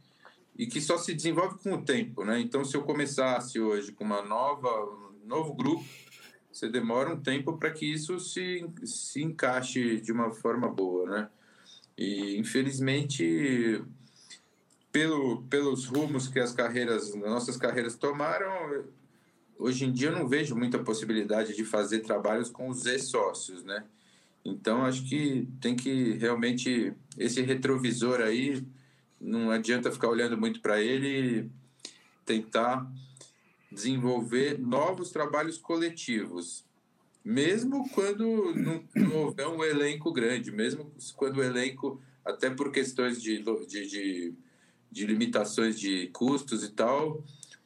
e 0.59 0.67
que 0.67 0.81
só 0.81 0.97
se 0.97 1.15
desenvolve 1.15 1.59
com 1.63 1.75
o 1.75 1.83
tempo, 1.83 2.25
né? 2.25 2.41
Então, 2.41 2.65
se 2.65 2.77
eu 2.77 2.83
começasse 2.83 3.61
hoje 3.61 3.93
com 3.93 4.05
uma 4.05 4.23
nova, 4.23 4.69
um 5.23 5.27
novo 5.27 5.55
grupo, 5.55 5.85
você 6.51 6.69
demora 6.69 7.13
um 7.13 7.21
tempo 7.21 7.59
para 7.59 7.71
que 7.71 7.85
isso 7.85 8.19
se, 8.19 8.67
se 8.85 9.23
encaixe 9.23 10.01
de 10.01 10.11
uma 10.11 10.33
forma 10.33 10.69
boa, 10.69 11.09
né? 11.09 11.29
E, 11.99 12.39
infelizmente, 12.39 13.83
pelo, 14.91 15.43
pelos 15.43 15.85
rumos 15.85 16.29
que 16.29 16.41
as 16.41 16.53
carreiras, 16.53 17.15
nossas 17.15 17.59
carreiras 17.59 17.95
tomaram, 17.95 18.85
hoje 19.59 19.85
em 19.85 19.93
dia 19.93 20.09
eu 20.09 20.17
não 20.17 20.27
vejo 20.27 20.57
muita 20.57 20.79
possibilidade 20.79 21.55
de 21.55 21.65
fazer 21.65 22.01
trabalhos 22.01 22.49
com 22.49 22.69
os 22.71 22.87
ex-sócios, 22.87 23.63
né? 23.63 23.85
Então, 24.43 24.87
acho 24.87 25.05
que 25.07 25.47
tem 25.61 25.77
que 25.77 26.13
realmente, 26.13 26.95
esse 27.19 27.43
retrovisor 27.43 28.21
aí, 28.21 28.65
não 29.21 29.51
adianta 29.51 29.91
ficar 29.91 30.09
olhando 30.09 30.37
muito 30.37 30.61
para 30.61 30.81
ele 30.81 31.51
tentar 32.25 32.91
desenvolver 33.71 34.59
novos 34.59 35.11
trabalhos 35.11 35.59
coletivos, 35.59 36.64
mesmo 37.25 37.89
quando 37.91 38.55
não, 38.55 38.85
não 38.95 39.17
houver 39.25 39.47
um 39.49 39.62
elenco 39.64 40.12
grande, 40.12 40.53
mesmo 40.53 40.93
quando 41.17 41.39
o 41.39 41.43
elenco, 41.43 42.01
até 42.25 42.49
por 42.51 42.71
questões 42.71 43.21
de, 43.21 43.43
de, 43.67 43.89
de, 43.89 44.35
de 44.91 45.07
limitações 45.07 45.79
de 45.79 46.07
custos 46.09 46.62
e 46.62 46.71
tal, 46.71 47.25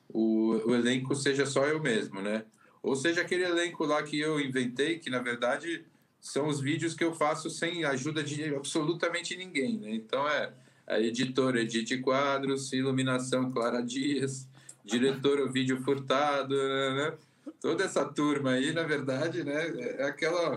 o, 0.09 0.53
o 0.66 0.74
elenco 0.74 1.14
seja 1.14 1.46
só 1.46 1.66
eu 1.66 1.80
mesmo, 1.80 2.20
né? 2.20 2.44
Ou 2.82 2.96
seja, 2.96 3.20
aquele 3.20 3.44
elenco 3.44 3.84
lá 3.84 4.03
que 4.03 4.18
eu 4.18 4.40
inventei, 4.40 4.98
que 4.98 5.11
na 5.11 5.18
verdade 5.18 5.84
são 6.20 6.48
os 6.48 6.61
vídeos 6.61 6.94
que 6.94 7.05
eu 7.05 7.14
faço 7.14 7.51
sem 7.51 7.84
ajuda 7.84 8.22
de 8.22 8.55
absolutamente 8.55 9.36
ninguém, 9.36 9.78
né? 9.78 9.94
Então 9.94 10.26
é 10.28 10.53
a 10.91 11.01
editora 11.01 11.61
Edite 11.61 11.99
Quadros, 11.99 12.72
iluminação 12.72 13.51
Clara 13.53 13.80
Dias, 13.80 14.49
diretor 14.84 15.41
o 15.41 15.51
Vídeo 15.51 15.80
Furtado, 15.82 16.55
né? 16.57 17.16
Toda 17.61 17.84
essa 17.84 18.05
turma 18.05 18.53
aí, 18.53 18.72
na 18.72 18.82
verdade, 18.82 19.45
né? 19.45 19.68
É 19.99 20.05
aquela, 20.05 20.55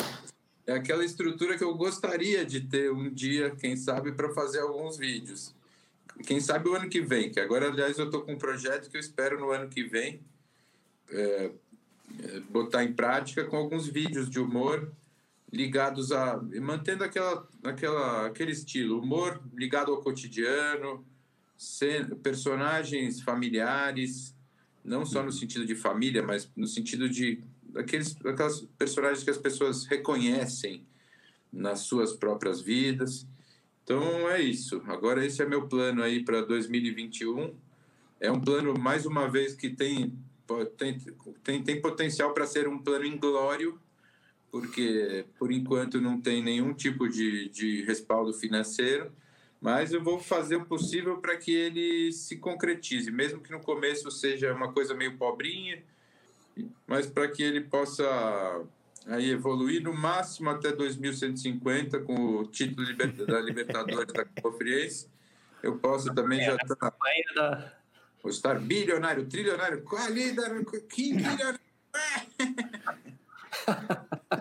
é 0.65 0.73
aquela 0.73 1.05
estrutura 1.05 1.55
que 1.55 1.63
eu 1.63 1.75
gostaria 1.75 2.43
de 2.43 2.61
ter 2.61 2.91
um 2.91 3.13
dia, 3.13 3.51
quem 3.51 3.77
sabe, 3.77 4.11
para 4.11 4.33
fazer 4.33 4.61
alguns 4.61 4.97
vídeos. 4.97 5.53
Quem 6.25 6.39
sabe 6.39 6.67
o 6.67 6.75
ano 6.75 6.89
que 6.89 7.01
vem, 7.01 7.31
que 7.31 7.39
agora, 7.39 7.67
aliás, 7.67 7.99
eu 7.99 8.05
estou 8.05 8.21
com 8.21 8.33
um 8.33 8.37
projeto 8.37 8.89
que 8.89 8.97
eu 8.97 9.01
espero 9.01 9.39
no 9.39 9.51
ano 9.51 9.69
que 9.69 9.83
vem 9.83 10.19
é, 11.11 11.51
é 12.23 12.39
botar 12.49 12.83
em 12.83 12.93
prática 12.93 13.43
com 13.43 13.55
alguns 13.55 13.87
vídeos 13.87 14.29
de 14.29 14.39
humor 14.39 14.91
ligados 15.53 16.11
a 16.11 16.41
mantendo 16.59 17.03
aquela, 17.03 17.47
aquela 17.63 18.25
aquele 18.25 18.51
estilo 18.51 18.99
humor 18.99 19.39
ligado 19.53 19.91
ao 19.91 20.01
cotidiano 20.01 21.05
personagens 22.23 23.21
familiares 23.21 24.35
não 24.83 25.05
só 25.05 25.21
no 25.21 25.31
sentido 25.31 25.63
de 25.63 25.75
família 25.75 26.23
mas 26.23 26.49
no 26.55 26.65
sentido 26.65 27.07
de 27.07 27.39
aqueles 27.75 28.17
aquelas 28.25 28.61
personagens 28.79 29.23
que 29.23 29.29
as 29.29 29.37
pessoas 29.37 29.85
reconhecem 29.85 30.83
nas 31.51 31.81
suas 31.81 32.13
próprias 32.13 32.59
vidas. 32.59 33.27
Então 33.83 34.27
é 34.27 34.41
isso. 34.41 34.81
Agora 34.87 35.23
esse 35.23 35.39
é 35.39 35.45
meu 35.45 35.67
plano 35.67 36.01
aí 36.01 36.25
para 36.25 36.41
2021 36.41 37.53
é 38.19 38.31
um 38.31 38.41
plano 38.41 38.73
mais 38.77 39.05
uma 39.05 39.29
vez 39.29 39.53
que 39.53 39.69
tem 39.69 40.17
tem, 40.77 40.99
tem, 41.43 41.63
tem 41.63 41.81
potencial 41.81 42.33
para 42.33 42.47
ser 42.47 42.67
um 42.67 42.79
plano 42.79 43.05
inglório 43.05 43.79
porque 44.53 45.25
por 45.39 45.51
enquanto 45.51 45.99
não 45.99 46.21
tem 46.21 46.43
nenhum 46.43 46.75
tipo 46.75 47.09
de, 47.09 47.49
de 47.49 47.83
respaldo 47.85 48.31
financeiro, 48.31 49.11
mas 49.59 49.91
eu 49.91 50.03
vou 50.03 50.19
fazer 50.19 50.57
o 50.57 50.65
possível 50.65 51.17
para 51.17 51.35
que 51.35 51.51
ele 51.51 52.13
se 52.13 52.37
concretize, 52.37 53.09
mesmo 53.09 53.41
que 53.41 53.51
no 53.51 53.59
começo 53.59 54.11
seja 54.11 54.53
uma 54.53 54.71
coisa 54.71 54.93
meio 54.93 55.17
pobrinha, 55.17 55.81
mas 56.85 57.07
para 57.07 57.27
que 57.31 57.41
ele 57.41 57.61
possa 57.61 58.63
aí 59.07 59.31
evoluir 59.31 59.81
no 59.81 59.91
máximo 59.91 60.51
até 60.51 60.71
2150 60.71 62.01
com 62.01 62.13
o 62.13 62.45
título 62.45 62.85
da 63.25 63.41
Libertadores 63.41 64.13
da 64.13 64.51
Friense. 64.51 65.07
Eu 65.63 65.79
posso 65.79 66.13
também 66.13 66.45
já 66.45 66.55
estar 66.57 66.75
tá, 66.75 67.73
estar 68.25 68.59
bilionário, 68.59 69.25
trilionário, 69.25 69.81
qual 69.81 70.07
líder, 70.11 70.63
que 70.63 71.11
bilionário. 71.17 71.59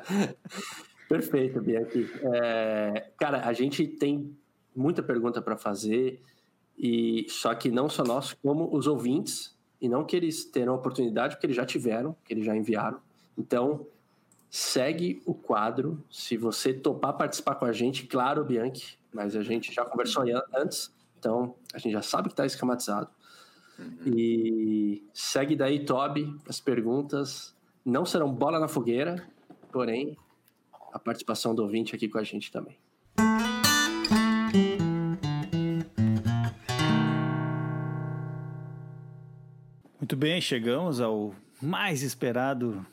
Perfeito, 1.08 1.60
Bianchi. 1.60 2.10
É, 2.34 3.10
cara, 3.18 3.46
a 3.46 3.52
gente 3.52 3.86
tem 3.86 4.36
muita 4.74 5.02
pergunta 5.02 5.42
para 5.42 5.56
fazer, 5.56 6.22
e 6.78 7.26
só 7.28 7.54
que 7.54 7.70
não 7.70 7.88
só 7.88 8.02
nós, 8.02 8.32
como 8.32 8.74
os 8.74 8.86
ouvintes, 8.86 9.56
e 9.80 9.88
não 9.88 10.04
que 10.04 10.16
eles 10.16 10.44
terão 10.44 10.74
oportunidade, 10.74 11.34
porque 11.34 11.46
eles 11.46 11.56
já 11.56 11.66
tiveram, 11.66 12.16
que 12.24 12.32
eles 12.32 12.44
já 12.44 12.56
enviaram. 12.56 12.98
Então, 13.36 13.86
segue 14.50 15.22
o 15.26 15.34
quadro. 15.34 16.02
Se 16.10 16.36
você 16.36 16.72
topar 16.72 17.16
participar 17.16 17.54
com 17.56 17.64
a 17.64 17.72
gente, 17.72 18.06
claro, 18.06 18.44
Bianchi, 18.44 18.98
mas 19.12 19.34
a 19.34 19.42
gente 19.42 19.72
já 19.72 19.84
conversou 19.84 20.24
antes, 20.54 20.92
então 21.18 21.54
a 21.74 21.78
gente 21.78 21.92
já 21.92 22.02
sabe 22.02 22.28
que 22.28 22.32
está 22.34 22.46
esquematizado. 22.46 23.08
Uhum. 23.78 23.96
E 24.06 25.04
segue 25.12 25.56
daí, 25.56 25.84
Toby, 25.84 26.36
as 26.48 26.60
perguntas 26.60 27.54
não 27.84 28.04
serão 28.04 28.32
bola 28.32 28.60
na 28.60 28.68
fogueira, 28.68 29.26
porém, 29.72 30.16
a 30.92 30.98
participação 30.98 31.54
do 31.54 31.62
ouvinte 31.62 31.96
aqui 31.96 32.08
com 32.08 32.18
a 32.18 32.22
gente 32.22 32.52
também. 32.52 32.76
Muito 39.98 40.16
bem, 40.16 40.40
chegamos 40.40 41.00
ao 41.00 41.34
mais 41.60 42.02
esperado 42.02 42.84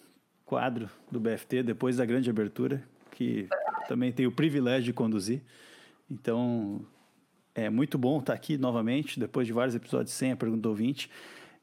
quadro 0.46 0.90
do 1.12 1.20
BFT 1.20 1.64
depois 1.64 1.98
da 1.98 2.06
grande 2.06 2.30
abertura, 2.30 2.82
que 3.12 3.48
também 3.88 4.12
tenho 4.12 4.30
o 4.30 4.32
privilégio 4.32 4.86
de 4.86 4.94
conduzir. 4.94 5.42
Então, 6.10 6.86
é 7.54 7.70
muito 7.70 7.98
bom 7.98 8.20
estar 8.20 8.34
aqui 8.34 8.58
novamente, 8.58 9.20
depois 9.20 9.46
de 9.46 9.54
vários 9.54 9.76
episódios 9.76 10.14
sem 10.14 10.32
a 10.32 10.36
pergunta 10.36 10.62
do 10.62 10.70
ouvinte. 10.70 11.10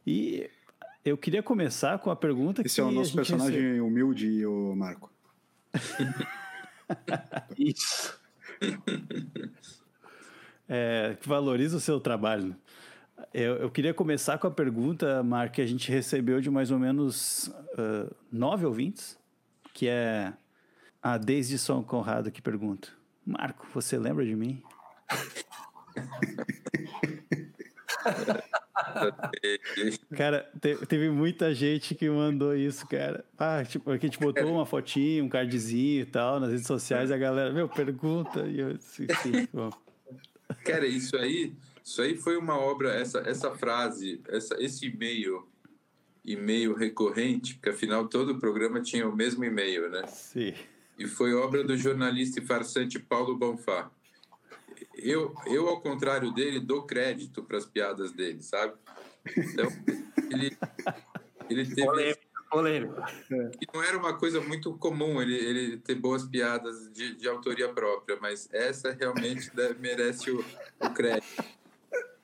E 0.06 0.50
eu 1.06 1.16
queria 1.16 1.42
começar 1.42 1.98
com 2.00 2.10
a 2.10 2.16
pergunta 2.16 2.62
Esse 2.62 2.62
que. 2.62 2.72
Esse 2.72 2.80
é 2.80 2.84
o 2.84 2.90
nosso 2.90 3.14
personagem 3.14 3.60
recebe... 3.60 3.80
humilde, 3.80 4.44
o 4.44 4.74
Marco. 4.74 5.10
Isso. 7.56 8.18
É, 10.68 11.16
que 11.20 11.28
valoriza 11.28 11.76
o 11.76 11.80
seu 11.80 12.00
trabalho. 12.00 12.56
Eu, 13.32 13.54
eu, 13.54 13.70
queria 13.70 13.94
começar 13.94 14.36
com 14.36 14.48
a 14.48 14.50
pergunta, 14.50 15.22
Marco, 15.22 15.54
que 15.54 15.60
a 15.60 15.66
gente 15.66 15.92
recebeu 15.92 16.40
de 16.40 16.50
mais 16.50 16.72
ou 16.72 16.78
menos 16.80 17.46
uh, 17.46 18.12
nove 18.32 18.66
ouvintes, 18.66 19.16
que 19.72 19.86
é 19.86 20.32
a 21.00 21.16
Desde 21.18 21.56
São 21.56 21.84
Conrado 21.84 22.32
que 22.32 22.42
pergunta: 22.42 22.88
Marco, 23.24 23.64
você 23.72 23.96
lembra 23.96 24.24
de 24.24 24.34
mim? 24.34 24.60
cara, 30.16 30.50
teve 30.88 31.10
muita 31.10 31.54
gente 31.54 31.94
que 31.94 32.08
mandou 32.08 32.56
isso, 32.56 32.86
cara. 32.86 33.22
Ah, 33.38 33.62
tipo, 33.64 33.90
a 33.90 33.96
gente 33.96 34.18
botou 34.18 34.52
uma 34.52 34.66
fotinha, 34.66 35.24
um 35.24 35.28
cardzinho 35.28 36.02
e 36.02 36.06
tal 36.06 36.40
nas 36.40 36.50
redes 36.50 36.66
sociais, 36.66 37.10
e 37.10 37.14
a 37.14 37.18
galera, 37.18 37.52
meu, 37.52 37.68
pergunta. 37.68 38.46
E 38.46 38.60
eu 38.60 38.76
sim, 38.78 39.06
bom. 39.52 39.70
Cara, 40.64 40.86
isso 40.86 41.16
aí, 41.16 41.52
isso 41.82 42.00
aí 42.02 42.16
foi 42.16 42.36
uma 42.36 42.58
obra, 42.58 42.94
essa, 42.94 43.18
essa 43.20 43.54
frase, 43.54 44.20
essa, 44.28 44.62
esse 44.62 44.86
e-mail, 44.86 45.48
e-mail 46.24 46.74
recorrente, 46.74 47.54
porque 47.54 47.70
afinal 47.70 48.08
todo 48.08 48.32
o 48.32 48.38
programa 48.38 48.80
tinha 48.80 49.08
o 49.08 49.14
mesmo 49.14 49.44
e-mail, 49.44 49.90
né? 49.90 50.06
Sim. 50.06 50.54
E 50.98 51.06
foi 51.06 51.34
obra 51.34 51.62
do 51.62 51.76
jornalista 51.76 52.40
e 52.40 52.46
farsante 52.46 52.98
Paulo 52.98 53.36
Bonfá 53.36 53.90
eu, 54.96 55.34
eu, 55.46 55.68
ao 55.68 55.80
contrário 55.80 56.32
dele, 56.32 56.60
dou 56.60 56.82
crédito 56.82 57.42
para 57.42 57.58
as 57.58 57.66
piadas 57.66 58.12
dele, 58.12 58.42
sabe? 58.42 58.74
Então, 59.36 59.68
ele, 60.30 60.56
ele 61.50 61.66
teve. 61.66 61.84
Polêmico, 61.84 62.20
polêmico. 62.50 62.94
E 63.30 63.66
não 63.74 63.82
era 63.82 63.98
uma 63.98 64.16
coisa 64.16 64.40
muito 64.40 64.72
comum 64.78 65.20
ele, 65.20 65.34
ele 65.34 65.76
ter 65.78 65.94
boas 65.96 66.24
piadas 66.24 66.90
de, 66.92 67.14
de 67.14 67.28
autoria 67.28 67.68
própria, 67.68 68.18
mas 68.20 68.48
essa 68.52 68.92
realmente 68.92 69.50
merece 69.78 70.30
o, 70.30 70.44
o 70.80 70.90
crédito. 70.90 71.44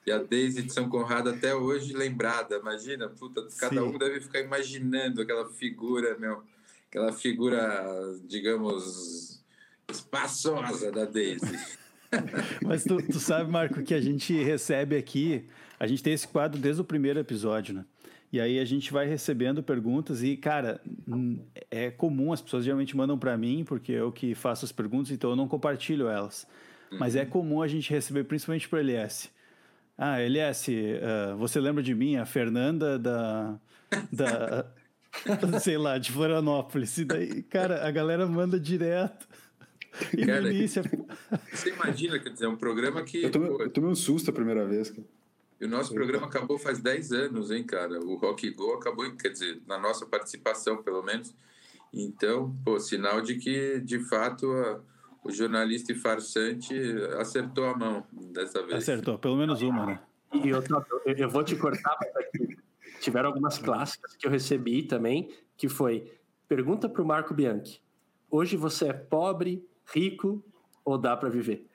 E 0.04 0.10
a 0.10 0.18
Daisy 0.18 0.62
de 0.62 0.72
São 0.72 0.88
Conrado 0.88 1.30
até 1.30 1.54
hoje 1.54 1.92
lembrada, 1.92 2.56
imagina, 2.56 3.08
puta, 3.08 3.46
cada 3.58 3.80
Sim. 3.80 3.86
um 3.86 3.96
deve 3.96 4.20
ficar 4.20 4.40
imaginando 4.40 5.22
aquela 5.22 5.48
figura, 5.48 6.18
meu, 6.18 6.42
aquela 6.88 7.12
figura, 7.12 7.84
digamos, 8.24 9.40
espaçosa 9.88 10.90
da 10.90 11.04
Daisy. 11.04 11.58
Mas 12.62 12.84
tu, 12.84 12.96
tu, 13.02 13.18
sabe, 13.18 13.50
Marco, 13.50 13.82
que 13.82 13.94
a 13.94 14.00
gente 14.00 14.32
recebe 14.42 14.96
aqui, 14.96 15.44
a 15.78 15.86
gente 15.86 16.02
tem 16.02 16.12
esse 16.12 16.28
quadro 16.28 16.60
desde 16.60 16.80
o 16.80 16.84
primeiro 16.84 17.18
episódio, 17.18 17.74
né? 17.74 17.84
E 18.32 18.40
aí 18.40 18.58
a 18.58 18.64
gente 18.64 18.90
vai 18.92 19.06
recebendo 19.06 19.62
perguntas 19.62 20.22
e, 20.22 20.36
cara, 20.38 20.80
é 21.70 21.90
comum, 21.90 22.32
as 22.32 22.40
pessoas 22.40 22.64
geralmente 22.64 22.96
mandam 22.96 23.18
para 23.18 23.36
mim, 23.36 23.62
porque 23.62 23.92
eu 23.92 24.10
que 24.10 24.34
faço 24.34 24.64
as 24.64 24.72
perguntas, 24.72 25.10
então 25.10 25.30
eu 25.30 25.36
não 25.36 25.46
compartilho 25.46 26.08
elas. 26.08 26.46
Mas 26.98 27.14
é 27.14 27.22
uhum. 27.22 27.28
comum 27.28 27.62
a 27.62 27.68
gente 27.68 27.90
receber, 27.90 28.24
principalmente 28.24 28.68
para 28.68 28.78
o 28.78 28.80
LS. 28.80 29.30
Ah, 29.96 30.18
LS, 30.20 30.70
uh, 30.70 31.36
você 31.36 31.60
lembra 31.60 31.82
de 31.82 31.94
mim, 31.94 32.16
a 32.16 32.24
Fernanda 32.24 32.98
da. 32.98 33.54
da 34.10 34.66
sei 35.60 35.76
lá, 35.76 35.98
de 35.98 36.10
Florianópolis. 36.10 36.96
E 36.98 37.04
daí, 37.04 37.42
cara, 37.42 37.86
a 37.86 37.90
galera 37.90 38.26
manda 38.26 38.58
direto. 38.58 39.28
E 40.16 40.24
Cara. 40.26 40.48
Você 41.52 41.70
imagina, 41.70 42.18
quer 42.18 42.30
dizer, 42.30 42.46
é 42.46 42.48
um 42.48 42.56
programa 42.56 43.02
que. 43.02 43.22
Eu 43.22 43.30
tomei, 43.30 43.48
pô, 43.50 43.62
eu 43.62 43.70
tomei 43.70 43.90
um 43.90 43.94
susto 43.94 44.30
a 44.30 44.32
primeira 44.32 44.64
vez. 44.66 44.90
cara. 44.90 45.04
E 45.60 45.64
o 45.64 45.68
nosso 45.68 45.94
programa 45.94 46.26
acabou 46.26 46.58
faz 46.58 46.80
10 46.80 47.12
anos, 47.12 47.50
hein, 47.50 47.62
cara? 47.62 48.00
O 48.00 48.16
Rock 48.16 48.50
Go 48.50 48.72
acabou, 48.74 49.08
quer 49.16 49.28
dizer, 49.28 49.60
na 49.66 49.78
nossa 49.78 50.04
participação, 50.04 50.82
pelo 50.82 51.02
menos. 51.02 51.32
Então, 51.92 52.56
pô, 52.64 52.80
sinal 52.80 53.20
de 53.20 53.36
que, 53.36 53.78
de 53.80 54.00
fato, 54.00 54.50
a- 54.50 54.80
o 55.22 55.30
jornalista 55.30 55.92
e 55.92 55.94
farsante 55.94 56.74
acertou 57.20 57.66
a 57.66 57.76
mão 57.76 58.04
dessa 58.32 58.60
vez. 58.66 58.78
Acertou, 58.82 59.18
pelo 59.18 59.36
menos 59.36 59.62
uma, 59.62 59.86
né? 59.86 60.00
E 60.32 60.52
outra, 60.52 60.84
eu, 61.06 61.14
eu 61.14 61.28
vou 61.30 61.44
te 61.44 61.54
cortar, 61.54 61.96
mas 62.00 62.16
aqui 62.16 62.56
tiveram 63.00 63.28
algumas 63.28 63.58
clássicas 63.58 64.16
que 64.16 64.26
eu 64.26 64.30
recebi 64.32 64.82
também, 64.82 65.28
que 65.56 65.68
foi 65.68 66.10
pergunta 66.48 66.88
para 66.88 67.02
o 67.02 67.06
Marco 67.06 67.32
Bianchi. 67.34 67.80
Hoje 68.28 68.56
você 68.56 68.86
é 68.88 68.92
pobre, 68.92 69.64
rico 69.92 70.42
ou 70.84 70.98
dá 70.98 71.16
para 71.16 71.28
viver? 71.28 71.66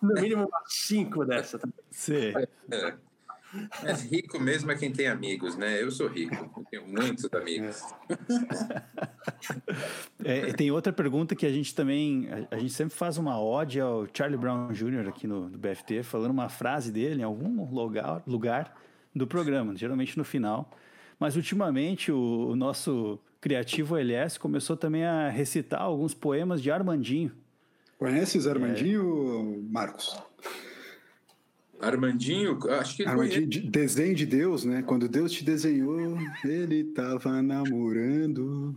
No 0.00 0.14
mínimo 0.14 0.46
umas 0.46 0.72
cinco 0.72 1.24
dessa. 1.24 1.58
tá? 1.58 1.68
Sim. 1.90 2.32
É. 2.70 2.94
Mas 3.82 4.02
rico 4.02 4.38
mesmo 4.38 4.70
é 4.70 4.76
quem 4.76 4.92
tem 4.92 5.08
amigos, 5.08 5.56
né? 5.56 5.82
Eu 5.82 5.90
sou 5.90 6.06
rico, 6.06 6.34
eu 6.34 6.64
tenho 6.70 6.86
muitos 6.86 7.28
amigos. 7.32 7.82
É, 10.22 10.52
tem 10.52 10.70
outra 10.70 10.92
pergunta 10.92 11.34
que 11.34 11.46
a 11.46 11.50
gente 11.50 11.74
também. 11.74 12.28
A, 12.50 12.56
a 12.56 12.58
gente 12.58 12.72
sempre 12.72 12.94
faz 12.94 13.16
uma 13.16 13.40
ode 13.40 13.80
ao 13.80 14.06
Charlie 14.12 14.38
Brown 14.38 14.70
Jr. 14.70 15.08
aqui 15.08 15.26
no, 15.26 15.48
no 15.48 15.58
BFT, 15.58 16.02
falando 16.02 16.30
uma 16.30 16.48
frase 16.50 16.92
dele 16.92 17.22
em 17.22 17.24
algum 17.24 17.64
lugar, 17.72 18.22
lugar 18.26 18.76
do 19.14 19.26
programa, 19.26 19.74
geralmente 19.74 20.18
no 20.18 20.24
final. 20.24 20.70
Mas 21.18 21.36
ultimamente 21.36 22.12
o, 22.12 22.50
o 22.50 22.56
nosso 22.56 23.18
criativo 23.40 23.96
LS 23.96 24.38
começou 24.38 24.76
também 24.76 25.04
a 25.04 25.28
recitar 25.28 25.80
alguns 25.80 26.14
poemas 26.14 26.60
de 26.62 26.70
Armandinho. 26.70 27.32
Conhece 27.98 28.38
o 28.38 28.40
Zé 28.40 28.50
Armandinho, 28.50 29.62
Marcos? 29.70 30.16
Armandinho, 31.80 32.58
acho 32.72 32.96
que 32.96 33.04
Armandinho, 33.06 33.46
de- 33.46 33.60
desenho 33.60 34.14
de 34.14 34.26
Deus, 34.26 34.64
né? 34.64 34.82
Quando 34.82 35.08
Deus 35.08 35.32
te 35.32 35.42
desenhou, 35.44 36.18
ele 36.44 36.84
tava 36.84 37.40
namorando. 37.42 38.74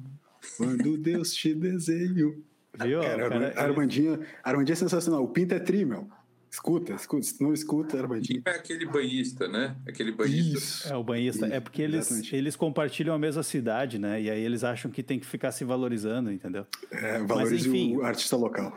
Quando 0.58 0.98
Deus 0.98 1.34
te 1.34 1.54
desenhou. 1.54 2.36
Viu? 2.82 3.02
Cara, 3.02 3.30
cara- 3.30 3.48
Arma- 3.50 3.62
Armandinho, 3.62 4.20
Armandinho 4.42 4.74
é 4.74 4.78
sensacional. 4.78 5.22
O 5.24 5.28
Pinto 5.28 5.54
é 5.54 5.60
tri, 5.60 5.84
meu. 5.86 6.08
Escuta, 6.54 6.94
escuta. 6.94 7.24
Se 7.24 7.42
não 7.42 7.52
escuta, 7.52 8.00
Armandinho. 8.00 8.44
é 8.46 8.52
aquele 8.52 8.86
banhista, 8.86 9.48
né? 9.48 9.76
Aquele 9.88 10.12
banhista. 10.12 10.90
É, 10.90 10.96
o 10.96 11.04
banhista. 11.04 11.48
Isso, 11.48 11.56
é 11.56 11.60
porque 11.60 11.82
eles, 11.82 12.06
exatamente. 12.06 12.36
eles 12.36 12.56
compartilham 12.56 13.16
a 13.16 13.18
mesma 13.18 13.42
cidade, 13.42 13.98
né? 13.98 14.22
E 14.22 14.30
aí 14.30 14.40
eles 14.40 14.64
acham 14.64 14.92
que 14.92 15.02
tem 15.02 15.20
que 15.20 15.26
ficar 15.26 15.52
se 15.52 15.66
valorizando, 15.66 16.32
entendeu? 16.32 16.68
É, 16.92 17.18
valorize 17.24 17.68
enfim. 17.68 17.98
o 17.98 18.04
artista 18.04 18.36
local. 18.38 18.72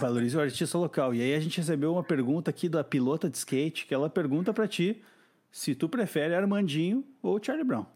Valorize 0.00 0.36
o 0.36 0.40
artista 0.40 0.78
local. 0.78 1.12
E 1.12 1.20
aí 1.20 1.34
a 1.34 1.40
gente 1.40 1.58
recebeu 1.58 1.94
uma 1.94 2.04
pergunta 2.04 2.48
aqui 2.48 2.68
da 2.68 2.84
pilota 2.84 3.28
de 3.28 3.38
skate, 3.38 3.84
que 3.84 3.92
ela 3.92 4.08
pergunta 4.08 4.54
pra 4.54 4.68
ti 4.68 5.02
se 5.50 5.74
tu 5.74 5.88
prefere 5.88 6.32
Armandinho 6.32 7.04
ou 7.20 7.42
Charlie 7.42 7.64
Brown. 7.66 7.86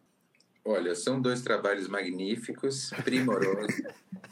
Olha, 0.64 0.92
são 0.96 1.22
dois 1.22 1.40
trabalhos 1.40 1.86
magníficos, 1.86 2.90
primorosos. 3.04 3.80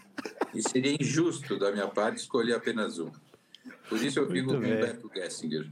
e 0.52 0.60
seria 0.60 0.96
injusto 1.00 1.56
da 1.56 1.70
minha 1.70 1.86
parte 1.86 2.16
escolher 2.16 2.54
apenas 2.54 2.98
um. 2.98 3.12
Por 3.88 4.02
isso 4.02 4.18
eu 4.18 4.28
fico 4.30 4.46
com 4.48 4.52
Muito 4.54 4.66
bem. 4.66 4.76
Humberto 4.76 5.10
Gessinger. 5.14 5.70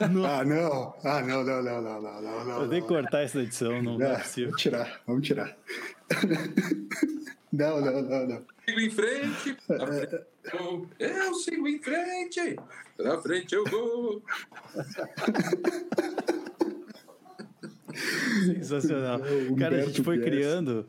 Ah, 0.00 0.08
não. 0.44 0.94
Ah, 1.04 1.20
não, 1.22 1.44
não, 1.44 1.62
não, 1.62 1.82
não, 1.82 2.02
não, 2.02 2.22
não, 2.22 2.44
não. 2.44 2.62
Eu 2.62 2.68
tenho 2.68 2.82
que 2.82 2.88
cortar 2.88 3.20
essa 3.22 3.38
edição, 3.40 3.80
não 3.82 4.00
é 4.02 4.14
Ah, 4.14 4.18
possível. 4.18 4.50
vamos 4.50 4.62
tirar, 4.62 5.00
vamos 5.06 5.26
tirar. 5.26 5.56
não, 7.52 7.80
não, 7.80 8.02
não, 8.02 8.26
não. 8.26 8.44
Sigo 8.66 8.80
em 8.80 8.90
frente, 8.90 9.56
pra 9.66 9.86
frente 9.86 10.14
eu 10.52 10.58
vou. 10.58 10.86
Eu 10.98 11.34
sigo 11.34 11.68
em 11.68 11.78
frente, 11.80 12.56
pra 12.96 13.18
frente 13.22 13.54
eu 13.54 13.64
vou. 13.66 14.22
Sensacional. 18.44 19.20
O 19.50 19.56
Cara, 19.56 19.76
a 19.76 19.82
gente 19.86 20.02
foi 20.02 20.18
criando, 20.20 20.86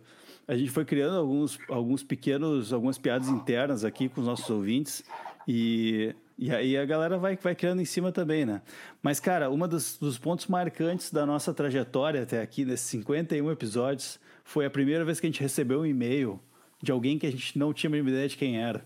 a 0.47 0.55
gente 0.55 0.71
foi 0.71 0.85
criando 0.85 1.15
alguns, 1.17 1.59
alguns 1.69 2.03
pequenos, 2.03 2.73
algumas 2.73 2.97
piadas 2.97 3.27
internas 3.29 3.83
aqui 3.85 4.09
com 4.09 4.21
os 4.21 4.27
nossos 4.27 4.49
ouvintes 4.49 5.03
e, 5.51 6.15
e 6.37 6.51
aí 6.51 6.77
a 6.77 6.85
galera 6.85 7.17
vai, 7.17 7.35
vai 7.35 7.55
criando 7.55 7.81
em 7.81 7.85
cima 7.85 8.11
também, 8.11 8.45
né? 8.45 8.61
Mas, 9.01 9.19
cara, 9.19 9.49
um 9.49 9.57
dos, 9.67 9.97
dos 9.97 10.19
pontos 10.19 10.45
marcantes 10.45 11.11
da 11.11 11.25
nossa 11.25 11.51
trajetória 11.51 12.21
até 12.21 12.39
aqui, 12.39 12.63
nesses 12.63 12.85
51 12.87 13.49
episódios, 13.51 14.19
foi 14.43 14.65
a 14.65 14.69
primeira 14.69 15.03
vez 15.03 15.19
que 15.19 15.25
a 15.25 15.29
gente 15.29 15.41
recebeu 15.41 15.81
um 15.81 15.85
e-mail 15.87 16.39
de 16.83 16.91
alguém 16.91 17.17
que 17.17 17.25
a 17.25 17.31
gente 17.31 17.57
não 17.57 17.73
tinha 17.73 17.91
a 17.91 17.97
ideia 17.97 18.27
de 18.27 18.37
quem 18.37 18.61
era. 18.61 18.85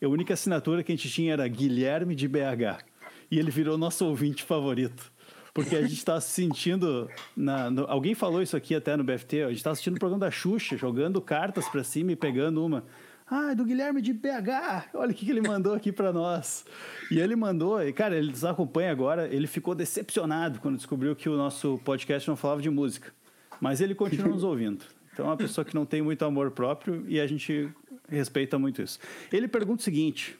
E 0.00 0.04
a 0.04 0.08
única 0.08 0.34
assinatura 0.34 0.84
que 0.84 0.92
a 0.92 0.94
gente 0.94 1.10
tinha 1.10 1.32
era 1.32 1.48
Guilherme 1.48 2.14
de 2.14 2.28
BH. 2.28 2.84
E 3.28 3.38
ele 3.38 3.50
virou 3.50 3.76
nosso 3.76 4.06
ouvinte 4.06 4.44
favorito. 4.44 5.12
Porque 5.52 5.74
a 5.76 5.82
gente 5.82 5.94
está 5.94 6.20
se 6.20 6.30
sentindo. 6.30 7.08
Na, 7.36 7.70
no- 7.70 7.86
alguém 7.88 8.14
falou 8.14 8.40
isso 8.42 8.56
aqui 8.56 8.74
até 8.74 8.96
no 8.96 9.04
BFT. 9.04 9.42
A 9.42 9.48
gente 9.48 9.56
está 9.58 9.70
assistindo 9.70 9.96
o 9.96 9.98
programa 9.98 10.20
da 10.24 10.30
Xuxa, 10.30 10.76
jogando 10.76 11.20
cartas 11.20 11.68
para 11.68 11.82
cima 11.84 12.12
e 12.12 12.16
pegando 12.16 12.64
uma. 12.64 12.84
Ah, 13.26 13.52
é 13.52 13.54
do 13.54 13.64
Guilherme 13.64 14.02
de 14.02 14.12
BH. 14.12 14.90
Olha 14.94 15.10
o 15.10 15.14
que, 15.14 15.24
que 15.24 15.30
ele 15.30 15.40
mandou 15.40 15.74
aqui 15.74 15.90
para 15.90 16.12
nós. 16.12 16.64
E 17.10 17.18
ele 17.18 17.34
mandou, 17.34 17.82
e 17.82 17.92
cara, 17.92 18.16
ele 18.16 18.30
nos 18.30 18.44
acompanha 18.44 18.90
agora. 18.90 19.26
Ele 19.34 19.46
ficou 19.46 19.74
decepcionado 19.74 20.60
quando 20.60 20.76
descobriu 20.76 21.16
que 21.16 21.28
o 21.28 21.36
nosso 21.36 21.80
podcast 21.84 22.28
não 22.28 22.36
falava 22.36 22.60
de 22.60 22.70
música. 22.70 23.12
Mas 23.60 23.80
ele 23.80 23.94
continua 23.94 24.28
nos 24.28 24.44
ouvindo. 24.44 24.84
Então 25.12 25.26
é 25.26 25.28
uma 25.28 25.36
pessoa 25.36 25.64
que 25.64 25.74
não 25.74 25.86
tem 25.86 26.02
muito 26.02 26.24
amor 26.24 26.50
próprio 26.50 27.04
e 27.08 27.20
a 27.20 27.26
gente 27.26 27.70
respeita 28.08 28.58
muito 28.58 28.82
isso. 28.82 28.98
Ele 29.32 29.48
pergunta 29.48 29.80
o 29.80 29.84
seguinte: 29.84 30.36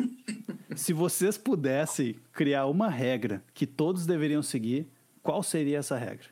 se 0.74 0.93
vocês 0.93 1.39
pudessem 1.39 2.16
criar 2.32 2.66
uma 2.66 2.91
regra 2.91 3.43
que 3.55 3.66
todos 3.66 4.05
deveriam 4.05 4.43
seguir, 4.43 4.87
qual 5.22 5.43
seria 5.43 5.78
essa 5.78 5.97
regra? 5.97 6.26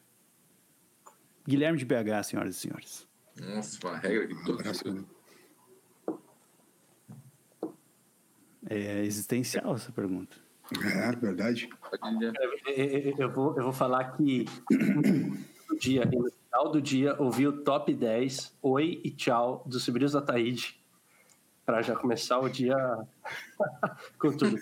Guilherme 1.47 1.79
de 1.79 1.85
BH, 1.85 2.25
senhoras 2.25 2.57
e 2.57 2.59
senhores. 2.59 3.07
Nossa, 3.41 3.79
uma 3.87 3.97
regra 3.97 4.27
que 4.27 4.45
todos. 4.45 4.83
É 8.75 9.05
existencial 9.05 9.75
essa 9.75 9.93
pergunta. 9.93 10.35
É, 10.83 11.15
verdade. 11.15 11.69
Eu, 13.19 13.31
vou, 13.31 13.55
eu 13.55 13.65
vou 13.65 13.73
falar 13.73 14.17
que 14.17 14.47
no 15.69 15.79
dia, 15.79 16.07
no 16.07 16.31
final 16.31 16.73
do 16.73 16.81
dia, 16.81 17.15
ouvi 17.21 17.47
o 17.47 17.63
top 17.63 17.93
10 17.93 18.57
Oi 18.63 19.01
e 19.05 19.11
Tchau 19.11 19.63
dos 19.67 19.85
Sobrinhos 19.85 20.13
da 20.13 20.23
Taíde 20.23 20.81
para 21.67 21.83
já 21.83 21.95
começar 21.95 22.39
o 22.39 22.49
dia 22.49 22.75
com 24.19 24.33
tudo. 24.33 24.57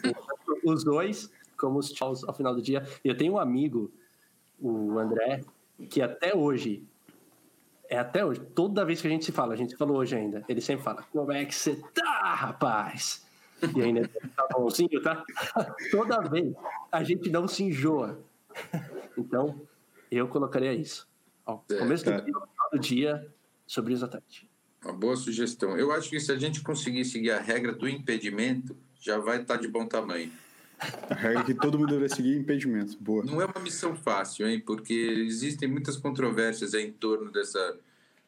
Os 0.65 0.83
dois, 0.83 1.31
como 1.57 1.79
os 1.79 1.93
tchauz 1.93 2.25
ao 2.25 2.35
final 2.35 2.53
do 2.53 2.61
dia. 2.61 2.85
Eu 3.05 3.17
tenho 3.17 3.35
um 3.35 3.39
amigo, 3.39 3.93
o 4.59 4.99
André, 4.99 5.45
que 5.89 6.03
até 6.03 6.35
hoje, 6.35 6.85
é 7.89 7.97
até 7.97 8.25
hoje, 8.25 8.41
toda 8.41 8.85
vez 8.85 9.01
que 9.01 9.07
a 9.07 9.11
gente 9.11 9.25
se 9.25 9.33
fala, 9.33 9.55
a 9.55 9.57
gente 9.57 9.77
falou 9.77 9.99
hoje 9.99 10.17
ainda, 10.17 10.45
ele 10.49 10.61
sempre 10.61 10.83
fala: 10.83 11.05
Como 11.13 11.31
é 11.31 11.45
que 11.45 11.55
você 11.55 11.77
tá, 11.95 12.35
rapaz? 12.35 13.30
E 13.77 13.83
ainda 13.83 14.09
tá 14.37 14.49
bonzinho, 14.53 15.01
tá? 15.03 15.25
Toda 15.91 16.21
vez 16.29 16.55
a 16.91 17.03
gente 17.03 17.31
não 17.31 17.47
se 17.49 17.65
enjoa. 17.65 18.19
Então, 19.17 19.61
eu 20.11 20.29
colocaria 20.29 20.73
isso. 20.73 21.09
Ao 21.45 21.65
É, 21.71 21.77
começo 21.77 22.05
do 22.05 22.11
tá. 22.11 22.21
dia, 22.21 22.35
do 22.73 22.79
dia, 22.79 23.29
sobre 23.67 23.93
os 23.95 24.03
ataques. 24.03 24.45
Uma 24.85 24.93
boa 24.95 25.17
sugestão. 25.17 25.77
Eu 25.77 25.93
acho 25.93 26.09
que 26.09 26.19
se 26.19 26.33
a 26.33 26.37
gente 26.39 26.63
conseguir 26.63 27.05
seguir 27.05 27.31
a 27.33 27.41
regra 27.41 27.73
do 27.73 27.89
impedimento, 27.89 28.77
já 29.01 29.19
vai 29.19 29.43
estar 29.43 29.57
de 29.57 29.69
bom 29.69 29.87
tamanho. 29.87 30.31
A 31.11 31.15
regra 31.15 31.45
que 31.45 31.53
todo 31.55 31.79
mundo 31.79 31.89
deveria 31.91 32.09
seguir 32.15 32.35
é 32.35 32.39
impedimento. 32.39 32.97
Boa. 32.99 33.23
Não 33.23 33.43
é 33.43 33.45
uma 33.45 33.61
missão 33.61 33.95
fácil, 33.95 34.49
hein? 34.49 34.59
Porque 34.59 34.95
existem 34.95 35.69
muitas 35.69 35.99
controvérsias 35.99 36.73
em 36.73 36.91
torno 36.91 37.31
dessa, 37.31 37.79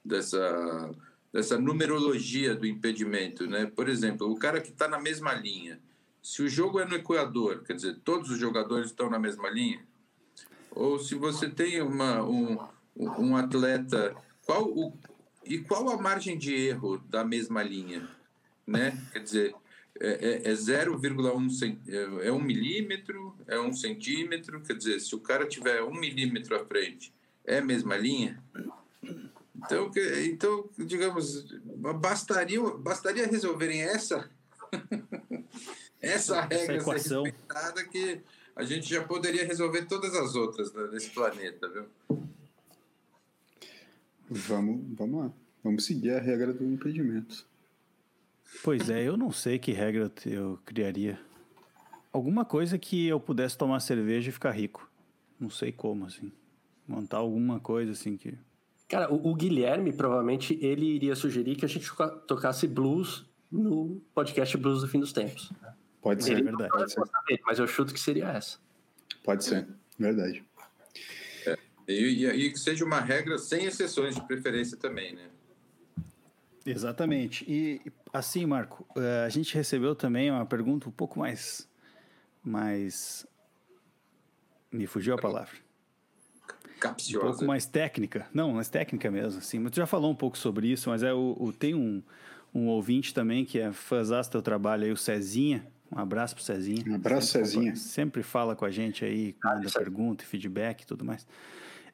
dessa, 0.05 0.91
dessa 1.33 1.59
numerologia 1.59 2.55
do 2.55 2.67
impedimento, 2.67 3.47
né? 3.47 3.67
Por 3.67 3.89
exemplo, 3.89 4.31
o 4.31 4.37
cara 4.37 4.61
que 4.61 4.71
está 4.71 4.87
na 4.87 5.01
mesma 5.01 5.33
linha. 5.33 5.81
Se 6.23 6.43
o 6.43 6.49
jogo 6.49 6.79
é 6.79 6.85
no 6.85 6.95
Equador, 6.95 7.65
quer 7.65 7.75
dizer, 7.75 7.99
todos 8.05 8.31
os 8.31 8.39
jogadores 8.39 8.91
estão 8.91 9.11
na 9.11 9.19
mesma 9.19 9.49
linha? 9.49 9.85
Ou 10.71 10.99
se 10.99 11.15
você 11.15 11.49
tem 11.49 11.81
uma, 11.83 12.23
um, 12.23 12.59
um 12.97 13.37
atleta, 13.37 14.15
qual 14.47 14.69
o, 14.69 14.97
e 15.45 15.59
qual 15.59 15.89
a 15.91 16.01
margem 16.01 16.39
de 16.39 16.55
erro 16.55 16.99
da 16.99 17.25
mesma 17.25 17.63
linha? 17.63 18.09
Né? 18.67 19.03
Quer 19.13 19.19
dizer, 19.19 19.55
é, 20.01 20.43
é, 20.47 20.51
é 20.51 20.55
0,1 20.55 21.51
cen- 21.51 21.81
é, 21.89 22.29
é 22.29 22.33
um 22.33 22.41
milímetro, 22.41 23.35
é 23.47 23.59
um 23.59 23.73
centímetro, 23.73 24.61
quer 24.61 24.77
dizer, 24.77 25.01
se 25.01 25.15
o 25.15 25.21
cara 25.21 25.47
tiver 25.47 25.83
um 25.83 25.95
milímetro 25.95 26.55
à 26.55 26.65
frente, 26.65 27.13
é 27.45 27.59
a 27.59 27.65
mesma 27.65 27.97
linha? 27.97 28.41
Então, 29.65 29.91
que- 29.91 30.25
então 30.27 30.69
digamos, 30.79 31.45
bastaria, 32.01 32.61
bastaria 32.79 33.27
resolverem 33.27 33.83
essa 33.83 34.29
essa 36.01 36.41
regra 36.43 36.59
ser 36.67 36.75
equação. 36.81 37.23
respeitada 37.25 37.85
que 37.85 38.21
a 38.57 38.65
gente 38.65 38.89
já 38.89 39.03
poderia 39.05 39.47
resolver 39.47 39.87
todas 39.87 40.15
as 40.15 40.35
outras 40.35 40.73
né, 40.73 40.89
nesse 40.93 41.11
planeta, 41.11 41.69
viu? 41.69 41.87
Vamos, 44.29 44.81
vamos 44.97 45.25
lá. 45.25 45.33
Vamos 45.63 45.85
seguir 45.85 46.11
a 46.11 46.21
regra 46.21 46.53
do 46.53 46.65
impedimento. 46.65 47.47
Pois 48.65 48.91
é, 48.91 49.03
eu 49.07 49.17
não 49.17 49.31
sei 49.33 49.59
que 49.59 49.73
regra 49.73 50.11
eu 50.27 50.59
criaria. 50.65 51.21
Alguma 52.13 52.45
coisa 52.45 52.79
que 52.79 53.07
eu 53.07 53.19
pudesse 53.21 53.57
tomar 53.57 53.81
cerveja 53.81 54.29
e 54.29 54.33
ficar 54.33 54.51
rico. 54.51 54.91
Não 55.39 55.49
sei 55.49 55.73
como, 55.73 56.05
assim. 56.07 56.31
Montar 56.87 57.19
alguma 57.19 57.59
coisa 57.61 57.93
assim 57.93 58.17
que. 58.17 58.35
Cara, 58.93 59.11
o, 59.11 59.31
o 59.31 59.35
Guilherme 59.35 59.91
provavelmente 59.91 60.59
ele 60.61 60.85
iria 60.85 61.17
sugerir 61.17 61.57
que 61.57 61.65
a 61.65 61.69
gente 61.69 61.91
tocasse 62.27 62.69
blues 62.69 63.25
no 63.51 64.03
podcast 64.15 64.55
Blues 64.59 64.83
do 64.83 64.87
Fim 64.89 65.01
dos 65.01 65.15
Tempos. 65.15 65.51
Pode 66.03 66.23
ser, 66.23 66.41
é 66.41 66.43
verdade. 66.43 66.71
Pode 66.71 66.93
ser. 66.93 67.01
mas 67.47 67.59
eu 67.59 67.67
chuto 67.67 67.95
que 67.95 67.99
seria 67.99 68.29
essa. 68.29 68.59
Pode 69.25 69.45
ser, 69.45 69.67
verdade. 69.99 70.45
É, 71.47 71.59
e, 71.89 71.95
e, 71.95 72.27
e 72.27 72.53
que 72.53 72.59
seja 72.59 72.85
uma 72.85 73.01
regra 73.01 73.39
sem 73.39 73.65
exceções 73.65 74.15
de 74.15 74.21
preferência 74.27 74.77
também, 74.77 75.15
né? 75.15 75.31
Exatamente. 76.67 77.51
E 77.51 77.81
assim, 78.13 78.45
Marco, 78.45 78.87
eh, 78.95 79.25
a 79.25 79.29
gente 79.31 79.55
recebeu 79.55 79.95
também 79.95 80.31
uma 80.31 80.45
pergunta 80.45 80.87
um 80.87 80.93
pouco 80.93 81.19
mais. 81.19 81.67
mais. 82.45 83.27
Me 84.71 84.87
fugiu 84.87 85.15
a 85.15 85.19
palavra. 85.19 85.57
Capciosa. 86.83 87.27
Um 87.27 87.31
pouco 87.31 87.45
mais 87.45 87.65
técnica. 87.65 88.27
Não, 88.35 88.53
mais 88.55 88.69
técnica 88.69 89.09
mesmo, 89.09 89.39
assim. 89.39 89.61
Mas 89.61 89.71
tu 89.71 89.77
já 89.77 89.87
falou 89.87 90.11
um 90.11 90.15
pouco 90.17 90.37
sobre 90.37 90.67
isso, 90.67 90.91
mas 90.91 91.05
é 91.05 91.13
o, 91.13 91.37
o 91.39 91.53
tem 91.53 91.75
um, 91.75 92.03
um 92.53 92.67
ouvinte 92.67 93.15
também 93.15 93.45
que 93.45 93.61
é 93.61 93.71
fãzão 93.71 94.21
do 94.21 94.29
teu 94.29 94.43
trabalho 94.43 94.85
aí, 94.85 94.91
o 94.91 94.97
Cezinha. 94.97 95.65
Um 95.95 95.99
abraço 95.99 96.35
pro 96.35 96.43
Cezinha. 96.43 96.85
Um 96.89 96.97
abraço, 96.97 97.29
sempre, 97.29 97.49
Cezinha. 97.49 97.77
Sempre 97.77 98.23
fala 98.25 98.57
com 98.57 98.65
a 98.65 98.71
gente 98.71 99.05
aí, 99.05 99.37
manda 99.45 99.69
ah, 99.69 99.79
pergunta, 99.79 100.25
feedback 100.25 100.83
e 100.83 100.87
tudo 100.87 101.05
mais. 101.05 101.23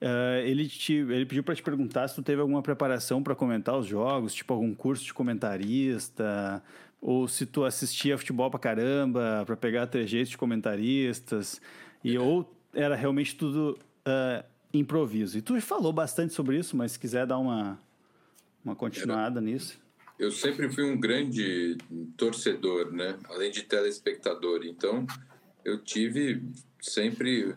Uh, 0.00 0.40
ele, 0.44 0.68
te, 0.68 0.94
ele 0.94 1.26
pediu 1.26 1.42
para 1.42 1.54
te 1.54 1.62
perguntar 1.62 2.08
se 2.08 2.14
tu 2.14 2.22
teve 2.22 2.40
alguma 2.40 2.62
preparação 2.62 3.22
para 3.22 3.34
comentar 3.34 3.76
os 3.76 3.86
jogos, 3.86 4.32
tipo 4.32 4.54
algum 4.54 4.72
curso 4.72 5.04
de 5.04 5.12
comentarista, 5.12 6.62
ou 7.00 7.28
se 7.28 7.44
tu 7.44 7.64
assistia 7.64 8.16
futebol 8.16 8.48
pra 8.48 8.60
caramba, 8.60 9.42
para 9.44 9.56
pegar 9.56 9.86
trejeitos 9.88 10.30
de 10.30 10.38
comentaristas, 10.38 11.60
e 12.02 12.16
ou 12.16 12.50
era 12.72 12.94
realmente 12.94 13.34
tudo 13.34 13.76
uh, 14.06 14.44
improviso. 14.72 15.38
E 15.38 15.42
tu 15.42 15.60
falou 15.60 15.92
bastante 15.92 16.34
sobre 16.34 16.58
isso, 16.58 16.76
mas 16.76 16.92
se 16.92 16.98
quiser 16.98 17.26
dar 17.26 17.38
uma, 17.38 17.80
uma 18.64 18.76
continuada 18.76 19.40
era, 19.40 19.46
nisso. 19.46 19.78
Eu 20.18 20.30
sempre 20.30 20.68
fui 20.68 20.84
um 20.84 20.98
grande 20.98 21.76
torcedor, 22.16 22.92
né? 22.92 23.18
Além 23.28 23.50
de 23.50 23.62
telespectador. 23.62 24.64
Então, 24.64 25.06
eu 25.64 25.78
tive 25.78 26.42
sempre 26.80 27.54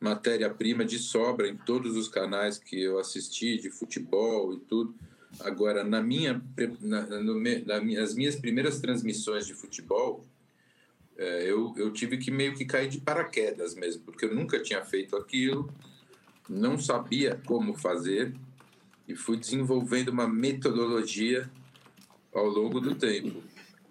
matéria-prima 0.00 0.84
de 0.84 0.98
sobra 0.98 1.48
em 1.48 1.56
todos 1.56 1.96
os 1.96 2.08
canais 2.08 2.58
que 2.58 2.80
eu 2.80 2.98
assisti 2.98 3.56
de 3.56 3.70
futebol 3.70 4.52
e 4.52 4.58
tudo. 4.60 4.94
Agora, 5.40 5.82
na 5.82 6.02
minha, 6.02 6.42
na, 6.80 7.02
no, 7.20 7.40
na, 7.40 7.80
nas 7.80 8.14
minhas 8.14 8.36
primeiras 8.36 8.80
transmissões 8.80 9.46
de 9.46 9.54
futebol, 9.54 10.26
é, 11.16 11.50
eu, 11.50 11.72
eu 11.76 11.90
tive 11.92 12.18
que 12.18 12.30
meio 12.30 12.54
que 12.54 12.64
cair 12.64 12.88
de 12.88 13.00
paraquedas 13.00 13.74
mesmo, 13.74 14.02
porque 14.02 14.24
eu 14.24 14.34
nunca 14.34 14.60
tinha 14.60 14.84
feito 14.84 15.16
aquilo, 15.16 15.72
não 16.48 16.78
sabia 16.78 17.40
como 17.46 17.74
fazer 17.74 18.34
e 19.06 19.14
fui 19.14 19.36
desenvolvendo 19.36 20.08
uma 20.08 20.28
metodologia 20.28 21.50
ao 22.34 22.46
longo 22.46 22.80
do 22.80 22.94
tempo. 22.94 23.42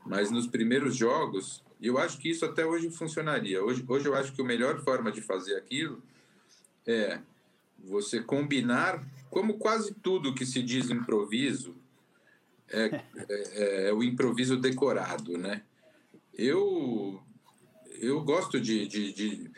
Mas 0.05 0.31
nos 0.31 0.47
primeiros 0.47 0.95
jogos, 0.95 1.63
eu 1.81 1.97
acho 1.97 2.17
que 2.17 2.29
isso 2.29 2.45
até 2.45 2.65
hoje 2.65 2.89
funcionaria. 2.89 3.63
Hoje, 3.63 3.83
hoje 3.87 4.07
eu 4.07 4.15
acho 4.15 4.33
que 4.33 4.41
a 4.41 4.45
melhor 4.45 4.79
forma 4.83 5.11
de 5.11 5.21
fazer 5.21 5.55
aquilo 5.55 6.01
é 6.85 7.19
você 7.83 8.21
combinar, 8.21 9.03
como 9.29 9.57
quase 9.57 9.93
tudo 9.93 10.33
que 10.33 10.45
se 10.45 10.61
diz 10.61 10.89
improviso, 10.89 11.75
é, 12.69 13.03
é, 13.29 13.89
é 13.89 13.93
o 13.93 14.03
improviso 14.03 14.57
decorado, 14.57 15.37
né? 15.37 15.63
Eu, 16.33 17.21
eu 17.99 18.21
gosto 18.21 18.59
de, 18.59 18.87
de, 18.87 19.13
de 19.13 19.51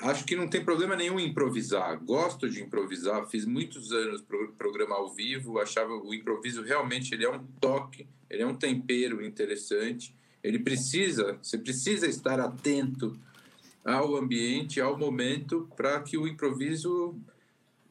acho 0.00 0.24
que 0.24 0.36
não 0.36 0.48
tem 0.48 0.64
problema 0.64 0.96
nenhum 0.96 1.20
improvisar. 1.20 1.98
Gosto 2.04 2.48
de 2.48 2.62
improvisar. 2.62 3.26
Fiz 3.26 3.44
muitos 3.44 3.92
anos 3.92 4.20
pro, 4.22 4.52
programa 4.52 4.96
ao 4.96 5.12
vivo. 5.12 5.58
Achava 5.58 5.92
o 5.92 6.12
improviso 6.12 6.62
realmente 6.62 7.14
ele 7.14 7.24
é 7.24 7.30
um 7.30 7.44
toque, 7.60 8.06
ele 8.28 8.42
é 8.42 8.46
um 8.46 8.54
tempero 8.54 9.24
interessante. 9.24 10.14
Ele 10.42 10.58
precisa, 10.58 11.38
você 11.42 11.58
precisa 11.58 12.06
estar 12.06 12.40
atento 12.40 13.18
ao 13.84 14.16
ambiente, 14.16 14.80
ao 14.80 14.98
momento, 14.98 15.68
para 15.76 16.00
que 16.00 16.16
o 16.16 16.26
improviso 16.26 17.16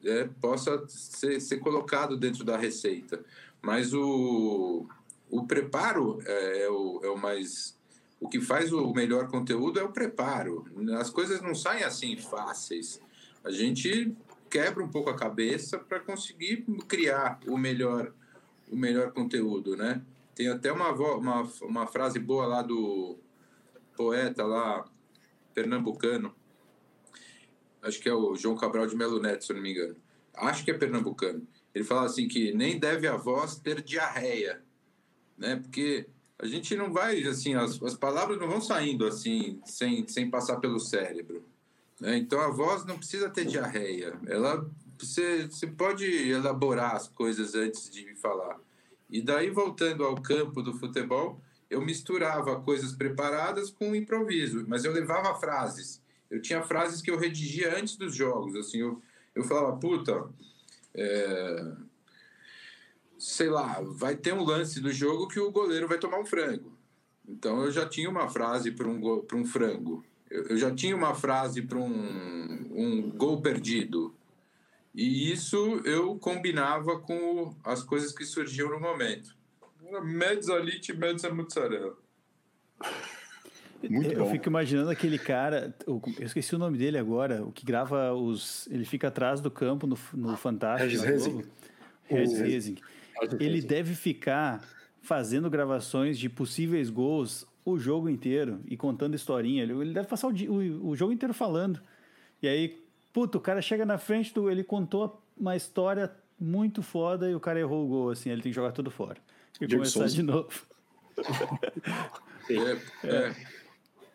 é, 0.04 0.28
possa 0.40 0.84
ser, 0.88 1.40
ser, 1.40 1.58
colocado 1.58 2.16
dentro 2.16 2.44
da 2.44 2.56
receita. 2.56 3.24
Mas 3.60 3.92
o, 3.92 4.86
o 5.30 5.46
preparo 5.46 6.20
é, 6.24 6.62
é, 6.62 6.70
o, 6.70 7.00
é 7.02 7.08
o 7.08 7.16
mais. 7.16 7.76
O 8.20 8.28
que 8.28 8.40
faz 8.40 8.72
o 8.72 8.92
melhor 8.92 9.28
conteúdo 9.28 9.78
é 9.78 9.82
o 9.82 9.92
preparo. 9.92 10.64
As 10.98 11.08
coisas 11.10 11.40
não 11.40 11.54
saem 11.54 11.84
assim 11.84 12.16
fáceis. 12.16 13.00
A 13.44 13.50
gente 13.50 14.16
quebra 14.50 14.82
um 14.82 14.88
pouco 14.88 15.10
a 15.10 15.16
cabeça 15.16 15.78
para 15.78 16.00
conseguir 16.00 16.64
criar 16.88 17.38
o 17.46 17.56
melhor, 17.56 18.12
o 18.70 18.76
melhor 18.76 19.12
conteúdo, 19.12 19.76
né? 19.76 20.02
Tem 20.34 20.48
até 20.48 20.72
uma, 20.72 20.90
uma, 20.90 21.42
uma 21.62 21.86
frase 21.86 22.18
boa 22.18 22.46
lá 22.46 22.62
do 22.62 23.18
poeta 23.96 24.44
lá, 24.44 24.84
pernambucano. 25.54 26.34
Acho 27.82 28.00
que 28.00 28.08
é 28.08 28.14
o 28.14 28.34
João 28.36 28.56
Cabral 28.56 28.86
de 28.86 28.96
Melo 28.96 29.20
Neto, 29.20 29.44
se 29.44 29.52
não 29.52 29.60
me 29.60 29.72
engano. 29.72 29.96
Acho 30.34 30.64
que 30.64 30.70
é 30.70 30.74
pernambucano. 30.74 31.46
Ele 31.74 31.84
fala 31.84 32.06
assim 32.06 32.26
que 32.26 32.52
nem 32.52 32.78
deve 32.78 33.06
a 33.06 33.16
voz 33.16 33.56
ter 33.56 33.82
diarreia, 33.82 34.62
né? 35.36 35.56
Porque 35.56 36.08
a 36.38 36.46
gente 36.46 36.76
não 36.76 36.92
vai, 36.92 37.22
assim, 37.24 37.54
as, 37.54 37.82
as 37.82 37.94
palavras 37.94 38.38
não 38.38 38.48
vão 38.48 38.60
saindo 38.60 39.06
assim, 39.06 39.60
sem, 39.64 40.06
sem 40.06 40.30
passar 40.30 40.58
pelo 40.58 40.78
cérebro. 40.78 41.44
Né? 42.00 42.16
Então 42.16 42.40
a 42.40 42.48
voz 42.48 42.84
não 42.84 42.96
precisa 42.96 43.28
ter 43.28 43.44
diarreia. 43.44 44.18
Ela, 44.26 44.68
você, 44.98 45.46
você 45.46 45.66
pode 45.66 46.06
elaborar 46.06 46.94
as 46.94 47.08
coisas 47.08 47.54
antes 47.54 47.90
de 47.90 48.14
falar. 48.16 48.56
E 49.10 49.20
daí, 49.20 49.50
voltando 49.50 50.04
ao 50.04 50.14
campo 50.14 50.62
do 50.62 50.74
futebol, 50.74 51.40
eu 51.68 51.80
misturava 51.80 52.60
coisas 52.60 52.92
preparadas 52.92 53.70
com 53.70 53.94
improviso, 53.94 54.64
mas 54.68 54.84
eu 54.84 54.92
levava 54.92 55.38
frases. 55.40 56.00
Eu 56.30 56.40
tinha 56.40 56.62
frases 56.62 57.02
que 57.02 57.10
eu 57.10 57.18
redigia 57.18 57.76
antes 57.76 57.96
dos 57.96 58.14
jogos. 58.14 58.54
Assim, 58.54 58.78
eu, 58.78 59.02
eu 59.34 59.42
falava, 59.42 59.76
puta, 59.76 60.28
é... 60.94 61.72
sei 63.18 63.48
lá, 63.48 63.80
vai 63.82 64.16
ter 64.16 64.32
um 64.32 64.44
lance 64.44 64.80
do 64.80 64.92
jogo 64.92 65.28
que 65.28 65.40
o 65.40 65.50
goleiro 65.50 65.88
vai 65.88 65.98
tomar 65.98 66.20
um 66.20 66.26
frango. 66.26 66.72
Então 67.28 67.62
eu 67.64 67.70
já 67.70 67.86
tinha 67.86 68.08
uma 68.08 68.28
frase 68.28 68.70
para 68.70 68.88
um, 68.88 69.26
um 69.34 69.44
frango. 69.44 70.04
Eu, 70.30 70.44
eu 70.44 70.56
já 70.56 70.74
tinha 70.74 70.96
uma 70.96 71.14
frase 71.14 71.62
para 71.62 71.78
um, 71.78 72.70
um 72.70 73.10
gol 73.10 73.42
perdido. 73.42 74.14
E 74.94 75.30
isso 75.30 75.80
eu 75.84 76.16
combinava 76.16 76.98
com 77.00 77.54
as 77.64 77.82
coisas 77.82 78.12
que 78.12 78.24
surgiam 78.24 78.70
no 78.70 78.80
momento. 78.80 79.36
Mezzalite, 80.02 80.92
mezza 80.92 81.32
mozzarella. 81.32 81.96
Muito 83.88 84.12
eu 84.12 84.24
bom. 84.24 84.30
fico 84.30 84.48
imaginando 84.48 84.90
aquele 84.90 85.18
cara, 85.18 85.74
eu 85.86 86.02
esqueci 86.18 86.54
o 86.54 86.58
nome 86.58 86.76
dele 86.76 86.98
agora, 86.98 87.44
o 87.44 87.52
que 87.52 87.64
grava 87.64 88.12
os. 88.12 88.66
Ele 88.68 88.84
fica 88.84 89.06
atrás 89.06 89.40
do 89.40 89.50
campo 89.50 89.86
no, 89.86 89.96
no 90.14 90.36
Fantástico. 90.36 90.90
Regis 90.90 91.02
Rezing. 91.02 91.44
Regis 92.04 92.40
Rezing. 92.40 92.76
Ele 93.40 93.60
deve 93.60 93.94
ficar 93.94 94.62
fazendo 95.00 95.48
gravações 95.48 96.18
de 96.18 96.28
possíveis 96.28 96.90
gols 96.90 97.46
o 97.64 97.78
jogo 97.78 98.08
inteiro 98.08 98.60
e 98.66 98.76
contando 98.76 99.14
historinha. 99.14 99.62
Ele 99.62 99.92
deve 99.92 100.08
passar 100.08 100.28
o, 100.28 100.30
o, 100.30 100.88
o 100.90 100.96
jogo 100.96 101.12
inteiro 101.12 101.34
falando. 101.34 101.80
E 102.42 102.48
aí, 102.48 102.78
Puta, 103.12 103.38
o 103.38 103.40
cara 103.40 103.60
chega 103.60 103.84
na 103.84 103.98
frente 103.98 104.32
do. 104.32 104.50
Ele 104.50 104.62
contou 104.62 105.20
uma 105.36 105.56
história 105.56 106.14
muito 106.38 106.82
foda 106.82 107.28
e 107.28 107.34
o 107.34 107.40
cara 107.40 107.58
errou 107.58 107.84
o 107.84 107.88
gol, 107.88 108.10
assim, 108.10 108.30
ele 108.30 108.42
tem 108.42 108.52
que 108.52 108.56
jogar 108.56 108.72
tudo 108.72 108.90
fora. 108.92 109.16
E 109.60 109.66
Diego 109.66 109.82
começar 109.82 110.00
Souza. 110.00 110.14
de 110.14 110.22
novo. 110.22 110.48
É, 112.50 113.06
é, 113.06 113.36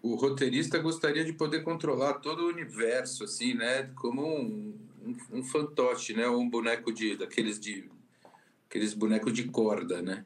o 0.02 0.16
roteirista 0.16 0.80
gostaria 0.80 1.24
de 1.24 1.34
poder 1.34 1.62
controlar 1.62 2.16
todo 2.16 2.46
o 2.46 2.48
universo, 2.48 3.26
assim, 3.26 3.54
né? 3.54 3.92
Como 3.94 4.26
um, 4.26 4.76
um, 5.06 5.38
um 5.38 5.44
fantoche, 5.44 6.16
né? 6.16 6.28
Um 6.28 6.50
boneco 6.50 6.92
de 6.92 7.16
daqueles 7.16 7.60
de 7.60 7.88
aqueles 8.74 8.96
bonecos 8.96 9.32
de 9.32 9.44
corda, 9.44 10.02
né? 10.02 10.26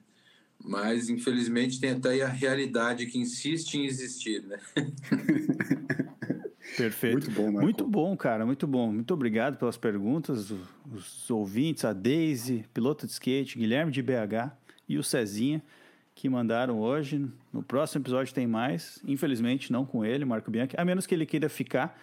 Mas 0.64 1.10
infelizmente 1.10 1.82
tem 1.82 1.92
até 1.92 2.22
a 2.22 2.30
realidade 2.30 3.06
que 3.06 3.20
insiste 3.20 3.76
em 3.76 3.86
existir, 3.86 4.42
né? 4.44 4.58
Perfeito. 6.78 7.30
Muito 7.30 7.32
bom, 7.32 7.52
Marco. 7.52 7.62
Muito 7.62 7.88
bom, 7.88 8.16
cara, 8.16 8.46
muito 8.46 8.66
bom. 8.66 8.92
Muito 8.92 9.14
obrigado 9.14 9.58
pelas 9.58 9.78
perguntas, 9.78 10.54
os 10.92 11.30
ouvintes, 11.30 11.84
a 11.84 11.92
Daisy, 11.92 12.66
piloto 12.74 13.06
de 13.06 13.12
skate, 13.12 13.58
Guilherme 13.58 13.92
de 13.92 14.02
BH 14.02 14.52
e 14.88 14.98
o 14.98 15.04
Cezinha. 15.04 15.62
que 16.16 16.30
mandaram 16.30 16.80
hoje. 16.80 17.28
No 17.52 17.62
próximo 17.62 18.02
episódio 18.02 18.34
tem 18.34 18.48
mais. 18.48 19.00
Infelizmente, 19.06 19.72
não 19.72 19.86
com 19.86 20.06
ele, 20.06 20.24
Marco 20.26 20.50
Bianchi, 20.50 20.76
a 20.78 20.86
menos 20.86 21.06
que 21.06 21.14
ele 21.14 21.26
queira 21.26 21.50
ficar 21.50 22.00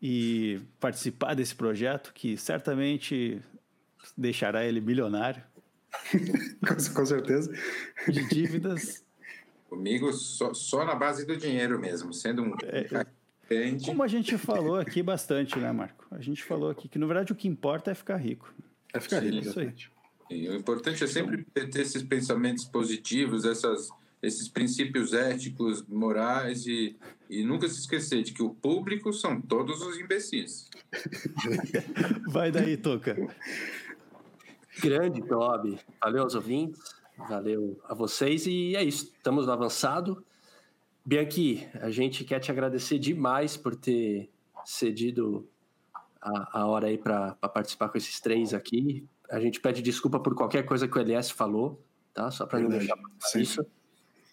e 0.00 0.60
participar 0.78 1.34
desse 1.34 1.54
projeto, 1.54 2.12
que 2.14 2.36
certamente 2.36 3.42
deixará 4.16 4.64
ele 4.64 4.80
bilionário. 4.80 5.42
com, 6.66 6.94
com 6.94 7.06
certeza. 7.06 7.52
De 8.06 8.28
dívidas. 8.28 9.04
Comigo, 9.68 10.12
só, 10.12 10.54
só 10.54 10.84
na 10.84 10.94
base 10.94 11.26
do 11.26 11.36
dinheiro 11.36 11.78
mesmo, 11.78 12.12
sendo 12.12 12.42
um. 12.42 12.54
É, 12.62 12.88
como 13.84 14.02
a 14.02 14.08
gente 14.08 14.36
falou 14.36 14.76
aqui 14.76 15.02
bastante, 15.02 15.58
né, 15.58 15.72
Marco? 15.72 16.06
A 16.10 16.20
gente 16.20 16.44
falou 16.44 16.70
aqui 16.70 16.88
que, 16.88 16.98
na 16.98 17.06
verdade, 17.06 17.32
o 17.32 17.36
que 17.36 17.48
importa 17.48 17.90
é 17.90 17.94
ficar 17.94 18.16
rico. 18.16 18.52
É 18.92 19.00
ficar 19.00 19.22
Sim, 19.22 19.30
rico, 19.30 19.48
isso 19.48 19.60
aí. 19.60 19.74
E 20.30 20.48
o 20.48 20.54
importante 20.54 21.02
é 21.02 21.06
sempre 21.06 21.44
ter 21.44 21.80
esses 21.80 22.02
pensamentos 22.02 22.66
positivos, 22.66 23.46
essas, 23.46 23.88
esses 24.22 24.48
princípios 24.48 25.14
éticos, 25.14 25.82
morais 25.88 26.66
e, 26.66 26.94
e 27.30 27.42
nunca 27.42 27.66
se 27.68 27.80
esquecer 27.80 28.22
de 28.22 28.32
que 28.32 28.42
o 28.42 28.50
público 28.50 29.12
são 29.12 29.40
todos 29.40 29.80
os 29.80 29.98
imbecis. 29.98 30.68
Vai 32.28 32.50
daí, 32.50 32.76
Toca. 32.76 33.16
Grande, 34.80 35.22
Toby. 35.26 35.78
Valeu 36.00 36.22
aos 36.22 36.34
ouvintes, 36.34 36.80
valeu 37.16 37.80
a 37.84 37.94
vocês 37.94 38.46
e 38.46 38.76
é 38.76 38.82
isso. 38.82 39.12
Estamos 39.16 39.46
no 39.46 39.52
avançado. 39.52 40.24
Bianchi, 41.04 41.68
a 41.74 41.90
gente 41.90 42.24
quer 42.24 42.38
te 42.38 42.50
agradecer 42.50 42.98
demais 42.98 43.56
por 43.56 43.74
ter 43.74 44.30
cedido 44.64 45.48
a, 46.20 46.60
a 46.60 46.66
hora 46.66 46.88
aí 46.88 46.98
para 46.98 47.32
participar 47.34 47.88
com 47.88 47.98
esses 47.98 48.20
três 48.20 48.52
aqui. 48.52 49.06
A 49.30 49.40
gente 49.40 49.60
pede 49.60 49.82
desculpa 49.82 50.20
por 50.20 50.34
qualquer 50.34 50.64
coisa 50.64 50.86
que 50.86 50.96
o 50.96 51.00
LS 51.00 51.32
falou, 51.32 51.82
tá? 52.14 52.30
Só 52.30 52.46
para 52.46 52.60
não 52.60 52.68
deixar 52.68 52.96
isso. 53.36 53.64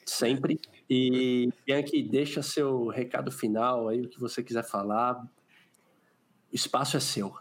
Sempre. 0.05 0.59
E, 0.89 1.49
Bianchi, 1.65 2.03
deixa 2.03 2.43
seu 2.43 2.87
recado 2.87 3.31
final 3.31 3.87
aí, 3.87 4.01
o 4.01 4.09
que 4.09 4.19
você 4.19 4.43
quiser 4.43 4.63
falar. 4.63 5.19
O 6.51 6.55
espaço 6.55 6.95
é 6.95 6.99
seu. 6.99 7.35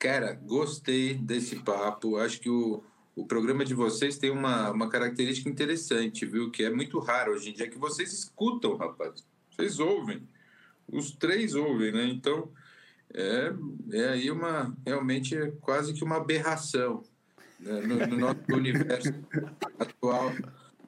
Cara, 0.00 0.32
gostei 0.32 1.12
desse 1.12 1.56
papo. 1.56 2.16
Acho 2.16 2.40
que 2.40 2.48
o, 2.48 2.82
o 3.14 3.26
programa 3.26 3.66
de 3.66 3.74
vocês 3.74 4.16
tem 4.16 4.30
uma, 4.30 4.70
uma 4.70 4.88
característica 4.88 5.50
interessante, 5.50 6.24
viu? 6.24 6.50
Que 6.50 6.64
é 6.64 6.70
muito 6.70 6.98
raro 6.98 7.32
hoje 7.32 7.50
em 7.50 7.52
dia, 7.52 7.68
que 7.68 7.76
vocês 7.76 8.10
escutam, 8.10 8.78
rapaz. 8.78 9.22
Vocês 9.50 9.78
ouvem. 9.78 10.26
Os 10.90 11.10
três 11.10 11.54
ouvem, 11.54 11.92
né? 11.92 12.06
Então, 12.06 12.50
é, 13.12 13.52
é 13.92 14.08
aí 14.08 14.30
uma, 14.30 14.74
realmente, 14.86 15.36
é 15.36 15.50
quase 15.60 15.92
que 15.92 16.02
uma 16.02 16.16
aberração 16.16 17.02
né? 17.58 17.82
no, 17.82 18.06
no 18.06 18.16
nosso 18.16 18.40
universo 18.48 19.12
atual 19.78 20.32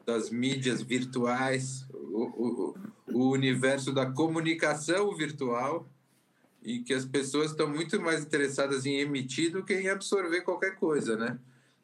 das 0.07 0.31
mídias 0.31 0.81
virtuais, 0.81 1.87
o, 1.93 2.25
o, 2.25 2.75
o 3.13 3.31
universo 3.31 3.93
da 3.93 4.11
comunicação 4.11 5.15
virtual 5.15 5.87
e 6.63 6.81
que 6.81 6.95
as 6.95 7.05
pessoas 7.05 7.51
estão 7.51 7.69
muito 7.69 8.01
mais 8.01 8.23
interessadas 8.23 8.87
em 8.87 9.01
emitir 9.01 9.51
do 9.51 9.65
que 9.65 9.75
em 9.75 9.89
absorver 9.89 10.43
qualquer 10.43 10.77
coisa, 10.77 11.17
né? 11.17 11.39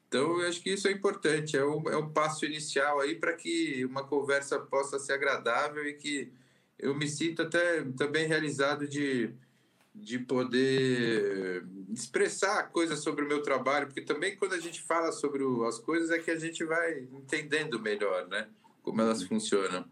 Então, 0.06 0.40
eu 0.40 0.48
acho 0.48 0.62
que 0.62 0.70
isso 0.70 0.88
é 0.88 0.92
importante, 0.92 1.56
é 1.56 1.64
um, 1.64 1.88
é 1.90 1.96
um 1.96 2.08
passo 2.08 2.46
inicial 2.46 3.00
aí 3.00 3.14
para 3.14 3.34
que 3.34 3.84
uma 3.84 4.04
conversa 4.04 4.58
possa 4.58 4.98
ser 4.98 5.12
agradável 5.12 5.86
e 5.86 5.92
que 5.94 6.32
eu 6.78 6.94
me 6.94 7.06
sinta 7.06 7.42
até 7.42 7.82
também 7.96 8.26
realizado 8.26 8.88
de, 8.88 9.30
de 9.94 10.18
poder 10.20 11.66
expressar 11.92 12.70
coisas 12.70 13.00
sobre 13.00 13.24
o 13.24 13.28
meu 13.28 13.42
trabalho, 13.42 13.86
porque 13.86 14.00
também 14.00 14.36
quando 14.36 14.54
a 14.54 14.60
gente 14.60 14.80
fala 14.80 15.12
sobre 15.12 15.42
o, 15.42 15.64
as 15.64 15.78
coisas 15.78 16.10
é 16.10 16.18
que 16.18 16.30
a 16.30 16.38
gente 16.38 16.64
vai 16.64 17.00
entendendo 17.12 17.78
melhor, 17.78 18.26
né? 18.28 18.48
Como 18.82 19.02
elas 19.02 19.20
uhum. 19.22 19.28
funcionam. 19.28 19.84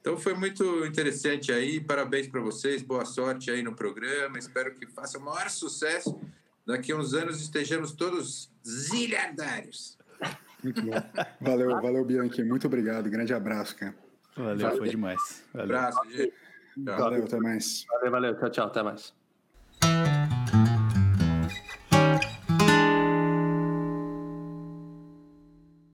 Então 0.00 0.16
foi 0.16 0.34
muito 0.34 0.86
interessante 0.86 1.52
aí, 1.52 1.80
parabéns 1.80 2.28
para 2.28 2.40
vocês, 2.40 2.82
boa 2.82 3.04
sorte 3.04 3.50
aí 3.50 3.62
no 3.62 3.74
programa, 3.74 4.38
espero 4.38 4.74
que 4.74 4.86
faça 4.86 5.18
o 5.18 5.20
maior 5.20 5.50
sucesso. 5.50 6.18
Daqui 6.66 6.92
a 6.92 6.96
uns 6.96 7.14
anos 7.14 7.40
estejamos 7.40 7.92
todos 7.92 8.50
zilhardários. 8.66 9.98
Muito 10.62 10.82
bom. 10.82 10.92
Valeu, 11.40 11.70
valeu, 11.80 12.04
Bianchi. 12.04 12.42
Muito 12.42 12.66
obrigado. 12.66 13.08
Grande 13.08 13.32
abraço, 13.32 13.76
cara. 13.76 13.94
Valeu, 14.36 14.58
valeu. 14.58 14.78
foi 14.78 14.88
demais. 14.88 15.44
Valeu. 15.52 15.76
Abraço, 15.76 16.10
gente. 16.10 16.34
Valeu, 16.76 17.24
até 17.24 17.36
mais. 17.38 17.84
Valeu, 17.88 18.10
valeu. 18.10 18.38
Tchau, 18.38 18.50
tchau. 18.50 18.66
Até 18.66 18.82
mais. 18.82 19.14